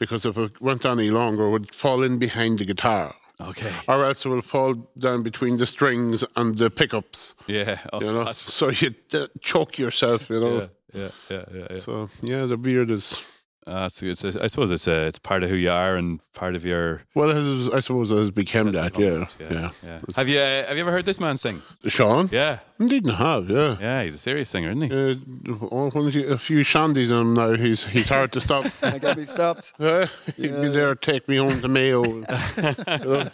because 0.00 0.26
if 0.28 0.36
it 0.36 0.60
went 0.60 0.84
any 0.84 1.10
longer, 1.10 1.44
it 1.44 1.50
would 1.50 1.74
fall 1.74 2.02
in 2.02 2.18
behind 2.18 2.58
the 2.58 2.64
guitar, 2.64 3.14
Okay. 3.40 3.70
or 3.86 4.04
else 4.04 4.26
it 4.26 4.30
will 4.30 4.42
fall 4.42 4.74
down 4.98 5.22
between 5.22 5.58
the 5.58 5.66
strings 5.66 6.24
and 6.36 6.58
the 6.58 6.70
pickups. 6.70 7.34
Yeah. 7.46 7.78
Oh, 7.92 8.00
You 8.00 8.12
know, 8.12 8.32
so 8.32 8.70
you 8.70 8.94
choke 9.40 9.78
yourself. 9.78 10.28
You 10.30 10.40
know. 10.40 10.56
Yeah, 10.58 10.68
yeah, 11.02 11.10
yeah, 11.30 11.44
yeah. 11.54 11.66
yeah. 11.70 11.76
So 11.78 12.08
yeah, 12.22 12.46
the 12.46 12.56
beard 12.56 12.90
is 12.90 13.39
Uh, 13.70 13.84
it's, 13.86 14.02
it's, 14.02 14.36
I 14.36 14.48
suppose 14.48 14.72
it's 14.72 14.88
a, 14.88 15.06
it's 15.06 15.20
part 15.20 15.44
of 15.44 15.50
who 15.50 15.54
you 15.54 15.70
are 15.70 15.94
and 15.94 16.20
part 16.34 16.56
of 16.56 16.64
your. 16.64 17.02
well. 17.14 17.30
It 17.30 17.36
has, 17.36 17.70
I 17.70 17.78
suppose 17.78 18.10
it 18.10 18.16
has 18.16 18.32
become 18.32 18.72
that. 18.72 18.98
Yeah, 18.98 19.26
yeah. 19.38 19.70
yeah. 19.86 20.00
Have 20.16 20.28
you 20.28 20.40
uh, 20.40 20.66
have 20.66 20.76
you 20.76 20.82
ever 20.82 20.90
heard 20.90 21.04
this 21.04 21.20
man 21.20 21.36
sing? 21.36 21.62
Sean, 21.86 22.28
Yeah, 22.32 22.58
indeed, 22.80 23.08
I 23.08 23.14
have. 23.14 23.48
Yeah. 23.48 23.76
yeah. 23.80 24.02
He's 24.02 24.16
a 24.16 24.18
serious 24.18 24.50
singer, 24.50 24.70
isn't 24.70 24.90
he? 24.90 24.92
Uh, 24.92 25.14
when 25.68 26.06
a 26.32 26.36
few 26.36 26.64
shandies 26.64 27.14
on 27.14 27.28
him 27.28 27.34
now. 27.34 27.52
He's 27.52 27.86
he's 27.86 28.08
hard 28.08 28.32
to 28.32 28.40
stop. 28.40 28.66
I 28.82 28.98
gotta 28.98 29.16
be 29.16 29.24
stopped. 29.24 29.72
Yeah. 29.80 30.06
he'd 30.36 30.60
be 30.60 30.68
there, 30.68 30.94
take 30.94 31.28
me 31.28 31.36
home 31.36 31.60
to 31.60 31.68
Mayo. 31.68 32.02
you 32.04 32.22
know, 32.86 33.30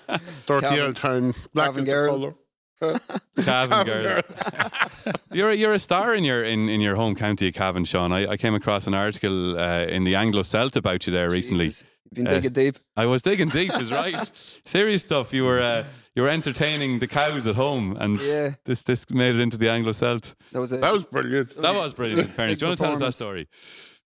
Dirty 0.46 0.80
Old 0.80 0.96
town, 0.96 1.32
black 1.54 1.66
Calvin 1.66 1.82
is 1.82 1.88
the 1.88 2.06
colour. 2.08 2.34
Cavan 2.80 3.86
girl. 3.86 4.20
You're 5.32 5.50
a, 5.50 5.54
you're 5.54 5.74
a 5.74 5.78
star 5.78 6.14
in 6.14 6.24
your 6.24 6.42
in, 6.42 6.68
in 6.68 6.80
your 6.80 6.96
home 6.96 7.14
county 7.14 7.48
of 7.48 7.54
Cavan, 7.54 7.84
Sean. 7.84 8.12
I, 8.12 8.26
I 8.32 8.36
came 8.36 8.54
across 8.54 8.86
an 8.86 8.94
article 8.94 9.58
uh, 9.58 9.84
in 9.84 10.04
the 10.04 10.14
Anglo 10.16 10.42
Celt 10.42 10.76
about 10.76 11.06
you 11.06 11.12
there 11.12 11.30
recently. 11.30 11.66
Jesus, 11.66 11.84
You've 12.04 12.24
been 12.24 12.24
Yes. 12.26 12.34
digging 12.48 12.52
deep. 12.72 12.76
I 12.96 13.06
was 13.06 13.22
digging 13.22 13.48
deep, 13.48 13.72
is 13.80 13.90
right. 13.92 14.30
Serious 14.64 15.02
stuff. 15.02 15.32
You 15.32 15.44
were 15.44 15.60
uh, 15.60 15.84
you 16.14 16.22
were 16.22 16.28
entertaining 16.28 16.98
the 16.98 17.06
cows 17.06 17.46
at 17.46 17.54
home, 17.56 17.96
and 18.00 18.20
Yeah. 18.22 18.54
this 18.64 18.82
this 18.84 19.08
made 19.10 19.34
it 19.34 19.40
into 19.40 19.58
the 19.58 19.68
Anglo 19.70 19.92
Celt. 19.92 20.34
That 20.52 20.60
was 20.60 20.72
it. 20.72 20.80
That 20.80 20.92
was 20.92 21.02
brilliant. 21.04 21.54
That 21.56 21.74
was 21.74 21.94
brilliant. 21.94 22.20
In 22.22 22.28
fairness, 22.34 22.58
do 22.58 22.66
you 22.66 22.70
want 22.70 22.78
to 22.78 22.84
tell 22.84 22.92
us 22.92 22.98
that 23.00 23.14
story? 23.14 23.48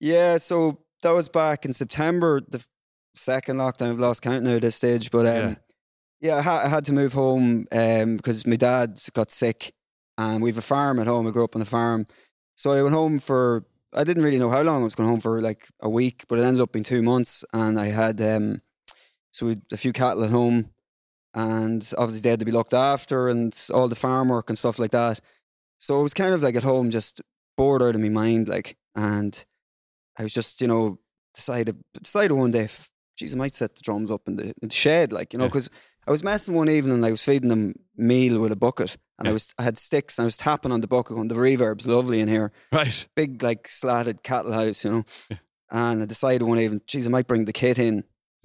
Yeah, 0.00 0.38
so 0.38 0.78
that 1.02 1.12
was 1.12 1.28
back 1.28 1.64
in 1.64 1.72
September, 1.72 2.40
the 2.40 2.64
second 3.14 3.56
lockdown. 3.58 3.90
I've 3.90 3.98
lost 3.98 4.22
count 4.22 4.44
now 4.44 4.56
at 4.56 4.62
this 4.62 4.76
stage, 4.76 5.10
but 5.10 5.26
um, 5.26 5.34
Yeah. 5.34 5.54
Yeah, 6.20 6.36
I, 6.36 6.68
had 6.68 6.84
to 6.86 6.92
move 6.92 7.12
home 7.12 7.66
um, 7.72 8.16
because 8.16 8.46
my 8.46 8.56
dad 8.56 9.00
got 9.14 9.30
sick, 9.30 9.72
and 10.18 10.42
we 10.42 10.50
have 10.50 10.58
a 10.58 10.62
farm 10.62 10.98
at 10.98 11.06
home. 11.06 11.26
I 11.26 11.30
grew 11.30 11.44
up 11.44 11.56
on 11.56 11.60
the 11.60 11.66
farm, 11.66 12.06
so 12.54 12.72
I 12.72 12.82
went 12.82 12.94
home 12.94 13.18
for. 13.18 13.64
I 13.92 14.04
didn't 14.04 14.22
really 14.22 14.38
know 14.38 14.50
how 14.50 14.62
long 14.62 14.82
I 14.82 14.84
was 14.84 14.94
going 14.94 15.08
home 15.08 15.18
for, 15.18 15.40
like 15.40 15.66
a 15.80 15.90
week, 15.90 16.24
but 16.28 16.38
it 16.38 16.44
ended 16.44 16.62
up 16.62 16.72
being 16.72 16.84
two 16.84 17.02
months, 17.02 17.44
and 17.52 17.78
I 17.78 17.86
had 17.86 18.20
um, 18.20 18.62
so 19.32 19.46
we 19.46 19.52
had 19.52 19.62
a 19.72 19.76
few 19.76 19.92
cattle 19.92 20.24
at 20.24 20.30
home, 20.30 20.70
and 21.34 21.90
obviously 21.98 22.22
they 22.22 22.30
had 22.30 22.38
to 22.40 22.46
be 22.46 22.52
looked 22.52 22.74
after, 22.74 23.28
and 23.28 23.56
all 23.72 23.88
the 23.88 23.96
farm 23.96 24.28
work 24.28 24.48
and 24.50 24.58
stuff 24.58 24.78
like 24.78 24.90
that. 24.92 25.20
So 25.78 26.00
it 26.00 26.02
was 26.02 26.14
kind 26.14 26.34
of 26.34 26.42
like 26.42 26.56
at 26.56 26.62
home, 26.62 26.90
just 26.90 27.22
bored 27.56 27.82
out 27.82 27.94
of 27.94 28.00
my 28.00 28.08
mind, 28.10 28.48
like, 28.48 28.76
and 28.94 29.44
I 30.18 30.22
was 30.24 30.34
just, 30.34 30.60
you 30.60 30.68
know, 30.68 30.98
decided 31.34 31.82
decided 31.94 32.34
one 32.34 32.50
day, 32.50 32.68
geez, 33.16 33.34
I 33.34 33.38
might 33.38 33.54
set 33.54 33.74
the 33.74 33.82
drums 33.82 34.10
up 34.10 34.28
in 34.28 34.36
the, 34.36 34.44
in 34.44 34.68
the 34.68 34.70
shed, 34.70 35.12
like, 35.12 35.32
you 35.32 35.38
know, 35.38 35.46
Yeah. 35.46 35.68
Because 36.10 36.22
I 36.22 36.24
was 36.26 36.32
messing 36.32 36.54
one 36.54 36.68
evening 36.68 36.94
and 36.96 37.06
I 37.06 37.10
was 37.10 37.24
feeding 37.24 37.48
them 37.48 37.74
meal 37.96 38.40
with 38.40 38.52
a 38.52 38.56
bucket, 38.56 38.96
and 39.18 39.28
I 39.28 39.32
was 39.32 39.54
I 39.58 39.62
had 39.62 39.78
sticks 39.78 40.18
and 40.18 40.24
I 40.24 40.26
was 40.26 40.36
tapping 40.36 40.72
on 40.72 40.80
the 40.80 40.88
bucket, 40.88 41.16
going, 41.16 41.28
the 41.28 41.34
reverb's 41.34 41.86
lovely 41.86 42.20
in 42.20 42.28
here, 42.28 42.52
Right. 42.72 43.08
big 43.16 43.42
like 43.42 43.68
slatted 43.68 44.22
cattle 44.22 44.52
house, 44.52 44.84
you 44.84 44.90
know, 44.92 45.04
and 45.70 46.02
I 46.02 46.06
decided 46.06 46.42
one 46.46 46.58
evening, 46.58 46.82
geez, 46.86 47.06
I 47.06 47.10
might 47.10 47.26
bring 47.28 47.44
the 47.44 47.52
kit 47.52 47.78
in. 47.78 48.04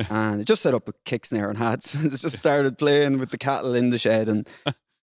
And 0.10 0.41
I 0.41 0.43
just 0.43 0.62
set 0.62 0.73
up 0.73 0.89
a 0.89 0.93
kick 1.06 1.23
snare 1.25 1.47
and 1.49 1.58
hats 1.58 1.95
and 2.01 2.12
just 2.12 2.38
started 2.38 2.78
playing 2.78 3.17
with 3.17 3.30
the 3.32 3.38
cattle 3.38 3.73
in 3.73 3.91
the 3.91 3.97
shed. 3.97 4.28
And 4.28 4.45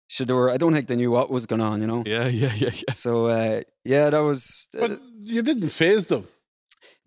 so 0.07 0.23
they 0.23 0.33
were. 0.35 0.51
I 0.51 0.57
don't 0.57 0.71
think 0.71 0.85
they 0.87 0.95
knew 0.95 1.09
what 1.09 1.31
was 1.31 1.47
going 1.47 1.61
on. 1.61 1.81
You 1.81 1.87
know. 1.87 2.03
Yeah, 2.05 2.27
yeah, 2.27 2.53
yeah, 2.55 2.69
yeah. 2.87 2.93
So 2.93 3.25
uh, 3.25 3.61
yeah, 3.83 4.11
that 4.11 4.19
was. 4.19 4.69
uh, 4.79 4.87
But 4.87 5.01
you 5.23 5.41
didn't 5.41 5.69
phase 5.69 6.09
them. 6.09 6.27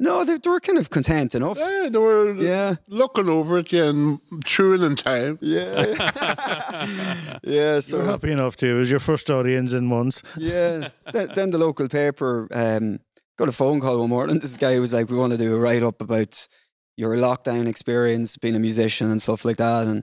No, 0.00 0.24
they, 0.24 0.38
they 0.38 0.50
were 0.50 0.60
kind 0.60 0.78
of 0.78 0.88
content 0.90 1.34
enough. 1.34 1.58
Yeah, 1.58 1.88
they 1.92 1.98
were 1.98 2.34
Yeah. 2.34 2.74
looking 2.88 3.28
over 3.28 3.58
it, 3.58 3.70
you 3.72 3.84
and 3.84 4.18
chewing 4.44 4.82
in 4.82 4.96
time. 4.96 5.38
Yeah. 5.40 5.84
yeah. 7.44 7.76
You 7.76 7.80
So 7.82 7.98
were 7.98 8.06
happy 8.06 8.32
enough 8.32 8.56
too. 8.56 8.76
It 8.76 8.78
was 8.78 8.90
your 8.90 9.00
first 9.00 9.30
audience 9.30 9.72
in 9.72 9.86
months. 9.86 10.22
Yeah. 10.36 10.88
then, 11.12 11.28
then 11.34 11.50
the 11.50 11.58
local 11.58 11.88
paper 11.88 12.48
um, 12.52 12.98
got 13.36 13.48
a 13.48 13.52
phone 13.52 13.80
call 13.80 14.00
one 14.00 14.08
morning. 14.10 14.38
This 14.40 14.56
guy 14.56 14.78
was 14.78 14.92
like, 14.92 15.08
"We 15.10 15.16
want 15.16 15.32
to 15.32 15.38
do 15.38 15.54
a 15.54 15.58
write 15.60 15.82
up 15.82 16.00
about 16.02 16.46
your 16.96 17.16
lockdown 17.16 17.66
experience, 17.66 18.36
being 18.36 18.54
a 18.56 18.58
musician 18.58 19.10
and 19.10 19.20
stuff 19.20 19.44
like 19.44 19.56
that." 19.58 19.86
And 19.86 20.02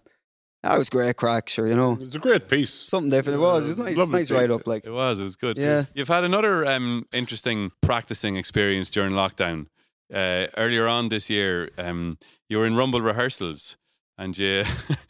that 0.64 0.78
was 0.78 0.90
great 0.90 1.16
crack, 1.16 1.48
sure, 1.50 1.68
you 1.68 1.76
know, 1.76 1.94
It 1.94 2.00
was 2.02 2.16
a 2.16 2.20
great 2.20 2.48
piece. 2.50 2.72
something 2.90 3.10
different. 3.12 3.38
It 3.38 3.42
was. 3.42 3.66
It 3.66 3.70
was 3.70 3.80
nice, 3.80 3.96
Lovely 3.98 4.20
nice 4.20 4.32
write 4.32 4.50
up. 4.50 4.68
Like, 4.68 4.86
It 4.86 4.92
was. 4.92 5.20
It 5.20 5.24
was 5.24 5.36
good. 5.36 5.58
Yeah. 5.58 5.86
You've 5.94 6.08
had 6.08 6.24
another 6.24 6.66
um, 6.66 7.06
interesting 7.14 7.72
practicing 7.82 8.36
experience 8.36 8.90
during 8.90 9.12
lockdown. 9.14 9.68
Uh, 10.14 10.48
earlier 10.56 10.88
on 10.88 11.10
this 11.10 11.30
year, 11.30 11.70
um, 11.78 12.14
you 12.48 12.58
were 12.58 12.66
in 12.66 12.76
Rumble 12.78 13.02
rehearsals, 13.02 13.78
and 14.18 14.38
you, 14.38 14.64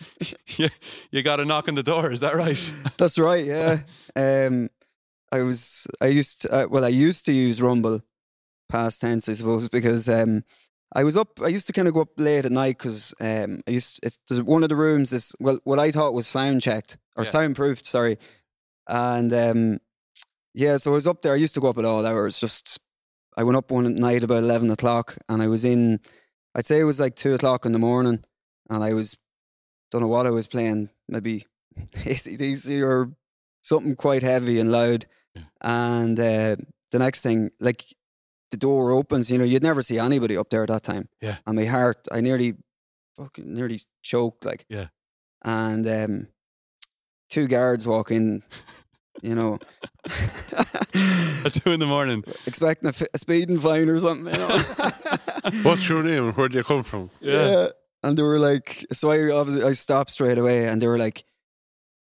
you 0.57 0.69
you 1.11 1.21
got 1.23 1.39
a 1.39 1.45
knock 1.45 1.67
on 1.67 1.75
the 1.75 1.83
door. 1.83 2.11
Is 2.11 2.19
that 2.21 2.35
right? 2.35 2.73
that's 2.97 3.19
right. 3.19 3.45
Yeah. 3.45 3.77
Um, 4.15 4.69
I 5.31 5.41
was. 5.41 5.87
I 6.01 6.07
used. 6.07 6.41
To, 6.41 6.51
uh, 6.51 6.67
well, 6.69 6.83
I 6.85 6.89
used 6.89 7.25
to 7.25 7.31
use 7.31 7.61
Rumble, 7.61 8.01
past 8.69 9.01
tense, 9.01 9.29
I 9.29 9.33
suppose, 9.33 9.69
because 9.69 10.09
um, 10.09 10.43
I 10.95 11.03
was 11.03 11.15
up. 11.15 11.39
I 11.43 11.47
used 11.49 11.67
to 11.67 11.73
kind 11.73 11.87
of 11.87 11.93
go 11.93 12.01
up 12.01 12.17
late 12.17 12.45
at 12.45 12.51
night 12.51 12.77
because 12.79 13.13
um, 13.21 13.59
I 13.67 13.71
used. 13.71 13.99
It's 14.03 14.19
one 14.41 14.63
of 14.63 14.69
the 14.69 14.75
rooms 14.75 15.13
is 15.13 15.35
well, 15.39 15.59
what 15.63 15.79
I 15.79 15.91
thought 15.91 16.13
was 16.15 16.25
sound 16.27 16.61
checked 16.61 16.97
or 17.15 17.23
Yeah. 17.23 17.29
soundproofed. 17.29 17.85
Sorry, 17.85 18.17
and 18.87 19.31
um, 19.31 19.77
yeah, 20.55 20.77
so 20.77 20.91
I 20.91 20.95
was 20.95 21.05
up 21.07 21.21
there. 21.21 21.33
I 21.33 21.37
used 21.43 21.53
to 21.53 21.59
go 21.61 21.69
up 21.69 21.77
at 21.77 21.85
all 21.85 22.05
hours. 22.05 22.39
Just 22.39 22.79
I 23.37 23.43
went 23.43 23.57
up 23.57 23.71
one 23.71 23.93
night 23.95 24.23
about 24.23 24.43
eleven 24.43 24.69
o'clock, 24.71 25.17
and 25.29 25.41
I 25.41 25.47
was 25.47 25.63
in. 25.63 25.99
I'd 26.55 26.65
say 26.65 26.79
it 26.79 26.85
was 26.85 26.99
like 26.99 27.15
two 27.15 27.35
o'clock 27.35 27.65
in 27.65 27.71
the 27.71 27.79
morning, 27.79 28.23
and 28.69 28.83
I 28.83 28.93
was 28.93 29.17
don't 29.91 30.01
know 30.01 30.07
what 30.07 30.27
I 30.27 30.31
was 30.31 30.47
playing. 30.47 30.89
Maybe 31.07 31.45
ACDC 31.77 32.83
or 32.83 33.11
something 33.61 33.95
quite 33.95 34.23
heavy 34.23 34.59
and 34.59 34.71
loud. 34.71 35.05
Yeah. 35.35 35.43
And 35.61 36.19
uh, 36.19 36.55
the 36.91 36.99
next 36.99 37.21
thing, 37.21 37.51
like 37.59 37.83
the 38.51 38.57
door 38.57 38.91
opens, 38.91 39.29
you 39.31 39.37
know, 39.37 39.43
you'd 39.43 39.63
never 39.63 39.81
see 39.81 39.99
anybody 39.99 40.37
up 40.37 40.49
there 40.49 40.63
at 40.63 40.69
that 40.69 40.83
time. 40.83 41.09
Yeah. 41.21 41.37
And 41.45 41.55
my 41.55 41.65
heart, 41.65 42.07
I 42.11 42.21
nearly, 42.21 42.55
fucking 43.17 43.53
nearly 43.53 43.79
choked. 44.01 44.45
Like, 44.45 44.65
Yeah. 44.69 44.87
And 45.43 45.87
um, 45.87 46.27
two 47.29 47.47
guards 47.47 47.85
walk 47.85 48.11
in, 48.11 48.43
you 49.21 49.35
know, 49.35 49.57
At 51.45 51.53
two 51.53 51.71
in 51.71 51.79
the 51.79 51.85
morning. 51.87 52.23
expecting 52.45 52.89
a, 52.89 52.93
fi- 52.93 53.07
a 53.13 53.17
speeding 53.17 53.57
fine 53.57 53.89
or 53.89 53.99
something. 53.99 54.33
You 54.33 54.39
know? 54.39 54.57
What's 55.63 55.87
your 55.87 56.03
name? 56.03 56.31
Where 56.33 56.49
do 56.49 56.57
you 56.57 56.63
come 56.63 56.83
from? 56.83 57.09
Yeah. 57.21 57.67
And 58.03 58.17
they 58.17 58.23
were 58.23 58.39
like, 58.39 58.85
so 58.91 59.11
I 59.11 59.31
obviously 59.31 59.63
I 59.63 59.71
stopped 59.73 60.11
straight 60.11 60.37
away, 60.37 60.67
and 60.67 60.81
they 60.81 60.87
were 60.87 60.99
like, 60.99 61.23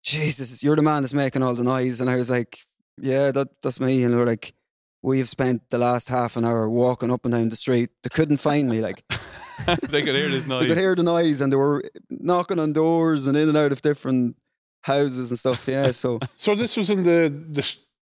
"Jesus, 0.04 0.62
you're 0.62 0.76
the 0.76 0.82
man 0.82 1.02
that's 1.02 1.14
making 1.14 1.42
all 1.42 1.54
the 1.54 1.64
noise." 1.64 2.00
And 2.00 2.10
I 2.10 2.16
was 2.16 2.30
like, 2.30 2.58
"Yeah, 3.00 3.32
that 3.32 3.48
that's 3.62 3.80
me." 3.80 4.04
And 4.04 4.12
they 4.12 4.18
were 4.18 4.26
like, 4.26 4.52
"We've 5.02 5.28
spent 5.28 5.70
the 5.70 5.78
last 5.78 6.08
half 6.08 6.36
an 6.36 6.44
hour 6.44 6.68
walking 6.68 7.10
up 7.10 7.24
and 7.24 7.32
down 7.32 7.48
the 7.48 7.56
street. 7.56 7.90
They 8.02 8.10
couldn't 8.10 8.36
find 8.38 8.68
me. 8.68 8.80
Like 8.80 9.02
they 9.88 10.02
could 10.02 10.14
hear 10.14 10.28
this 10.28 10.46
noise. 10.46 10.62
they 10.62 10.68
could 10.68 10.78
hear 10.78 10.94
the 10.94 11.02
noise, 11.02 11.40
and 11.40 11.50
they 11.52 11.56
were 11.56 11.82
knocking 12.10 12.60
on 12.60 12.72
doors 12.74 13.26
and 13.26 13.36
in 13.36 13.48
and 13.48 13.58
out 13.58 13.72
of 13.72 13.80
different 13.82 14.36
houses 14.86 15.30
and 15.30 15.38
stuff. 15.38 15.66
Yeah, 15.68 15.90
so 15.92 16.18
So 16.36 16.54
this 16.54 16.76
was 16.76 16.88
in 16.90 17.02
the 17.02 17.28
the, 17.56 17.64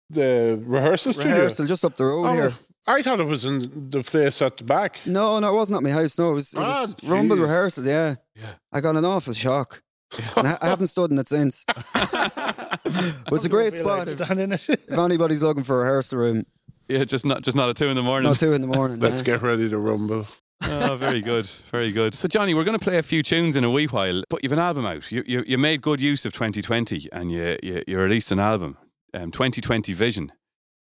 the 0.10 0.64
rehearsal 0.66 1.14
studio. 1.14 1.32
rehearsal 1.34 1.66
just 1.66 1.84
up 1.86 1.96
the 1.96 2.06
road 2.06 2.26
Oh, 2.28 2.34
here. 2.34 2.54
I 2.90 3.02
thought 3.02 3.20
it 3.20 3.28
was 3.28 3.44
in 3.44 3.90
the 3.90 4.02
place 4.04 4.42
at 4.42 4.56
the 4.58 4.64
back. 4.64 5.00
No, 5.06 5.40
no, 5.40 5.52
it 5.52 5.56
wasn't 5.56 5.78
at 5.78 5.84
my 5.84 5.90
house. 5.92 6.18
No, 6.18 6.32
it 6.32 6.36
was, 6.36 6.54
it 6.54 6.60
Ah, 6.60 6.70
was 6.70 6.96
Rumble 7.04 7.36
jeez. 7.36 7.42
rehearsals. 7.42 7.86
Yeah, 7.88 8.16
Yeah. 8.36 8.54
I 8.72 8.80
got 8.82 8.96
an 8.96 9.04
awful 9.06 9.34
shock. 9.34 9.82
and 10.38 10.48
I, 10.48 10.58
I 10.62 10.68
haven't 10.70 10.88
stood 10.88 11.12
in 11.12 11.18
it 11.20 11.28
since. 11.28 11.66
but 11.94 13.34
it's 13.34 13.46
a 13.46 13.50
great 13.50 13.76
Feel 13.76 13.88
like 13.88 14.08
spot. 14.08 14.08
If, 14.08 14.14
standing 14.26 14.52
it. 14.54 14.70
if 14.70 14.98
anybody's 14.98 15.44
looking 15.44 15.64
for 15.64 15.82
a 15.82 15.84
rehearsal 15.84 16.20
room, 16.20 16.46
Yeah, 16.88 17.04
just 17.04 17.26
not 17.26 17.42
just 17.42 17.58
not 17.58 17.68
at 17.70 17.76
two 17.76 17.88
in 17.90 17.96
the 17.98 18.04
morning. 18.04 18.30
Not 18.30 18.40
two 18.40 18.54
in 18.54 18.62
the 18.62 18.68
morning. 18.68 19.00
Let's 19.00 19.18
yeah. 19.20 19.34
get 19.36 19.42
ready 19.42 19.68
to 19.70 19.78
rumble. 19.78 20.26
Oh, 20.64 20.96
very 21.00 21.22
good, 21.22 21.46
very 21.46 21.92
good. 21.92 22.16
So, 22.16 22.28
Johnny, 22.28 22.54
we're 22.54 22.64
going 22.64 22.78
to 22.78 22.84
play 22.84 22.98
a 22.98 23.04
few 23.04 23.22
tunes 23.22 23.56
in 23.56 23.64
a 23.64 23.70
wee 23.70 23.86
while, 23.86 24.24
but 24.30 24.42
you've 24.44 24.52
an 24.52 24.60
album 24.60 24.86
out. 24.86 25.12
You 25.12 25.24
you, 25.26 25.44
you 25.46 25.58
made 25.58 25.82
good 25.82 26.02
use 26.02 26.26
of 26.26 26.34
2020, 26.34 27.10
and 27.12 27.32
you 27.32 27.58
you, 27.62 27.84
you 27.88 28.00
released 28.00 28.32
an 28.32 28.40
album, 28.40 28.78
um, 29.14 29.32
2020 29.32 29.94
Vision. 29.94 30.28
Do 30.28 30.34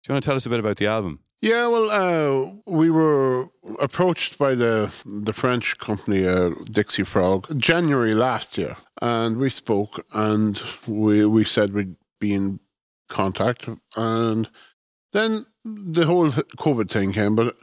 you 0.09 0.13
want 0.13 0.23
to 0.23 0.27
tell 0.27 0.35
us 0.35 0.45
a 0.45 0.49
bit 0.49 0.59
about 0.59 0.77
the 0.77 0.87
album? 0.87 1.19
Yeah, 1.41 1.67
well, 1.67 1.89
uh, 1.91 2.53
we 2.65 2.89
were 2.89 3.49
approached 3.81 4.37
by 4.37 4.55
the 4.55 4.93
the 5.05 5.33
French 5.33 5.77
company 5.77 6.27
uh, 6.27 6.51
Dixie 6.71 7.03
Frog 7.03 7.47
January 7.57 8.13
last 8.13 8.57
year, 8.57 8.75
and 9.01 9.37
we 9.37 9.49
spoke, 9.49 10.05
and 10.13 10.61
we 10.87 11.25
we 11.25 11.43
said 11.43 11.73
we'd 11.73 11.95
be 12.19 12.33
in 12.33 12.59
contact, 13.09 13.67
and 13.95 14.49
then 15.13 15.45
the 15.63 16.05
whole 16.05 16.29
COVID 16.29 16.89
thing 16.89 17.13
came, 17.13 17.35
but 17.35 17.55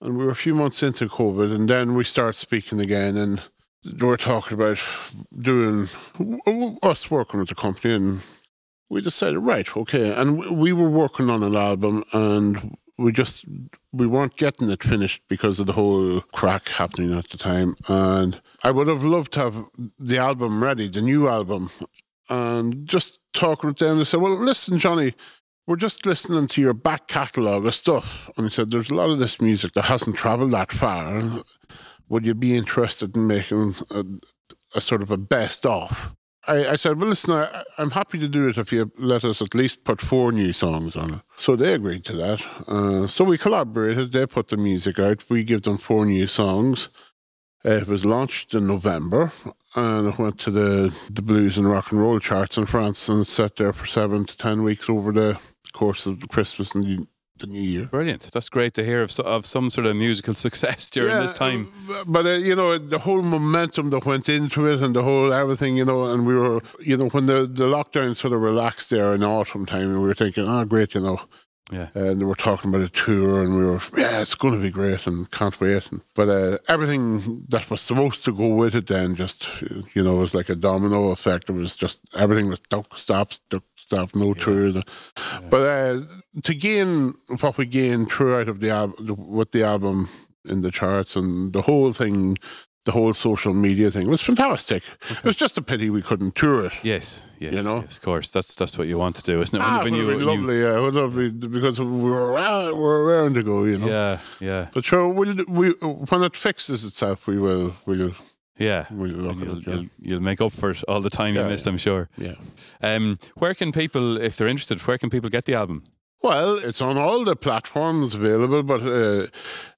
and 0.00 0.16
we 0.16 0.24
were 0.24 0.30
a 0.30 0.34
few 0.34 0.54
months 0.54 0.82
into 0.82 1.06
COVID, 1.06 1.54
and 1.54 1.68
then 1.68 1.94
we 1.94 2.04
start 2.04 2.36
speaking 2.36 2.80
again, 2.80 3.16
and 3.16 3.42
we're 4.00 4.16
talking 4.16 4.54
about 4.54 4.78
doing 5.38 5.86
us 6.82 7.10
working 7.10 7.40
with 7.40 7.48
the 7.48 7.54
company, 7.54 7.94
and 7.94 8.20
we 8.90 9.00
decided, 9.00 9.38
right, 9.40 9.76
okay, 9.76 10.12
and 10.14 10.38
we- 10.38 10.50
we 10.50 10.72
were 10.72 10.90
working 10.90 11.30
on 11.30 11.42
an 11.42 11.54
album, 11.54 12.04
and 12.12 12.76
we 12.98 13.12
just 13.12 13.44
we 13.92 14.06
weren't 14.06 14.36
getting 14.36 14.68
it 14.70 14.82
finished 14.82 15.22
because 15.28 15.60
of 15.60 15.66
the 15.66 15.72
whole 15.72 16.20
crack 16.32 16.68
happening 16.68 17.16
at 17.16 17.28
the 17.30 17.38
time, 17.38 17.74
and 17.88 18.40
I 18.64 18.70
would 18.70 18.88
have 18.88 19.04
loved 19.04 19.32
to 19.32 19.40
have 19.40 19.64
the 19.98 20.18
album 20.18 20.62
ready, 20.62 20.88
the 20.88 21.00
new 21.02 21.28
album, 21.28 21.70
and 22.28 22.86
just 22.86 23.20
talking 23.32 23.68
with 23.68 23.78
them, 23.78 23.98
they 23.98 24.04
said, 24.04 24.20
well, 24.20 24.36
listen, 24.36 24.78
Johnny. 24.78 25.14
We're 25.68 25.76
just 25.76 26.06
listening 26.06 26.46
to 26.46 26.62
your 26.62 26.72
back 26.72 27.08
catalogue 27.08 27.66
of 27.66 27.74
stuff. 27.74 28.30
And 28.38 28.46
he 28.46 28.50
said, 28.50 28.70
There's 28.70 28.88
a 28.88 28.94
lot 28.94 29.10
of 29.10 29.18
this 29.18 29.38
music 29.38 29.74
that 29.74 29.84
hasn't 29.84 30.16
travelled 30.16 30.52
that 30.52 30.72
far. 30.72 31.22
Would 32.08 32.24
you 32.24 32.34
be 32.34 32.56
interested 32.56 33.14
in 33.14 33.26
making 33.26 33.74
a, 33.90 34.02
a 34.74 34.80
sort 34.80 35.02
of 35.02 35.10
a 35.10 35.18
best 35.18 35.66
of? 35.66 36.16
I, 36.46 36.68
I 36.68 36.76
said, 36.76 36.98
well, 36.98 37.10
listen, 37.10 37.34
I, 37.34 37.64
I'm 37.76 37.90
happy 37.90 38.18
to 38.18 38.28
do 38.28 38.48
it 38.48 38.56
if 38.56 38.72
you 38.72 38.90
let 38.96 39.24
us 39.24 39.42
at 39.42 39.54
least 39.54 39.84
put 39.84 40.00
four 40.00 40.32
new 40.32 40.54
songs 40.54 40.96
on 40.96 41.12
it. 41.12 41.20
So 41.36 41.54
they 41.54 41.74
agreed 41.74 42.06
to 42.06 42.16
that. 42.16 42.46
Uh, 42.66 43.06
so 43.06 43.24
we 43.24 43.36
collaborated. 43.36 44.12
They 44.12 44.26
put 44.26 44.48
the 44.48 44.56
music 44.56 44.98
out. 44.98 45.28
We 45.28 45.44
give 45.44 45.62
them 45.62 45.76
four 45.76 46.06
new 46.06 46.28
songs. 46.28 46.88
It 47.62 47.88
was 47.88 48.06
launched 48.06 48.54
in 48.54 48.66
November 48.66 49.32
and 49.76 50.08
it 50.08 50.18
went 50.18 50.38
to 50.40 50.50
the, 50.50 50.96
the 51.10 51.22
blues 51.22 51.58
and 51.58 51.68
rock 51.68 51.92
and 51.92 52.00
roll 52.00 52.20
charts 52.20 52.56
in 52.56 52.64
France 52.64 53.06
and 53.10 53.22
it 53.22 53.28
sat 53.28 53.56
there 53.56 53.72
for 53.74 53.84
seven 53.84 54.24
to 54.24 54.36
ten 54.36 54.62
weeks 54.62 54.88
over 54.88 55.12
the 55.12 55.38
course 55.78 56.02
of 56.10 56.14
Christmas 56.28 56.74
and 56.74 56.84
the, 56.86 56.96
the 57.40 57.46
New 57.46 57.62
Year. 57.74 57.86
Brilliant. 57.90 58.22
That's 58.32 58.48
great 58.50 58.72
to 58.74 58.82
hear 58.84 59.00
of, 59.02 59.10
of 59.20 59.46
some 59.46 59.70
sort 59.70 59.86
of 59.86 59.94
musical 59.96 60.34
success 60.46 60.90
during 60.90 61.14
Yeah, 61.14 61.22
this 61.22 61.32
time. 61.32 61.60
uh, 61.90 62.04
But 62.14 62.24
uh, 62.26 62.30
you 62.48 62.54
know, 62.56 62.78
the 62.78 62.98
whole 62.98 63.22
momentum 63.22 63.90
that 63.90 64.04
went 64.04 64.28
into 64.28 64.66
it, 64.72 64.82
and 64.84 64.92
the 64.94 65.02
whole 65.02 65.32
everything, 65.32 65.76
you 65.78 65.84
know, 65.84 66.00
and 66.12 66.26
we 66.26 66.34
were, 66.34 66.60
you 66.90 66.96
know, 66.96 67.08
when 67.14 67.26
the 67.26 67.38
the 67.60 67.68
lockdown 67.76 68.14
sort 68.14 68.32
of 68.34 68.40
relaxed 68.42 68.90
there 68.90 69.14
in 69.14 69.22
autumn 69.22 69.66
time, 69.66 69.88
and 69.92 70.00
we 70.02 70.08
were 70.08 70.14
thinking, 70.22 70.44
oh, 70.48 70.64
great, 70.64 70.94
you 70.94 71.00
know. 71.00 71.18
Yeah. 71.70 71.88
And 71.94 72.20
they 72.20 72.24
were 72.24 72.34
talking 72.34 72.70
about 72.70 72.86
a 72.86 72.88
tour, 72.88 73.42
and 73.42 73.56
we 73.56 73.64
were, 73.66 73.80
yeah, 73.96 74.20
it's 74.20 74.34
going 74.34 74.54
to 74.54 74.60
be 74.60 74.70
great, 74.70 75.06
and 75.06 75.30
can't 75.30 75.60
wait. 75.60 75.90
And, 75.92 76.00
but 76.14 76.28
uh, 76.28 76.58
everything 76.68 77.44
that 77.48 77.70
was 77.70 77.80
supposed 77.80 78.24
to 78.24 78.32
go 78.32 78.48
with 78.54 78.74
it 78.74 78.86
then 78.86 79.14
just, 79.14 79.62
you 79.94 80.02
know, 80.02 80.14
was 80.14 80.34
like 80.34 80.48
a 80.48 80.54
domino 80.54 81.10
effect. 81.10 81.50
It 81.50 81.52
was 81.52 81.76
just 81.76 82.00
everything 82.16 82.48
was 82.48 82.60
duck, 82.60 82.98
stop, 82.98 83.32
duck, 83.50 83.64
stop, 83.76 84.14
no 84.14 84.32
tour. 84.34 84.82
But 85.50 85.62
uh, 85.62 86.00
to 86.42 86.54
gain 86.54 87.14
what 87.40 87.58
we 87.58 87.66
gained 87.66 88.08
throughout 88.08 88.48
of 88.48 88.60
the 88.60 88.70
album, 88.70 89.28
with 89.28 89.52
the 89.52 89.64
album 89.64 90.08
in 90.48 90.62
the 90.62 90.70
charts 90.70 91.16
and 91.16 91.52
the 91.52 91.62
whole 91.62 91.92
thing, 91.92 92.38
the 92.84 92.92
whole 92.92 93.12
social 93.12 93.52
media 93.54 93.90
thing 93.90 94.08
was 94.08 94.20
fantastic. 94.22 94.82
It 95.10 95.24
was 95.24 95.36
just 95.36 95.58
a 95.58 95.62
pity 95.62 95.90
we 95.90 96.00
couldn't 96.02 96.34
tour 96.34 96.66
it. 96.66 96.72
Yes, 96.82 97.28
yes, 97.38 97.52
You 97.52 97.62
know? 97.62 97.80
yes, 97.82 97.98
of 97.98 98.02
course. 98.04 98.30
That's 98.30 98.54
that's 98.54 98.78
what 98.78 98.88
you 98.88 98.96
want 98.98 99.16
to 99.16 99.22
do, 99.22 99.42
isn't 99.42 99.60
it? 99.60 99.62
Ah, 99.64 99.80
it 99.80 99.84
would 99.84 99.92
you- 99.94 100.06
been 100.06 100.06
when 100.06 100.20
you- 100.20 100.24
lovely. 100.26 100.60
Yeah, 100.62 100.80
would 100.80 100.94
have 100.94 101.40
because 101.40 101.78
we 101.80 101.86
were 102.10 102.32
around, 102.32 102.76
we're 102.78 103.02
around 103.04 103.34
to 103.34 103.42
go, 103.42 103.64
you 103.64 103.78
know. 103.78 103.86
Yeah, 103.88 104.18
yeah, 104.40 104.66
But 104.72 104.84
sure, 104.84 105.06
we'll, 105.08 105.34
we 105.48 105.70
when 106.10 106.22
it 106.22 106.34
fixes 106.36 106.84
itself, 106.84 107.26
we 107.26 107.38
will 107.38 107.74
we'll 107.86 108.12
yeah. 108.58 108.86
we'll 108.90 109.10
look 109.10 109.36
You'll, 109.36 109.58
it. 109.58 109.66
Yeah. 109.66 109.74
you'll, 109.74 109.86
you'll 110.00 110.22
make 110.22 110.40
up 110.40 110.52
for 110.52 110.70
it 110.70 110.82
all 110.88 111.00
the 111.00 111.10
time 111.10 111.34
you 111.34 111.44
missed, 111.44 111.66
yeah. 111.66 111.72
I'm 111.72 111.78
sure. 111.78 112.08
yeah. 112.16 112.34
Um, 112.82 113.18
where 113.36 113.54
can 113.54 113.70
people, 113.72 114.16
if 114.16 114.36
they're 114.36 114.48
interested, 114.48 114.80
where 114.80 114.98
can 114.98 115.10
people 115.10 115.30
get 115.30 115.44
the 115.44 115.54
album? 115.54 115.84
Well, 116.22 116.56
it's 116.56 116.82
on 116.82 116.98
all 116.98 117.24
the 117.24 117.36
platforms 117.36 118.14
available, 118.14 118.62
but 118.64 118.82
uh, 118.82 119.26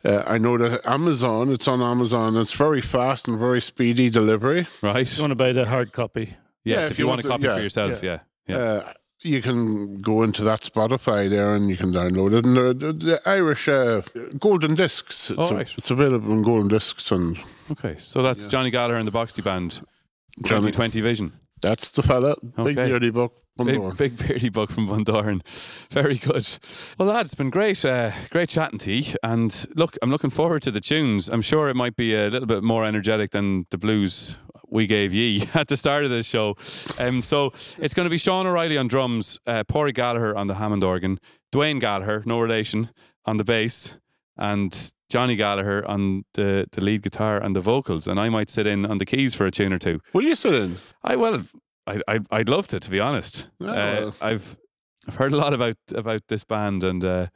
uh, 0.04 0.22
I 0.26 0.38
know 0.38 0.56
that 0.56 0.86
Amazon, 0.86 1.50
it's 1.52 1.68
on 1.68 1.82
Amazon. 1.82 2.36
It's 2.36 2.54
very 2.54 2.80
fast 2.80 3.28
and 3.28 3.38
very 3.38 3.60
speedy 3.60 4.08
delivery. 4.08 4.66
Right? 4.82 5.16
You 5.16 5.22
want 5.22 5.32
to 5.32 5.34
buy 5.36 5.52
the 5.52 5.66
hard 5.66 5.92
copy? 5.92 6.36
Yes, 6.64 6.86
Yeah, 6.86 6.90
if, 6.92 6.98
you 6.98 7.06
want 7.06 7.20
a 7.24 7.28
copy 7.28 7.44
yeah, 7.44 7.56
for 7.56 7.60
yourself, 7.62 8.02
yeah. 8.02 8.20
Yeah. 8.46 8.56
Uh, 8.56 8.92
you 9.22 9.42
can 9.42 9.98
go 9.98 10.22
into 10.22 10.42
that 10.44 10.60
Spotify 10.62 11.28
there 11.28 11.54
and 11.54 11.68
you 11.68 11.76
can 11.76 11.92
download 11.92 12.32
it. 12.32 12.46
And 12.46 12.56
the, 12.56 12.72
the, 12.86 12.92
the 12.92 13.20
Irish 13.26 13.68
uh, 13.68 14.00
Golden 14.38 14.74
Discs. 14.74 15.30
It's, 15.30 15.38
All 15.38 15.50
a- 15.52 15.54
right. 15.56 15.74
it's 15.76 15.90
available 15.90 16.32
in 16.32 16.42
Golden 16.42 16.68
Discs, 16.68 17.12
and 17.12 17.38
Okay, 17.70 17.96
so 17.98 18.22
that's 18.22 18.46
Johnny 18.46 18.70
Gallagher 18.70 18.96
and 18.96 19.06
the 19.06 19.12
Boxty 19.12 19.44
Band, 19.44 19.82
Johnny- 20.42 20.70
2020 20.72 21.00
Vision. 21.02 21.32
That's 21.62 21.90
the 21.92 22.02
fella. 22.02 22.36
Big 22.56 22.78
Okay. 22.78 22.86
beardy 22.88 23.10
buck. 23.10 23.32
Big, 23.64 23.96
big 23.98 24.16
beardy 24.18 24.48
buck 24.48 24.70
from 24.70 24.88
Bundoran. 24.88 25.42
Very 25.90 26.14
good. 26.16 26.48
Well, 26.98 27.08
lads, 27.08 27.28
it's 27.30 27.34
been 27.34 27.50
great, 27.50 27.84
uh, 27.84 28.10
great 28.30 28.48
chatting 28.48 28.78
to 28.80 28.92
you. 28.92 29.14
And 29.22 29.66
look, 29.76 29.96
I'm 30.00 30.10
looking 30.10 30.30
forward 30.30 30.62
to 30.62 30.70
the 30.70 30.80
tunes. 30.80 31.28
I'm 31.28 31.42
sure 31.42 31.68
it 31.68 31.76
might 31.76 31.94
be 31.96 32.14
a 32.14 32.28
little 32.30 32.46
bit 32.46 32.62
more 32.62 32.84
energetic 32.86 33.32
than 33.32 33.66
the 33.70 33.76
blues 33.76 34.38
we 34.70 34.86
gave 34.86 35.12
ye 35.12 35.42
at 35.54 35.68
the 35.68 35.76
start 35.76 36.04
of 36.04 36.10
this 36.10 36.26
show. 36.28 36.54
Um, 36.98 37.20
so 37.20 37.52
it's 37.78 37.92
going 37.92 38.06
to 38.06 38.10
be 38.10 38.16
Sean 38.18 38.46
O'Reilly 38.46 38.78
on 38.78 38.88
drums, 38.88 39.38
uh, 39.46 39.64
Porig 39.64 39.94
Gallagher 39.94 40.34
on 40.34 40.46
the 40.46 40.54
Hammond 40.54 40.82
organ, 40.84 41.18
Dwayne 41.52 41.80
Gallagher, 41.80 42.22
no 42.24 42.40
relation, 42.40 42.88
on 43.26 43.36
the 43.36 43.44
bass, 43.44 43.98
and 44.36 44.92
Johnny 45.08 45.36
Gallagher 45.36 45.86
on 45.86 46.24
the, 46.34 46.66
the 46.70 46.80
lead 46.80 47.02
guitar 47.02 47.38
and 47.42 47.54
the 47.54 47.60
vocals. 47.60 48.06
And 48.06 48.18
I 48.18 48.28
might 48.28 48.48
sit 48.48 48.66
in 48.66 48.86
on 48.86 48.98
the 48.98 49.04
keys 49.04 49.34
for 49.34 49.46
a 49.46 49.50
tune 49.50 49.72
or 49.72 49.78
two. 49.78 50.00
Will 50.12 50.22
you 50.22 50.34
sit 50.34 50.54
in? 50.54 50.76
I 51.02 51.16
well, 51.16 51.42
I, 51.86 52.00
I 52.08 52.20
I'd 52.30 52.48
love 52.48 52.66
to, 52.68 52.80
to 52.80 52.90
be 52.90 53.00
honest. 53.00 53.48
Yeah, 53.58 53.70
uh. 53.70 54.12
I've 54.22 54.56
I've 55.08 55.16
heard 55.16 55.32
a 55.32 55.36
lot 55.36 55.52
about 55.52 55.76
about 55.94 56.22
this 56.28 56.44
band, 56.44 56.84
and 56.84 57.04
uh, 57.04 57.26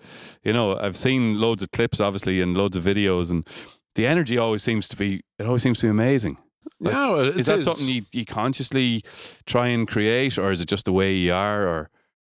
you 0.42 0.52
know, 0.52 0.78
I've 0.78 0.96
seen 0.96 1.40
loads 1.40 1.62
of 1.62 1.70
clips, 1.70 2.00
obviously, 2.00 2.40
and 2.40 2.56
loads 2.56 2.76
of 2.76 2.84
videos, 2.84 3.30
and 3.30 3.46
the 3.94 4.06
energy 4.06 4.38
always 4.38 4.62
seems 4.62 4.86
to 4.88 4.96
be 4.96 5.22
it 5.38 5.46
always 5.46 5.62
seems 5.62 5.80
to 5.80 5.86
be 5.86 5.90
amazing. 5.90 6.38
Like, 6.80 6.94
yeah, 6.94 7.10
well, 7.10 7.20
it 7.26 7.36
is 7.36 7.46
that 7.46 7.62
something 7.62 7.86
you, 7.86 8.02
you 8.12 8.24
consciously 8.24 9.02
try 9.46 9.68
and 9.68 9.88
create, 9.88 10.38
or 10.38 10.50
is 10.50 10.60
it 10.60 10.68
just 10.68 10.84
the 10.84 10.92
way 10.92 11.14
you 11.14 11.32
are, 11.32 11.66
or 11.66 11.90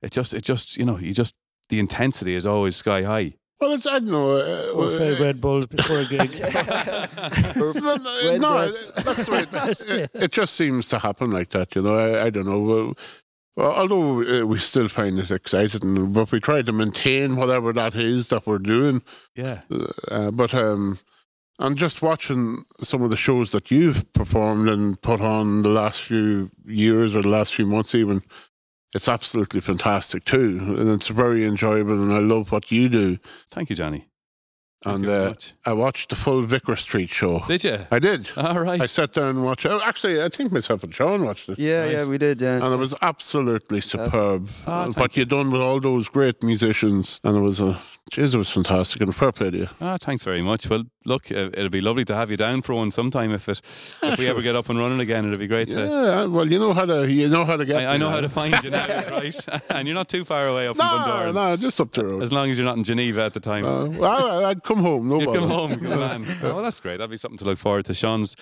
it 0.01 0.11
just 0.11 0.33
it 0.33 0.43
just 0.43 0.77
you 0.77 0.85
know 0.85 0.97
you 0.97 1.13
just 1.13 1.35
the 1.69 1.79
intensity 1.79 2.35
is 2.35 2.45
always 2.45 2.75
sky 2.75 3.03
high. 3.03 3.33
Well, 3.59 3.71
it's 3.71 3.87
I 3.87 3.99
don't 3.99 4.07
know. 4.11 4.31
Uh, 4.31 4.71
Or 4.75 4.87
uh, 4.87 4.97
five 4.97 5.19
Red 5.19 5.39
Bulls 5.41 5.67
before 5.67 5.99
a 5.99 6.05
gig. 6.05 6.31
no, 7.55 7.71
no, 7.95 8.29
Red 8.29 8.41
no, 8.41 8.53
breasts. 8.53 8.91
that's 9.03 9.25
the 9.25 9.31
way 9.31 9.39
it, 9.39 10.11
it, 10.15 10.23
it 10.23 10.31
just 10.31 10.55
seems 10.55 10.89
to 10.89 10.99
happen 10.99 11.31
like 11.31 11.49
that, 11.49 11.75
you 11.75 11.81
know. 11.81 11.95
I, 11.97 12.25
I 12.25 12.29
don't 12.29 12.45
know. 12.45 12.59
Well, 12.59 12.93
well, 13.55 13.71
although 13.71 14.21
uh, 14.41 14.45
we 14.45 14.59
still 14.59 14.89
find 14.89 15.17
it 15.17 15.31
exciting, 15.31 16.11
but 16.11 16.29
we 16.33 16.41
try 16.41 16.61
to 16.61 16.71
maintain 16.73 17.37
whatever 17.37 17.71
that 17.73 17.95
is 17.95 18.27
that 18.29 18.45
we're 18.45 18.59
doing. 18.59 19.01
Yeah, 19.35 19.61
Uh, 20.11 20.31
but 20.31 20.53
um, 20.53 20.99
and 21.59 21.77
just 21.77 22.01
watching 22.01 22.65
some 22.81 23.01
of 23.01 23.09
the 23.11 23.15
shows 23.15 23.53
that 23.53 23.71
you've 23.71 24.11
performed 24.11 24.67
and 24.67 25.01
put 25.01 25.21
on 25.21 25.61
the 25.61 25.69
last 25.69 26.01
few 26.01 26.51
years 26.65 27.15
or 27.15 27.21
the 27.21 27.29
last 27.29 27.55
few 27.55 27.65
months, 27.65 27.95
even, 27.95 28.21
it's 28.93 29.07
absolutely 29.09 29.59
fantastic 29.61 30.23
too, 30.23 30.57
and 30.77 30.89
it's 30.89 31.07
very 31.09 31.43
enjoyable. 31.45 32.01
And 32.01 32.13
I 32.13 32.19
love 32.19 32.51
what 32.51 32.71
you 32.71 32.89
do. 32.89 33.17
thank 33.49 33.69
you, 33.69 33.75
Johnny. 33.75 34.07
Thank 34.83 34.95
and 34.97 35.05
you 35.05 35.11
uh. 35.11 35.33
I 35.65 35.73
watched 35.73 36.09
the 36.09 36.15
full 36.15 36.43
Vicar 36.43 36.75
Street 36.75 37.09
show. 37.09 37.41
Did 37.47 37.63
you? 37.63 37.79
I 37.89 37.97
did. 37.97 38.29
All 38.37 38.59
right. 38.59 38.79
I 38.79 38.85
sat 38.85 39.13
down 39.13 39.29
and 39.29 39.43
watched. 39.43 39.65
oh, 39.65 39.81
Actually, 39.83 40.21
I 40.21 40.29
think 40.29 40.51
myself 40.51 40.83
and 40.83 40.93
Sean 40.93 41.25
watched 41.25 41.49
it. 41.49 41.57
Yeah, 41.57 41.83
Nice. 41.85 41.91
yeah, 41.93 42.05
we 42.05 42.17
did. 42.19 42.39
Yeah. 42.39 42.63
And 42.63 42.71
it 42.73 42.77
was 42.77 42.93
absolutely 43.01 43.81
superb. 43.81 44.47
Thank 44.47 44.95
what 44.97 45.17
you 45.17 45.25
done 45.25 45.49
with 45.51 45.61
all 45.61 45.79
those 45.79 46.07
great 46.07 46.43
musicians, 46.43 47.19
and 47.23 47.35
it 47.35 47.41
was 47.41 47.59
a, 47.59 47.79
jeez, 48.11 48.33
it 48.33 48.37
was 48.37 48.49
fantastic. 48.51 49.01
And 49.01 49.13
fair 49.15 49.31
play 49.31 49.51
to 49.51 49.57
you. 49.57 49.67
Ah, 49.81 49.97
thanks 49.99 50.23
very 50.23 50.41
much. 50.41 50.69
Well, 50.69 50.83
look, 51.05 51.31
uh, 51.31 51.49
it'll 51.53 51.69
be 51.69 51.81
lovely 51.81 52.05
to 52.05 52.15
have 52.15 52.31
you 52.31 52.37
down 52.37 52.61
for 52.61 52.73
one 52.75 52.91
sometime 52.91 53.31
if 53.31 53.49
it 53.49 53.61
if 54.03 54.17
we 54.19 54.25
sure. 54.25 54.31
ever 54.31 54.41
get 54.41 54.55
up 54.55 54.69
and 54.69 54.77
running 54.79 54.99
again. 54.99 55.25
It'll 55.25 55.39
be 55.39 55.47
great 55.47 55.67
to. 55.69 55.73
Yeah, 55.85 56.25
well, 56.25 56.49
you 56.49 56.59
know 56.59 56.73
how 56.73 56.85
to, 56.85 57.11
you 57.11 57.27
know 57.29 57.45
how 57.45 57.57
to 57.57 57.65
get. 57.65 57.77
I, 57.77 57.95
I 57.95 57.97
know 57.97 58.09
now. 58.09 58.15
how 58.15 58.21
to 58.21 58.29
find 58.29 58.55
you 58.63 58.69
now, 58.69 58.85
right? 59.11 59.35
and 59.69 59.87
you're 59.87 59.95
not 59.95 60.07
too 60.09 60.23
far 60.23 60.47
away 60.47 60.67
up 60.67 60.75
in 60.75 60.79
No, 60.79 60.83
Bundoran. 60.85 61.33
no, 61.33 61.57
just 61.57 61.81
up 61.81 61.91
the 61.91 62.05
road. 62.05 62.21
As 62.23 62.31
long 62.31 62.49
as 62.49 62.57
you're 62.57 62.65
not 62.65 62.77
in 62.77 62.83
Geneva 62.83 63.23
at 63.23 63.33
the 63.33 63.39
time. 63.39 63.65
Uh, 63.65 63.87
well, 63.89 64.45
I'd 64.45 64.63
come 64.63 64.79
home. 64.79 65.07
No 65.09 65.19
You'd 65.19 65.25
bother. 65.25 65.39
come 65.39 65.49
home, 65.49 65.75
good 65.75 65.99
man. 65.99 66.25
Oh, 66.27 66.37
well, 66.55 66.61
that's 66.63 66.79
great. 66.79 66.97
That'd 66.97 67.09
be 67.11 67.17
something 67.17 67.37
to 67.39 67.45
look 67.45 67.57
forward 67.57 67.85
to. 67.85 67.93
Sean's 67.93 68.35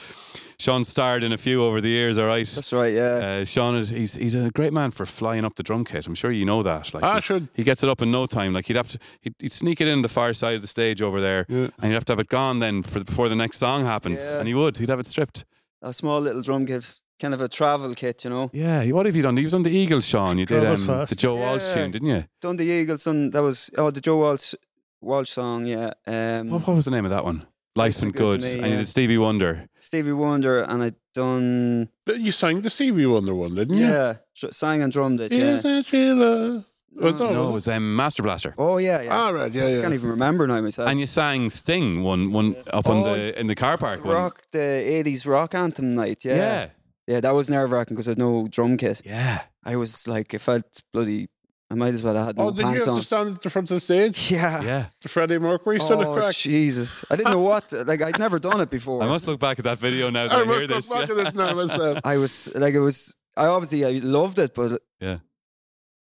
Sean 0.60 0.84
starred 0.84 1.24
in 1.24 1.32
a 1.34 1.38
few 1.38 1.64
over 1.64 1.82
the 1.82 1.90
years. 1.90 2.18
All 2.18 2.26
right. 2.28 2.46
That's 2.48 2.72
right. 2.74 2.94
Yeah. 2.94 3.40
Uh, 3.42 3.46
Sean 3.46 3.76
is 3.76 3.90
he's 3.90 4.16
he's 4.16 4.36
a 4.36 4.50
great 4.52 4.74
man 4.74 4.92
for 4.92 5.06
flying 5.06 5.46
up 5.46 5.56
the 5.56 5.64
drum 5.64 5.84
kit. 5.86 6.08
I'm 6.08 6.16
sure 6.16 6.32
you 6.32 6.46
know 6.46 6.64
that. 6.64 6.94
Like 6.94 7.04
I 7.04 7.16
he, 7.16 7.22
should. 7.22 7.48
he 7.54 7.64
gets 7.64 7.84
it 7.84 7.90
up 7.90 8.02
in 8.02 8.12
no 8.12 8.26
time. 8.26 8.54
Like 8.54 8.68
he'd 8.68 8.76
have 8.78 8.90
to 8.90 9.00
he'd, 9.22 9.36
he'd 9.40 9.54
sneak 9.54 9.82
it 9.82 9.88
in 9.88 10.02
the 10.02 10.10
far 10.10 10.34
side 10.34 10.56
of 10.56 10.62
the 10.62 10.68
stage 10.68 11.02
over 11.02 11.20
there, 11.22 11.46
Yeah. 11.50 11.68
and 11.82 11.86
you'd 11.92 11.94
have 11.94 12.06
to 12.06 12.14
have 12.14 12.20
it 12.20 12.28
gone 12.30 12.60
then 12.60 12.84
for 12.84 13.04
before 13.04 13.30
the 13.30 13.36
next 13.36 13.58
song 13.58 13.84
happens. 13.86 14.30
Yeah. 14.32 14.40
And 14.40 14.48
he 14.48 14.54
would. 14.54 14.78
He'd 14.78 14.90
have 14.90 15.00
it 15.00 15.08
stripped. 15.08 15.46
a 15.82 15.94
small 15.94 16.22
little 16.22 16.42
drum 16.42 16.66
kit, 16.66 17.02
kind 17.20 17.34
of 17.34 17.42
a 17.42 17.48
travel 17.50 17.94
kit, 17.96 18.24
you 18.24 18.30
know. 18.30 18.50
Yeah. 18.54 18.86
What 18.92 19.06
have 19.06 19.16
you 19.18 19.24
done? 19.24 19.36
You've 19.38 19.52
done 19.52 19.64
the 19.64 19.76
Eagles, 19.76 20.08
Sean. 20.08 20.38
You 20.38 20.46
did 20.46 20.64
um, 20.64 20.76
the 20.76 20.78
fast. 20.78 21.20
Joe 21.20 21.36
Walsh 21.36 21.68
Yeah. 21.68 21.74
tune, 21.82 21.92
didn't 21.92 22.08
you? 22.08 22.24
Done 22.42 22.56
the 22.58 22.66
Eagles, 22.66 23.04
son. 23.04 23.32
That 23.32 23.42
was 23.42 23.70
oh 23.78 23.92
the 23.92 24.00
Joe 24.02 24.18
Walsh 24.20 24.54
Walsh 25.02 25.30
song. 25.32 25.66
Yeah. 25.68 25.92
Um, 26.08 26.50
What, 26.50 26.66
what 26.68 26.76
was 26.78 26.86
the 26.86 26.92
name 26.92 27.04
of 27.06 27.12
that 27.12 27.26
one? 27.26 27.46
Life's 27.76 28.00
been 28.00 28.12
Been 28.12 28.22
Good 28.22 28.42
good. 28.42 28.42
to 28.42 28.48
Me, 28.48 28.54
and 28.56 28.66
you 28.68 28.72
yeah. 28.74 28.78
did 28.80 28.88
Stevie 28.88 29.18
Wonder. 29.18 29.68
Stevie 29.80 30.12
Wonder, 30.14 30.62
and 30.64 30.84
I 30.84 30.92
done 31.14 31.90
You 32.08 32.32
sang 32.32 32.62
the 32.62 32.70
Stevie 32.70 33.06
Wonder 33.06 33.34
one, 33.36 33.56
didn't 33.56 33.78
you? 33.78 33.86
yeah, 33.88 34.16
sang 34.34 34.82
and 34.84 34.92
drummed 34.92 35.22
it. 35.22 35.32
Yeah. 35.32 35.56
Isn't 35.56 35.84
she 35.86 35.98
the? 36.08 36.66
Was 36.96 37.16
that 37.18 37.32
No, 37.32 37.50
it 37.50 37.52
was 37.54 37.68
um, 37.68 37.96
Master 37.96 38.22
Blaster. 38.22 38.54
Oh 38.58 38.78
yeah, 38.78 39.02
yeah. 39.02 39.18
All 39.18 39.34
right, 39.34 39.52
yeah, 39.52 39.66
I 39.66 39.70
yeah. 39.70 39.82
can't 39.82 39.96
even 39.96 40.12
remember 40.12 40.46
now 40.46 40.62
myself. 40.62 40.88
And 40.88 41.00
you 41.00 41.08
sang 41.08 41.50
Sting 41.50 42.04
one 42.04 42.32
one 42.32 42.56
up 42.72 42.88
on 42.88 42.98
Oh, 42.98 43.04
the 43.16 43.40
in 43.40 43.48
the 43.48 43.56
car 43.56 43.78
park. 43.80 44.06
one. 44.06 44.14
rock 44.14 44.44
the 44.52 44.60
eighties 44.62 45.26
rock 45.26 45.56
anthem 45.56 45.96
night. 45.96 46.24
Yeah, 46.24 46.36
Yeah. 46.36 46.70
yeah. 47.08 47.20
that 47.22 47.32
was 47.34 47.50
nerve 47.50 47.72
wracking 47.72 47.96
because 47.96 48.08
I 48.08 48.12
had 48.12 48.20
no 48.20 48.48
drum 48.48 48.78
kit. 48.78 49.02
Yeah. 49.04 49.42
I 49.66 49.76
was 49.78 50.08
like, 50.08 50.36
I 50.36 50.38
felt 50.38 50.84
bloody. 50.92 51.30
I 51.74 51.76
might 51.76 51.94
as 51.96 52.04
well 52.04 52.14
have 52.16 52.28
had 52.28 52.38
no 52.38 52.44
Oh, 52.48 52.52
did 52.52 52.60
you 52.60 52.64
pants 52.66 52.86
have 52.86 52.94
on. 52.94 53.00
to 53.02 53.06
stand 53.06 53.36
at 53.36 53.42
the 53.42 53.50
front 53.50 53.70
of 53.72 53.76
the 53.76 53.80
stage? 53.80 54.30
Yeah. 54.32 54.62
Yeah. 54.62 54.86
The 55.02 55.10
Freddie 55.10 55.40
Mercury 55.40 55.80
sort 55.80 56.02
of 56.02 56.08
Oh 56.08 56.14
crack. 56.16 56.34
Jesus! 56.34 57.04
I 57.10 57.16
didn't 57.16 57.32
know 57.32 57.40
what. 57.40 57.72
Like 57.74 58.02
I'd 58.02 58.20
never 58.20 58.38
done 58.40 58.62
it 58.62 58.70
before. 58.70 59.02
I 59.04 59.08
must 59.08 59.26
look 59.28 59.40
back 59.40 59.58
at 59.58 59.66
that 59.66 59.80
video 59.80 60.10
now 60.12 60.28
that 60.28 60.38
I 60.38 60.42
I, 60.42 60.46
hear 60.46 60.54
must 60.54 60.62
look 60.70 60.78
this. 60.78 60.90
back 60.94 61.10
Yeah. 61.10 61.22
at 61.22 61.28
it 61.28 61.36
now 61.36 61.54
myself. 61.56 62.00
I 62.06 62.18
was 62.18 62.52
like, 62.56 62.74
it 62.76 62.80
was. 62.80 63.18
I 63.36 63.48
obviously 63.48 63.84
I 63.86 64.00
loved 64.04 64.38
it, 64.38 64.54
but 64.54 64.82
Yeah. 65.02 65.18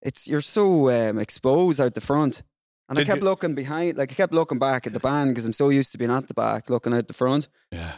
it's 0.02 0.28
you're 0.28 0.40
so 0.42 0.90
um, 0.90 1.18
exposed 1.18 1.80
out 1.80 1.94
the 1.94 2.00
front, 2.00 2.42
and 2.88 2.98
I 2.98 3.04
kept 3.04 3.20
you- 3.22 3.24
looking 3.24 3.54
behind. 3.54 3.96
Like 3.96 4.10
I 4.12 4.14
kept 4.14 4.34
looking 4.34 4.58
back 4.58 4.86
at 4.86 4.92
the 4.92 5.00
band 5.00 5.30
because 5.30 5.46
I'm 5.46 5.52
so 5.54 5.70
used 5.70 5.92
to 5.92 5.98
being 5.98 6.10
at 6.10 6.28
the 6.28 6.34
back, 6.34 6.68
looking 6.68 6.92
out 6.92 7.06
the 7.08 7.14
front, 7.14 7.48
Yeah. 7.70 7.92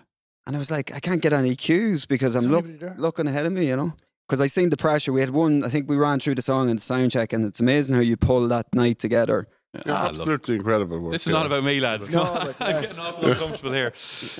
and 0.46 0.54
I 0.54 0.58
was 0.58 0.70
like, 0.70 0.94
I 0.94 1.00
can't 1.00 1.20
get 1.22 1.32
any 1.32 1.56
cues 1.56 2.06
because 2.06 2.36
I'm 2.36 2.44
Is 2.44 2.50
look, 2.50 2.66
looking 2.96 3.26
ahead 3.26 3.46
of 3.46 3.52
me, 3.52 3.66
you 3.68 3.76
know. 3.76 3.94
Because 4.28 4.40
I 4.40 4.46
seen 4.46 4.70
the 4.70 4.76
pressure. 4.76 5.12
We 5.12 5.20
had 5.20 5.30
one. 5.30 5.64
I 5.64 5.68
think 5.68 5.88
we 5.88 5.96
ran 5.96 6.18
through 6.18 6.36
the 6.36 6.42
song 6.42 6.70
and 6.70 6.78
the 6.78 6.82
sound 6.82 7.10
check, 7.10 7.32
and 7.32 7.44
it's 7.44 7.60
amazing 7.60 7.94
how 7.94 8.00
you 8.02 8.16
pull 8.16 8.48
that 8.48 8.66
night 8.74 8.98
together. 8.98 9.48
Yeah, 9.74 9.92
Ah, 9.92 10.02
look, 10.02 10.08
absolutely 10.10 10.54
incredible 10.56 11.00
work. 11.00 11.12
This 11.12 11.26
is 11.26 11.32
yeah. 11.32 11.38
not 11.38 11.46
about 11.46 11.64
me, 11.64 11.80
lads. 11.80 12.12
No, 12.12 12.24
Come 12.24 12.36
on. 12.36 12.54
I'm 12.60 12.82
getting 12.82 12.98
awful 12.98 13.28
uncomfortable 13.28 13.72
here. 13.72 13.92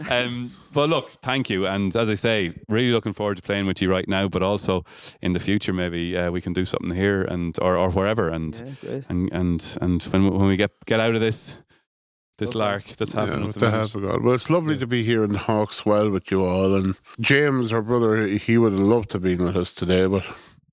Um, 0.09 0.53
but 0.73 0.89
look, 0.89 1.11
thank 1.11 1.51
you. 1.51 1.67
And 1.67 1.95
as 1.97 2.09
I 2.09 2.15
say, 2.15 2.55
really 2.69 2.93
looking 2.93 3.13
forward 3.13 3.37
to 3.39 3.43
playing 3.43 3.67
with 3.67 3.83
you 3.83 3.91
right 3.91 4.09
now, 4.09 4.29
but 4.29 4.43
also 4.43 4.85
in 5.21 5.33
the 5.33 5.41
future, 5.41 5.73
maybe 5.73 6.17
uh, 6.17 6.31
we 6.31 6.41
can 6.41 6.53
do 6.53 6.65
something 6.65 6.93
here 6.95 7.23
and 7.23 7.59
or, 7.61 7.77
or 7.77 7.91
wherever. 7.91 8.29
And, 8.29 8.55
Yeah, 8.83 9.01
and 9.09 9.33
and 9.33 9.79
and 9.81 10.03
when 10.05 10.31
when 10.31 10.47
we 10.47 10.57
get 10.57 10.71
get 10.87 11.01
out 11.01 11.15
of 11.17 11.21
this 11.21 11.59
this 12.39 12.55
lark 12.55 12.85
that's 12.97 13.13
happening 13.13 13.47
Yeah, 13.47 13.53
the 13.53 13.91
the 13.93 14.01
God. 14.01 14.23
Well, 14.25 14.35
it's 14.35 14.51
lovely 14.51 14.77
to 14.79 14.87
be 14.87 15.03
here 15.05 15.23
in 15.25 15.31
Hawkswell 15.33 16.11
with 16.13 16.31
you 16.31 16.45
all. 16.45 16.75
And 16.75 16.97
James, 17.21 17.73
our 17.73 17.83
brother, 17.83 18.27
he 18.27 18.59
would 18.59 18.73
have 18.73 18.81
loved 18.81 19.11
to 19.11 19.21
be 19.21 19.37
with 19.37 19.57
us 19.57 19.73
today, 19.75 20.07
but 20.07 20.25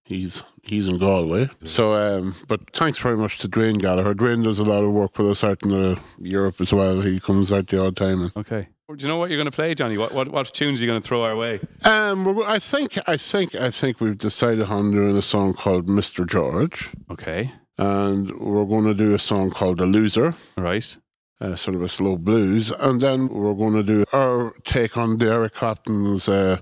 he's 0.06 0.44
he's 0.64 0.88
in 0.88 0.98
Galway. 0.98 1.50
So, 1.64 1.94
um, 1.94 2.34
but 2.48 2.70
thanks 2.72 2.98
very 3.00 3.18
much 3.18 3.38
to 3.40 3.48
Dwayne 3.48 3.80
Gallagher. 3.80 4.14
Dwayne 4.16 4.44
does 4.44 4.60
a 4.60 4.64
lot 4.66 4.84
of 4.84 4.92
work 4.92 5.14
for 5.14 5.30
us 5.30 5.44
out 5.44 5.64
in 5.64 5.72
uh, 5.74 5.96
Europe 6.20 6.60
as 6.62 6.74
well. 6.74 7.02
He 7.02 7.20
comes 7.20 7.52
out 7.52 7.68
the 7.68 7.86
odd 7.86 7.96
time. 7.96 8.22
And, 8.24 8.32
Okay. 8.36 8.68
Do 8.94 8.98
you 9.06 9.08
know 9.08 9.16
what 9.16 9.30
you're 9.30 9.38
going 9.38 9.50
to 9.50 9.56
play, 9.56 9.74
Johnny? 9.74 9.98
What 9.98 10.12
what, 10.14 10.28
what 10.28 10.48
tunes 10.54 10.82
are 10.82 10.86
you 10.86 10.92
going 10.92 11.02
to 11.02 11.08
throw 11.08 11.24
our 11.24 11.34
way? 11.38 11.62
um, 11.86 12.28
I 12.46 12.60
think 12.60 12.98
I 13.08 13.16
think 13.16 13.56
I 13.56 13.72
think 13.72 14.02
we've 14.02 14.18
decided 14.18 14.66
on 14.70 14.92
doing 14.92 15.16
a 15.16 15.22
song 15.22 15.54
called 15.54 15.88
Mister 15.88 16.26
George, 16.26 16.90
Okay. 17.10 17.54
and 17.80 18.30
we're 18.38 18.66
going 18.66 18.84
to 18.84 18.94
do 18.94 19.14
a 19.14 19.18
song 19.20 19.50
called 19.50 19.78
The 19.78 19.86
Loser. 19.86 20.34
Right. 20.58 20.98
Uh, 21.42 21.56
sort 21.56 21.76
of 21.76 21.82
a 21.82 21.90
slow 21.90 22.18
blues, 22.18 22.72
and 22.72 23.02
then 23.02 23.28
we're 23.28 23.54
going 23.54 23.74
to 23.74 23.84
do 23.84 24.06
our 24.14 24.54
take 24.64 24.96
on 24.96 25.22
Eric 25.22 25.54
Clapton's 25.54 26.30
uh, 26.30 26.58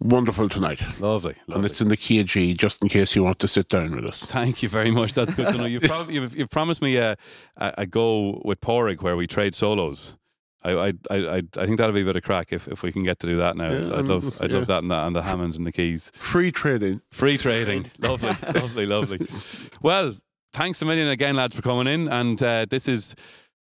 "Wonderful 0.00 0.48
Tonight," 0.48 1.00
Lovely. 1.00 1.36
and 1.48 1.64
it's 1.64 1.80
in 1.80 1.88
the 1.88 1.96
key 1.96 2.20
of 2.20 2.26
G, 2.26 2.54
just 2.54 2.82
in 2.82 2.88
case 2.88 3.14
you 3.14 3.22
want 3.22 3.38
to 3.38 3.48
sit 3.48 3.68
down 3.68 3.94
with 3.94 4.04
us. 4.04 4.24
Thank 4.26 4.62
you 4.62 4.68
very 4.68 4.90
much. 4.90 5.14
That's 5.14 5.34
good 5.34 5.48
to 5.52 5.58
know. 5.58 5.66
You've, 5.66 5.82
prob- 5.88 6.10
you've, 6.10 6.36
you've 6.36 6.50
promised 6.50 6.82
me 6.82 6.96
a, 6.96 7.16
a, 7.56 7.86
go 7.86 8.42
with 8.44 8.60
Porig 8.60 9.02
where 9.02 9.16
we 9.16 9.26
trade 9.26 9.54
solos. 9.54 10.16
I, 10.64 10.72
I, 10.72 10.92
I, 11.10 11.42
I 11.58 11.66
think 11.66 11.78
that'll 11.78 11.92
be 11.92 12.02
a 12.02 12.04
bit 12.04 12.16
of 12.16 12.22
crack 12.22 12.52
if, 12.52 12.68
if 12.68 12.82
we 12.82 12.92
can 12.92 13.02
get 13.02 13.18
to 13.20 13.26
do 13.26 13.36
that 13.36 13.56
now. 13.56 13.70
Yeah, 13.70 13.96
I'd 13.96 14.04
love 14.04 14.40
I'd 14.40 14.50
yeah. 14.50 14.58
love 14.58 14.66
that 14.68 14.82
and 14.82 14.90
the, 14.90 15.06
and 15.06 15.16
the 15.16 15.22
Hammond 15.22 15.56
and 15.56 15.66
the 15.66 15.72
keys. 15.72 16.12
Free 16.14 16.52
trading. 16.52 17.00
Free 17.10 17.36
trading. 17.36 17.90
lovely, 17.98 18.30
lovely, 18.60 18.86
lovely. 18.86 19.26
Well, 19.82 20.14
thanks 20.52 20.80
a 20.82 20.84
million 20.84 21.08
again, 21.08 21.34
lads, 21.34 21.56
for 21.56 21.62
coming 21.62 21.92
in. 21.92 22.08
And 22.08 22.40
uh, 22.40 22.66
this 22.70 22.86
is 22.86 23.16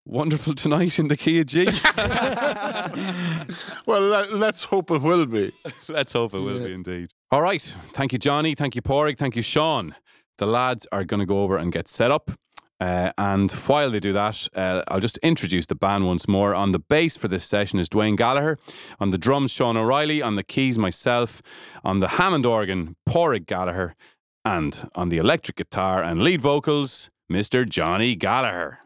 wonderful 0.07 0.55
tonight 0.55 0.99
in 0.99 1.09
the 1.09 1.17
key 1.17 1.41
of 1.41 1.47
G. 1.47 1.67
Well, 3.87 4.01
let, 4.01 4.33
let's 4.33 4.65
hope 4.65 4.91
it 4.91 5.03
will 5.03 5.27
be. 5.27 5.53
Let's 5.89 6.15
hope 6.15 6.35
it 6.35 6.39
will 6.41 6.65
be 6.65 6.73
indeed. 6.73 7.11
All 7.31 7.43
right. 7.43 7.61
Thank 7.93 8.13
you, 8.13 8.19
Johnny. 8.19 8.55
Thank 8.55 8.75
you, 8.75 8.83
Porig. 8.83 9.19
Thank 9.19 9.37
you, 9.37 9.43
Sean. 9.43 9.95
The 10.39 10.47
lads 10.47 10.87
are 10.91 11.05
going 11.05 11.21
to 11.21 11.27
go 11.27 11.43
over 11.43 11.59
and 11.59 11.71
get 11.71 11.87
set 11.89 12.11
up. 12.11 12.31
Uh, 12.81 13.13
and 13.19 13.53
while 13.53 13.91
they 13.91 14.01
do 14.01 14.13
that, 14.13 14.49
uh, 14.57 14.83
I'll 14.89 15.01
just 15.01 15.19
introduce 15.19 15.67
the 15.67 15.75
band 15.75 16.07
once 16.07 16.27
more. 16.27 16.55
On 16.55 16.73
the 16.73 16.79
bass 16.79 17.17
for 17.17 17.29
this 17.29 17.45
session 17.45 17.79
is 17.79 17.89
Dwayne 17.89 18.17
Gallagher. 18.17 18.59
On 19.01 19.11
the 19.11 19.19
drums, 19.19 19.53
Sean 19.53 19.77
O'Reilly. 19.77 20.23
On 20.23 20.35
the 20.35 20.43
keys, 20.43 20.79
myself. 20.79 21.43
On 21.85 22.01
the 22.01 22.09
Hammond 22.09 22.47
organ, 22.47 22.97
Porig 23.09 23.47
Gallagher. 23.47 23.95
And 24.45 24.89
on 24.95 25.11
the 25.11 25.19
electric 25.19 25.57
guitar 25.57 26.03
and 26.03 26.23
lead 26.23 26.41
vocals, 26.41 27.11
Mr. 27.31 27.69
Johnny 27.69 28.15
Gallagher. 28.17 28.81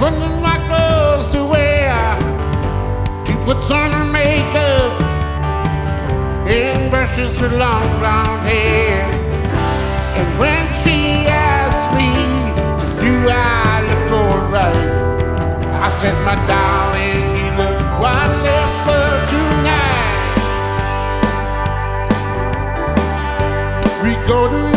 Wondering 0.00 0.40
what 0.40 0.60
clothes 0.68 1.32
to 1.32 1.44
wear. 1.44 1.90
She 3.26 3.32
puts 3.44 3.68
on 3.72 3.90
her 3.90 4.04
makeup 4.04 5.00
and 6.46 6.88
brushes 6.88 7.40
her 7.40 7.48
long 7.48 7.82
blonde 7.98 8.48
hair. 8.48 9.10
And 10.18 10.38
when 10.38 10.66
she 10.84 11.26
asks 11.26 11.92
me, 11.96 12.10
Do 13.02 13.12
I 13.28 13.82
look 13.88 14.12
alright? 14.12 14.98
I 15.82 15.90
said, 15.90 16.14
My 16.24 16.36
darling, 16.46 17.36
you 17.36 17.50
look 17.58 17.80
wonderful 17.98 19.10
tonight. 19.34 20.06
We 24.04 24.14
go 24.28 24.48
to 24.48 24.67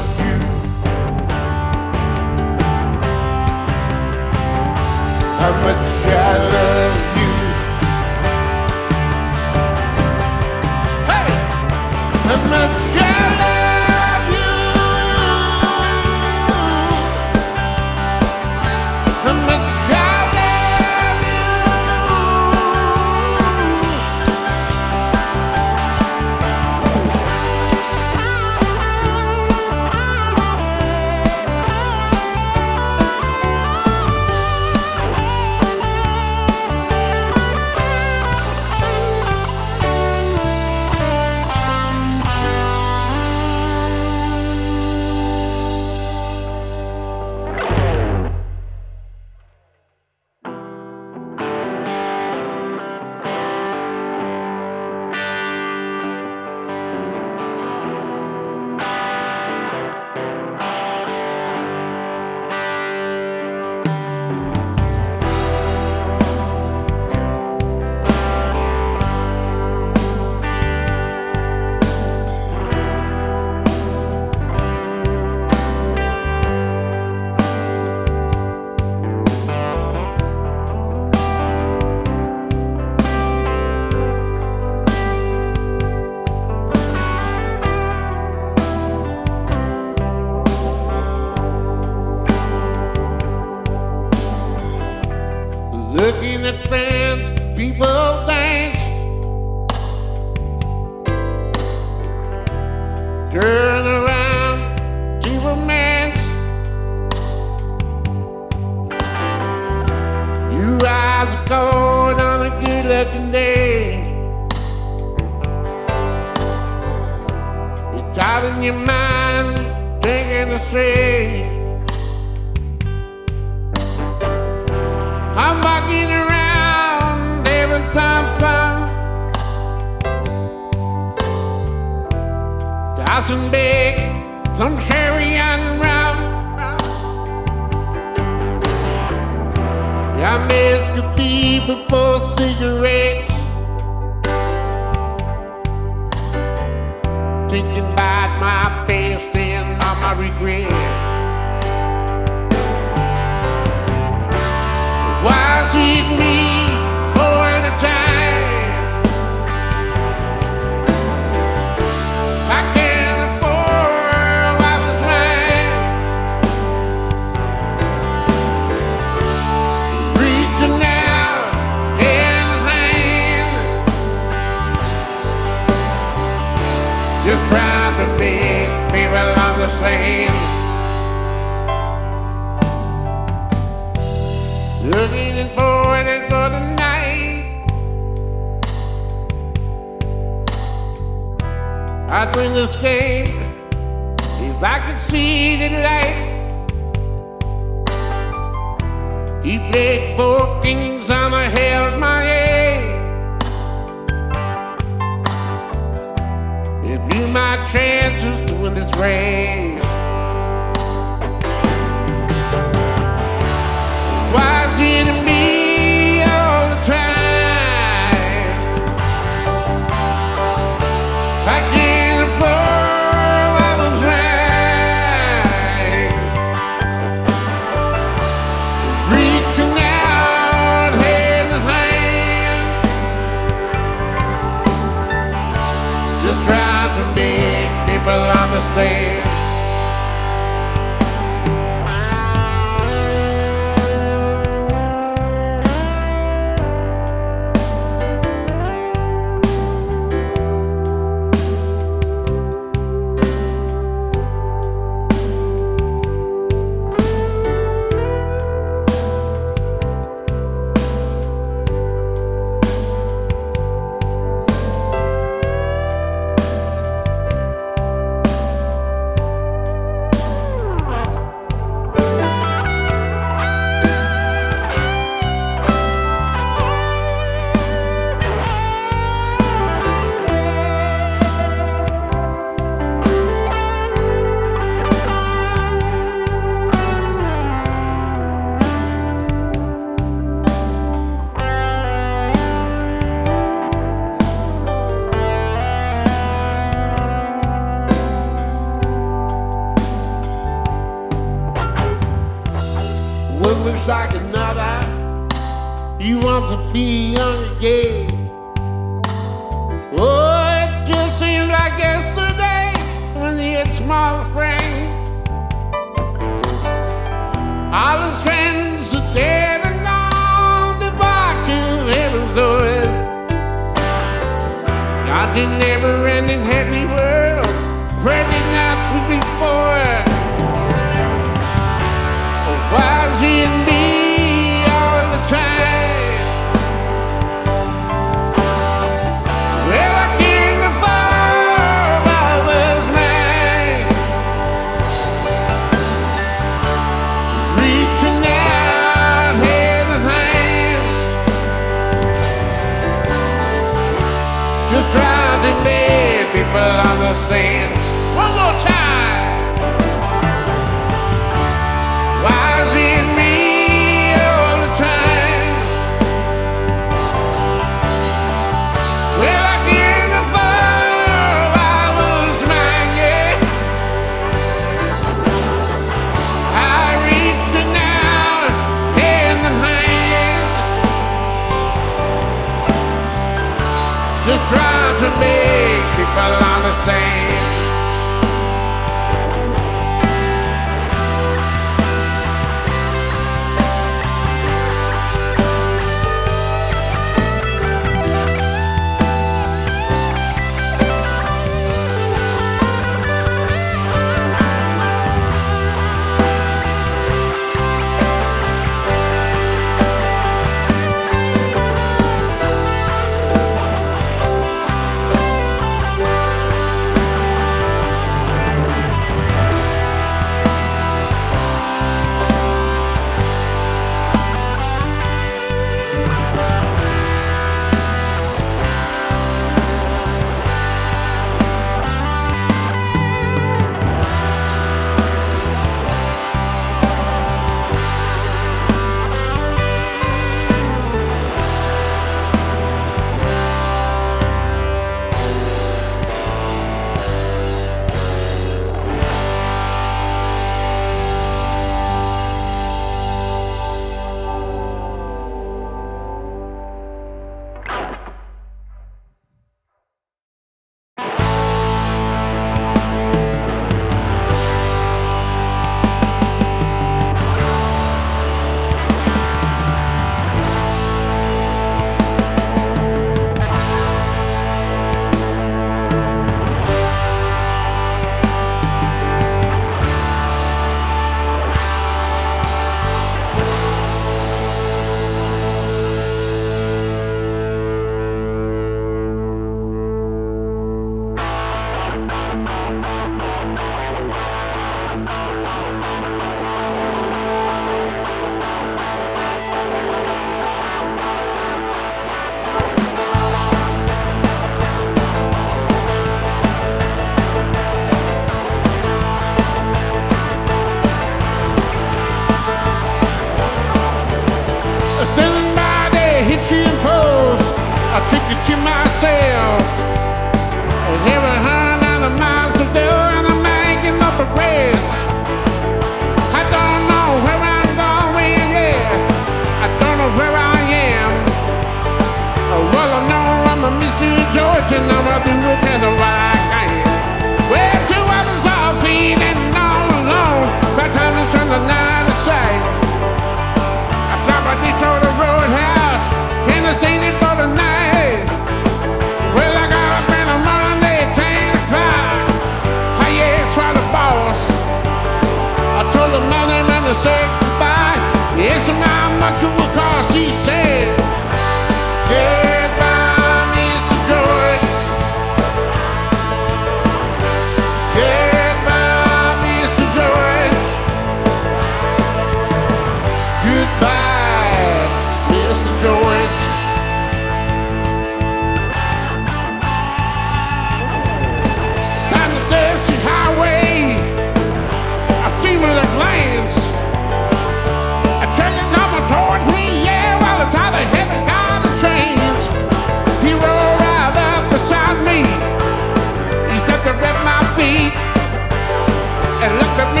and 599.43 599.55
look 599.57 599.79
at 599.79 599.95
me. 599.95 600.00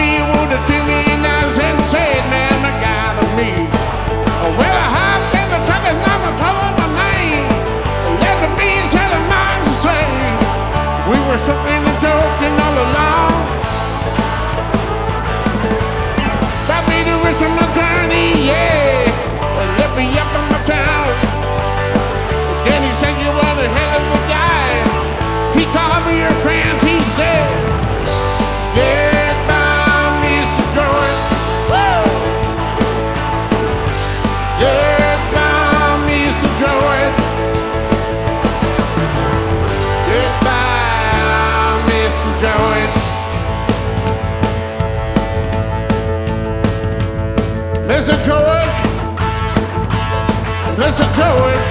do 51.21 51.29
it. 51.53 51.67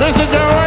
Listen 0.00 0.26
to 0.28 0.58
it. 0.58 0.63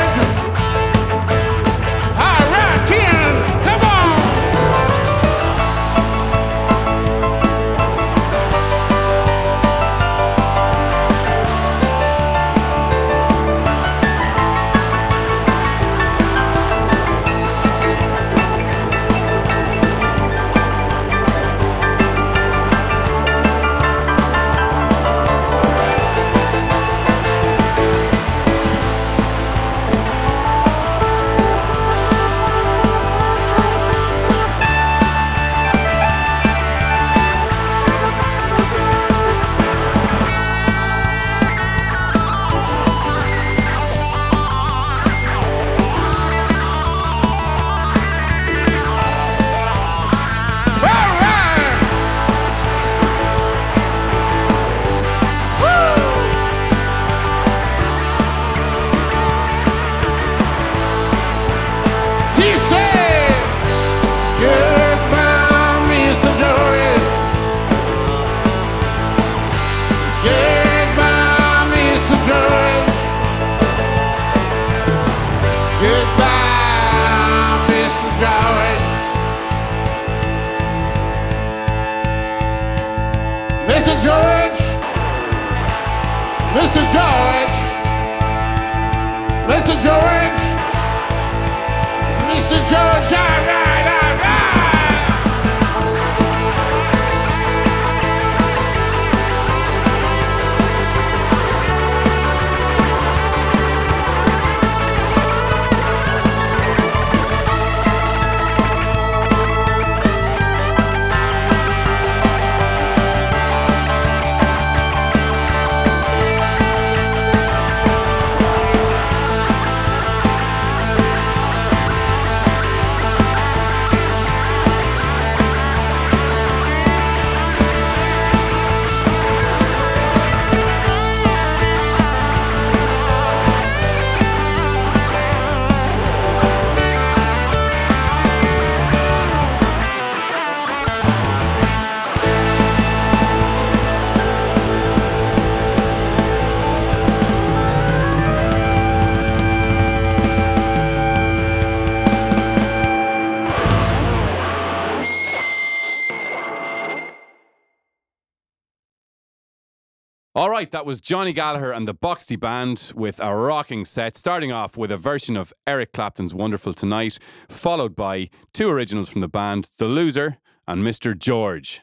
Right, 160.57 160.71
that 160.71 160.87
was 160.87 160.99
Johnny 160.99 161.33
Gallagher 161.33 161.71
and 161.71 161.87
the 161.87 161.93
Boxty 161.93 162.39
Band 162.39 162.91
with 162.95 163.19
a 163.19 163.35
rocking 163.35 163.85
set, 163.85 164.15
starting 164.17 164.51
off 164.51 164.75
with 164.75 164.91
a 164.91 164.97
version 164.97 165.37
of 165.37 165.53
Eric 165.67 165.93
Clapton's 165.93 166.33
Wonderful 166.33 166.73
Tonight, 166.73 167.19
followed 167.47 167.95
by 167.95 168.31
two 168.55 168.67
originals 168.67 169.07
from 169.07 169.21
the 169.21 169.27
band, 169.27 169.69
The 169.77 169.85
Loser 169.85 170.39
and 170.67 170.81
Mr. 170.83 171.15
George. 171.15 171.81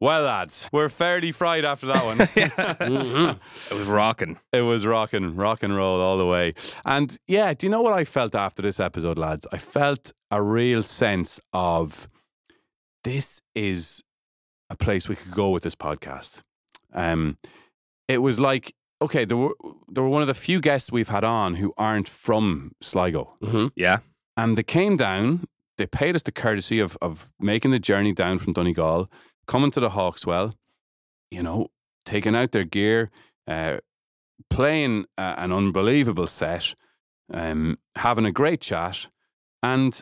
Well, 0.00 0.22
lads, 0.22 0.68
we're 0.72 0.88
fairly 0.88 1.30
fried 1.30 1.64
after 1.64 1.86
that 1.86 2.04
one. 2.04 2.18
It 3.70 3.78
was 3.78 3.86
rocking. 3.86 4.40
It 4.52 4.62
was 4.62 4.84
rocking, 4.84 5.36
rock 5.36 5.62
and 5.62 5.76
roll 5.76 6.00
all 6.00 6.18
the 6.18 6.26
way. 6.26 6.54
And 6.84 7.16
yeah, 7.28 7.54
do 7.54 7.68
you 7.68 7.70
know 7.70 7.82
what 7.82 7.92
I 7.92 8.02
felt 8.02 8.34
after 8.34 8.62
this 8.62 8.80
episode, 8.80 9.16
lads? 9.16 9.46
I 9.52 9.58
felt 9.58 10.12
a 10.32 10.42
real 10.42 10.82
sense 10.82 11.38
of 11.52 12.08
this 13.04 13.42
is 13.54 14.02
a 14.70 14.76
place 14.76 15.08
we 15.08 15.14
could 15.14 15.30
go 15.30 15.50
with 15.50 15.62
this 15.62 15.76
podcast. 15.76 16.42
Um, 16.92 17.36
it 18.08 18.18
was 18.18 18.38
like 18.40 18.74
okay, 19.02 19.24
there 19.26 19.36
were 19.36 19.54
there 19.88 20.02
were 20.02 20.08
one 20.08 20.22
of 20.22 20.28
the 20.28 20.34
few 20.34 20.60
guests 20.60 20.90
we've 20.90 21.10
had 21.10 21.22
on 21.24 21.56
who 21.56 21.72
aren't 21.76 22.08
from 22.08 22.72
Sligo, 22.80 23.36
Mm-hmm. 23.42 23.66
Yeah. 23.76 23.98
and 24.36 24.56
they 24.56 24.62
came 24.62 24.96
down. 24.96 25.44
They 25.78 25.86
paid 25.86 26.14
us 26.16 26.22
the 26.22 26.32
courtesy 26.32 26.80
of 26.80 26.96
of 27.02 27.30
making 27.38 27.72
the 27.72 27.78
journey 27.78 28.12
down 28.14 28.38
from 28.38 28.52
Donegal, 28.54 29.10
coming 29.46 29.70
to 29.72 29.80
the 29.80 29.90
Hawkswell, 29.90 30.54
you 31.30 31.42
know, 31.42 31.66
taking 32.06 32.34
out 32.34 32.52
their 32.52 32.64
gear, 32.64 33.10
uh, 33.46 33.76
playing 34.48 35.04
uh, 35.18 35.34
an 35.36 35.52
unbelievable 35.52 36.26
set, 36.26 36.74
um, 37.32 37.76
having 37.96 38.24
a 38.26 38.32
great 38.32 38.60
chat, 38.62 39.08
and 39.62 40.00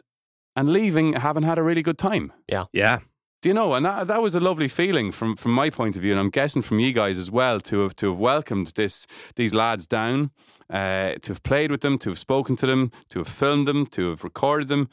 and 0.56 0.70
leaving 0.72 1.14
having 1.14 1.42
had 1.42 1.58
a 1.58 1.62
really 1.62 1.82
good 1.82 1.98
time. 1.98 2.32
Yeah, 2.48 2.66
yeah. 2.72 3.00
Do 3.44 3.50
you 3.50 3.54
know? 3.54 3.74
And 3.74 3.84
that, 3.84 4.06
that 4.06 4.22
was 4.22 4.34
a 4.34 4.40
lovely 4.40 4.68
feeling 4.68 5.12
from, 5.12 5.36
from 5.36 5.52
my 5.52 5.68
point 5.68 5.96
of 5.96 6.00
view, 6.00 6.12
and 6.12 6.18
I'm 6.18 6.30
guessing 6.30 6.62
from 6.62 6.80
you 6.80 6.94
guys 6.94 7.18
as 7.18 7.30
well 7.30 7.60
to 7.60 7.80
have 7.80 7.94
to 7.96 8.08
have 8.08 8.18
welcomed 8.18 8.68
this 8.68 9.06
these 9.36 9.52
lads 9.52 9.86
down, 9.86 10.30
uh, 10.70 11.16
to 11.20 11.28
have 11.28 11.42
played 11.42 11.70
with 11.70 11.82
them, 11.82 11.98
to 11.98 12.08
have 12.08 12.18
spoken 12.18 12.56
to 12.56 12.64
them, 12.64 12.90
to 13.10 13.18
have 13.18 13.28
filmed 13.28 13.68
them, 13.68 13.84
to 13.88 14.08
have 14.08 14.24
recorded 14.24 14.68
them, 14.68 14.88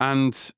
and 0.00 0.50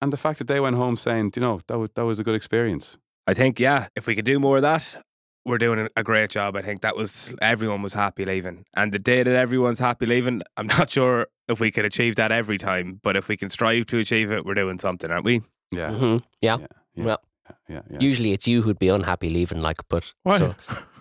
and 0.00 0.14
the 0.14 0.16
fact 0.16 0.38
that 0.38 0.48
they 0.48 0.60
went 0.60 0.76
home 0.76 0.96
saying, 0.96 1.28
"Do 1.28 1.40
you 1.42 1.46
know, 1.46 1.60
that 1.66 1.78
was 1.78 1.90
that 1.94 2.06
was 2.06 2.18
a 2.18 2.24
good 2.24 2.34
experience. 2.34 2.96
I 3.26 3.34
think, 3.34 3.60
yeah, 3.60 3.88
if 3.94 4.06
we 4.06 4.14
could 4.14 4.24
do 4.24 4.38
more 4.38 4.56
of 4.56 4.62
that, 4.62 4.96
we're 5.44 5.58
doing 5.58 5.90
a 5.94 6.02
great 6.02 6.30
job. 6.30 6.56
I 6.56 6.62
think 6.62 6.80
that 6.80 6.96
was 6.96 7.34
everyone 7.42 7.82
was 7.82 7.92
happy 7.92 8.24
leaving. 8.24 8.64
And 8.72 8.92
the 8.92 8.98
day 8.98 9.22
that 9.22 9.34
everyone's 9.34 9.78
happy 9.78 10.06
leaving, 10.06 10.40
I'm 10.56 10.66
not 10.78 10.90
sure 10.90 11.26
if 11.48 11.60
we 11.60 11.70
could 11.70 11.84
achieve 11.84 12.16
that 12.16 12.32
every 12.32 12.56
time, 12.56 12.98
but 13.02 13.14
if 13.14 13.28
we 13.28 13.36
can 13.36 13.50
strive 13.50 13.84
to 13.88 13.98
achieve 13.98 14.32
it, 14.32 14.46
we're 14.46 14.54
doing 14.54 14.78
something, 14.78 15.10
aren't 15.10 15.26
we? 15.26 15.42
Yeah, 15.70 15.92
hmm 15.92 16.16
Yeah. 16.40 16.56
yeah, 16.60 16.66
yeah, 16.98 17.04
Well, 17.04 17.20
yeah, 17.68 17.80
yeah. 17.90 17.98
usually 18.00 18.32
it's 18.32 18.46
you 18.46 18.62
who'd 18.62 18.78
be 18.78 18.88
unhappy 18.88 19.30
leaving, 19.30 19.62
like, 19.62 19.78
but 19.88 20.12
Why? 20.22 20.38
so 20.38 20.54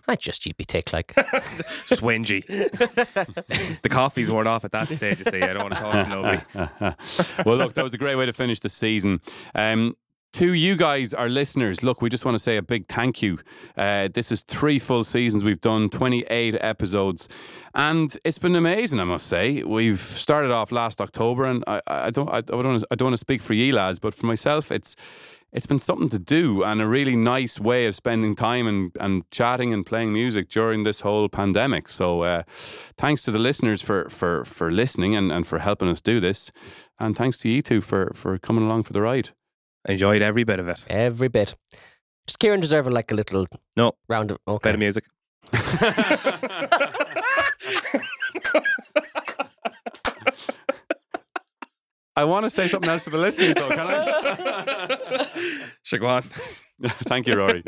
I 0.08 0.16
just 0.16 0.45
you'd 0.45 0.56
be 0.58 0.64
tick 0.64 0.93
like. 0.93 1.14
Just 1.16 2.02
whingy. 2.02 2.45
the 3.82 3.89
coffee's 3.89 4.32
worn 4.32 4.48
off 4.48 4.64
at 4.64 4.72
that 4.72 4.89
stage, 4.91 5.20
you 5.20 5.26
see. 5.26 5.41
I 5.41 5.54
don't 5.54 5.64
want 5.64 5.74
to 5.74 5.80
talk 5.82 6.06
to 6.06 6.10
nobody. 6.10 7.43
well, 7.45 7.58
look, 7.58 7.74
that 7.74 7.84
was 7.84 7.93
a 7.93 7.98
great 7.98 8.16
way 8.16 8.26
to 8.26 8.32
finish 8.34 8.62
the 8.62 8.70
season. 8.70 9.20
Um, 9.54 9.95
to 10.34 10.54
you 10.54 10.76
guys, 10.78 11.14
our 11.14 11.30
listeners, 11.30 11.84
look, 11.84 12.02
we 12.02 12.10
just 12.10 12.24
want 12.24 12.36
to 12.36 12.39
say 12.39 12.58
a 12.58 12.62
big 12.62 12.88
thank 12.88 13.22
you. 13.22 13.39
Uh, 13.76 14.08
this 14.14 14.32
is 14.32 14.43
three 14.43 14.78
full 14.78 15.04
seasons. 15.04 15.43
We've 15.43 15.60
done 15.60 15.89
28 15.89 16.56
episodes, 16.62 17.28
and 17.74 18.16
it's 18.24 18.38
been 18.38 18.56
amazing. 18.56 19.00
I 19.00 19.04
must 19.06 19.28
say, 19.28 19.64
we've 19.64 20.00
started 20.00 20.52
off 20.52 20.72
last 20.72 21.02
October, 21.02 21.45
and 21.45 21.64
I, 21.68 21.82
I 21.88 22.10
don't, 22.12 22.30
I 22.30 22.41
don't, 22.41 22.64
want 22.66 22.82
to, 22.82 22.88
I 22.91 22.95
don't 22.95 23.08
want 23.08 23.14
to 23.14 23.18
speak 23.18 23.41
for 23.41 23.56
you 23.56 23.74
lads, 23.74 24.00
but 24.00 24.14
for 24.14 24.26
myself, 24.28 24.72
it's 24.72 24.95
it's 25.54 25.66
been 25.66 25.80
something 25.80 26.10
to 26.10 26.20
do 26.20 26.64
and 26.64 26.82
a 26.82 26.88
really 26.88 27.16
nice 27.16 27.60
way 27.60 27.86
of 27.88 27.95
spending 27.95 28.36
time 28.36 28.68
and, 28.68 28.91
and 29.00 29.24
chatting 29.32 29.74
and 29.74 29.86
playing 29.86 30.12
music 30.14 30.50
during 30.50 30.84
this 30.84 31.02
whole 31.02 31.30
pandemic. 31.30 31.88
So 31.89 32.22
uh, 32.24 32.43
thanks 32.98 33.24
to 33.24 33.32
the 33.32 33.39
listeners 33.39 33.82
for 33.82 34.10
for 34.10 34.43
for 34.45 34.72
listening 34.72 35.16
and, 35.16 35.32
and 35.32 35.48
for 35.48 35.60
helping 35.60 35.89
us 35.89 36.02
do 36.02 36.20
this. 36.20 36.52
And 37.00 37.16
thanks 37.16 37.38
to 37.39 37.50
you 37.50 37.62
two 37.62 37.82
for 37.82 38.12
for 38.14 38.38
coming 38.39 38.64
along 38.66 38.84
for 38.84 38.93
the 38.93 39.02
ride. 39.02 39.30
I 39.88 39.93
enjoyed 39.93 40.22
every 40.22 40.43
bit 40.43 40.60
of 40.60 40.68
it. 40.68 40.86
Every 40.89 41.30
bit. 41.30 41.56
Does 42.28 42.36
Kieran 42.36 42.60
deserve 42.60 42.88
like 42.89 43.12
a 43.12 43.16
little 43.16 43.45
No. 43.78 43.93
round 44.10 44.32
of 44.32 44.38
okay? 44.48 44.72
Bit 44.72 44.76
of 44.76 44.80
music. 44.80 45.06
I 52.18 52.24
want 52.24 52.45
to 52.45 52.49
say 52.49 52.65
something 52.65 52.89
else 52.89 53.03
to 53.03 53.11
the 53.11 53.20
listeners 53.20 53.53
though, 53.53 53.70
can 53.70 53.86
I? 53.88 53.97
On. 56.03 56.22
Thank 56.82 57.28
you, 57.28 57.38
Rory. 57.38 57.61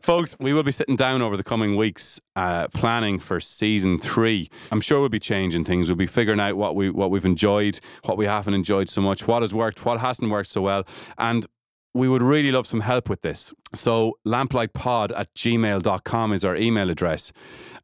Folks, 0.00 0.36
we 0.38 0.52
will 0.52 0.62
be 0.62 0.70
sitting 0.70 0.94
down 0.94 1.22
over 1.22 1.36
the 1.36 1.42
coming 1.42 1.74
weeks, 1.74 2.20
uh, 2.36 2.68
planning 2.72 3.18
for 3.18 3.40
season 3.40 3.98
three. 3.98 4.48
I'm 4.70 4.80
sure 4.80 5.00
we'll 5.00 5.08
be 5.08 5.18
changing 5.18 5.64
things. 5.64 5.88
We'll 5.88 5.96
be 5.96 6.06
figuring 6.06 6.38
out 6.38 6.56
what 6.56 6.76
we 6.76 6.88
what 6.90 7.10
we've 7.10 7.24
enjoyed, 7.24 7.80
what 8.04 8.16
we 8.16 8.26
haven't 8.26 8.54
enjoyed 8.54 8.88
so 8.88 9.00
much, 9.00 9.26
what 9.26 9.42
has 9.42 9.52
worked, 9.52 9.84
what 9.84 9.98
hasn't 9.98 10.30
worked 10.30 10.50
so 10.50 10.62
well, 10.62 10.86
and 11.18 11.46
we 11.92 12.08
would 12.08 12.22
really 12.22 12.52
love 12.52 12.68
some 12.68 12.80
help 12.80 13.08
with 13.08 13.22
this. 13.22 13.52
So 13.74 14.18
lamplightpod 14.24 15.10
at 15.16 15.34
gmail.com 15.34 16.32
is 16.32 16.44
our 16.44 16.54
email 16.54 16.90
address. 16.90 17.32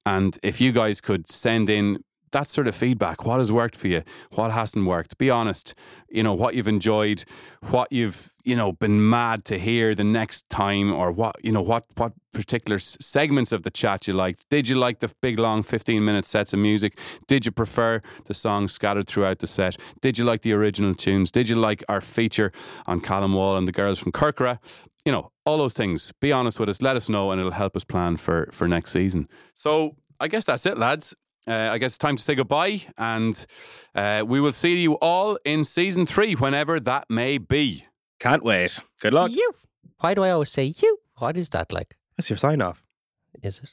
And 0.05 0.39
if 0.45 0.61
you 0.61 0.71
guys 0.71 1.01
could 1.01 1.29
send 1.29 1.69
in 1.69 2.05
that 2.37 2.51
sort 2.51 2.69
of 2.69 2.77
feedback, 2.77 3.25
what 3.25 3.39
has 3.39 3.51
worked 3.51 3.75
for 3.75 3.89
you, 3.89 4.03
what 4.35 4.51
hasn't 4.51 4.85
worked, 4.85 5.17
be 5.17 5.31
honest, 5.31 5.73
you 6.11 6.23
know, 6.23 6.35
what 6.35 6.55
you've 6.55 6.69
enjoyed, 6.69 7.25
what 7.71 7.91
you've, 7.91 8.35
you 8.45 8.55
know, 8.55 8.73
been 8.73 9.09
mad 9.09 9.43
to 9.47 9.59
hear 9.59 9.95
the 9.95 10.05
next 10.05 10.47
time 10.51 10.93
or 10.93 11.11
what, 11.11 11.35
you 11.43 11.51
know, 11.51 11.63
what, 11.63 11.87
what 11.97 12.13
particular 12.35 12.79
segments 12.79 13.53
of 13.53 13.63
the 13.63 13.71
chat 13.71 14.07
you 14.07 14.13
liked. 14.13 14.45
Did 14.51 14.69
you 14.69 14.77
like 14.77 14.99
the 14.99 15.11
big 15.23 15.39
long 15.39 15.63
15 15.63 16.05
minute 16.05 16.27
sets 16.27 16.53
of 16.53 16.59
music? 16.59 16.99
Did 17.27 17.47
you 17.47 17.53
prefer 17.53 18.03
the 18.27 18.35
songs 18.35 18.73
scattered 18.73 19.07
throughout 19.07 19.39
the 19.39 19.47
set? 19.47 19.79
Did 20.03 20.19
you 20.19 20.27
like 20.27 20.43
the 20.43 20.53
original 20.53 20.95
tunes? 20.95 21.31
Did 21.31 21.49
you 21.49 21.57
like 21.57 21.83
our 21.89 22.03
feature 22.03 22.53
on 22.87 23.01
Callum 23.01 23.33
Wall 23.33 23.57
and 23.57 23.67
the 23.67 23.73
girls 23.73 23.99
from 23.99 24.13
Kirkra? 24.13 24.59
You 25.07 25.13
know, 25.13 25.33
all 25.47 25.57
those 25.57 25.73
things. 25.73 26.13
Be 26.21 26.33
honest 26.33 26.61
with 26.61 26.69
us, 26.69 26.83
let 26.83 26.97
us 26.97 27.09
know, 27.09 27.31
and 27.31 27.41
it'll 27.41 27.53
help 27.53 27.77
us 27.77 27.85
plan 27.85 28.19
for, 28.19 28.51
for 28.53 28.69
next 28.69 28.91
season. 28.91 29.27
So 29.55 29.93
I 30.21 30.29
guess 30.29 30.45
that's 30.45 30.67
it, 30.67 30.77
lads. 30.77 31.15
Uh, 31.47 31.71
I 31.73 31.79
guess 31.79 31.93
it's 31.93 31.99
time 31.99 32.17
to 32.17 32.23
say 32.23 32.35
goodbye, 32.35 32.83
and 32.99 33.47
uh, 33.95 34.25
we 34.27 34.41
will 34.41 34.53
see 34.53 34.83
you 34.83 34.95
all 34.95 35.39
in 35.45 35.63
season 35.65 36.05
three, 36.07 36.35
whenever 36.35 36.81
that 36.81 37.09
may 37.09 37.39
be. 37.39 37.85
Can't 38.19 38.43
wait. 38.43 38.79
Good 39.01 39.15
luck. 39.15 39.31
You. 39.31 39.53
Why 40.01 40.15
do 40.15 40.25
I 40.25 40.31
always 40.31 40.51
say 40.51 40.65
you? 40.65 40.99
What 41.19 41.37
is 41.37 41.51
that 41.51 41.73
like? 41.73 41.97
That's 42.17 42.29
your 42.31 42.37
sign 42.37 42.61
off. 42.61 42.83
Is 43.43 43.61
it? 43.61 43.71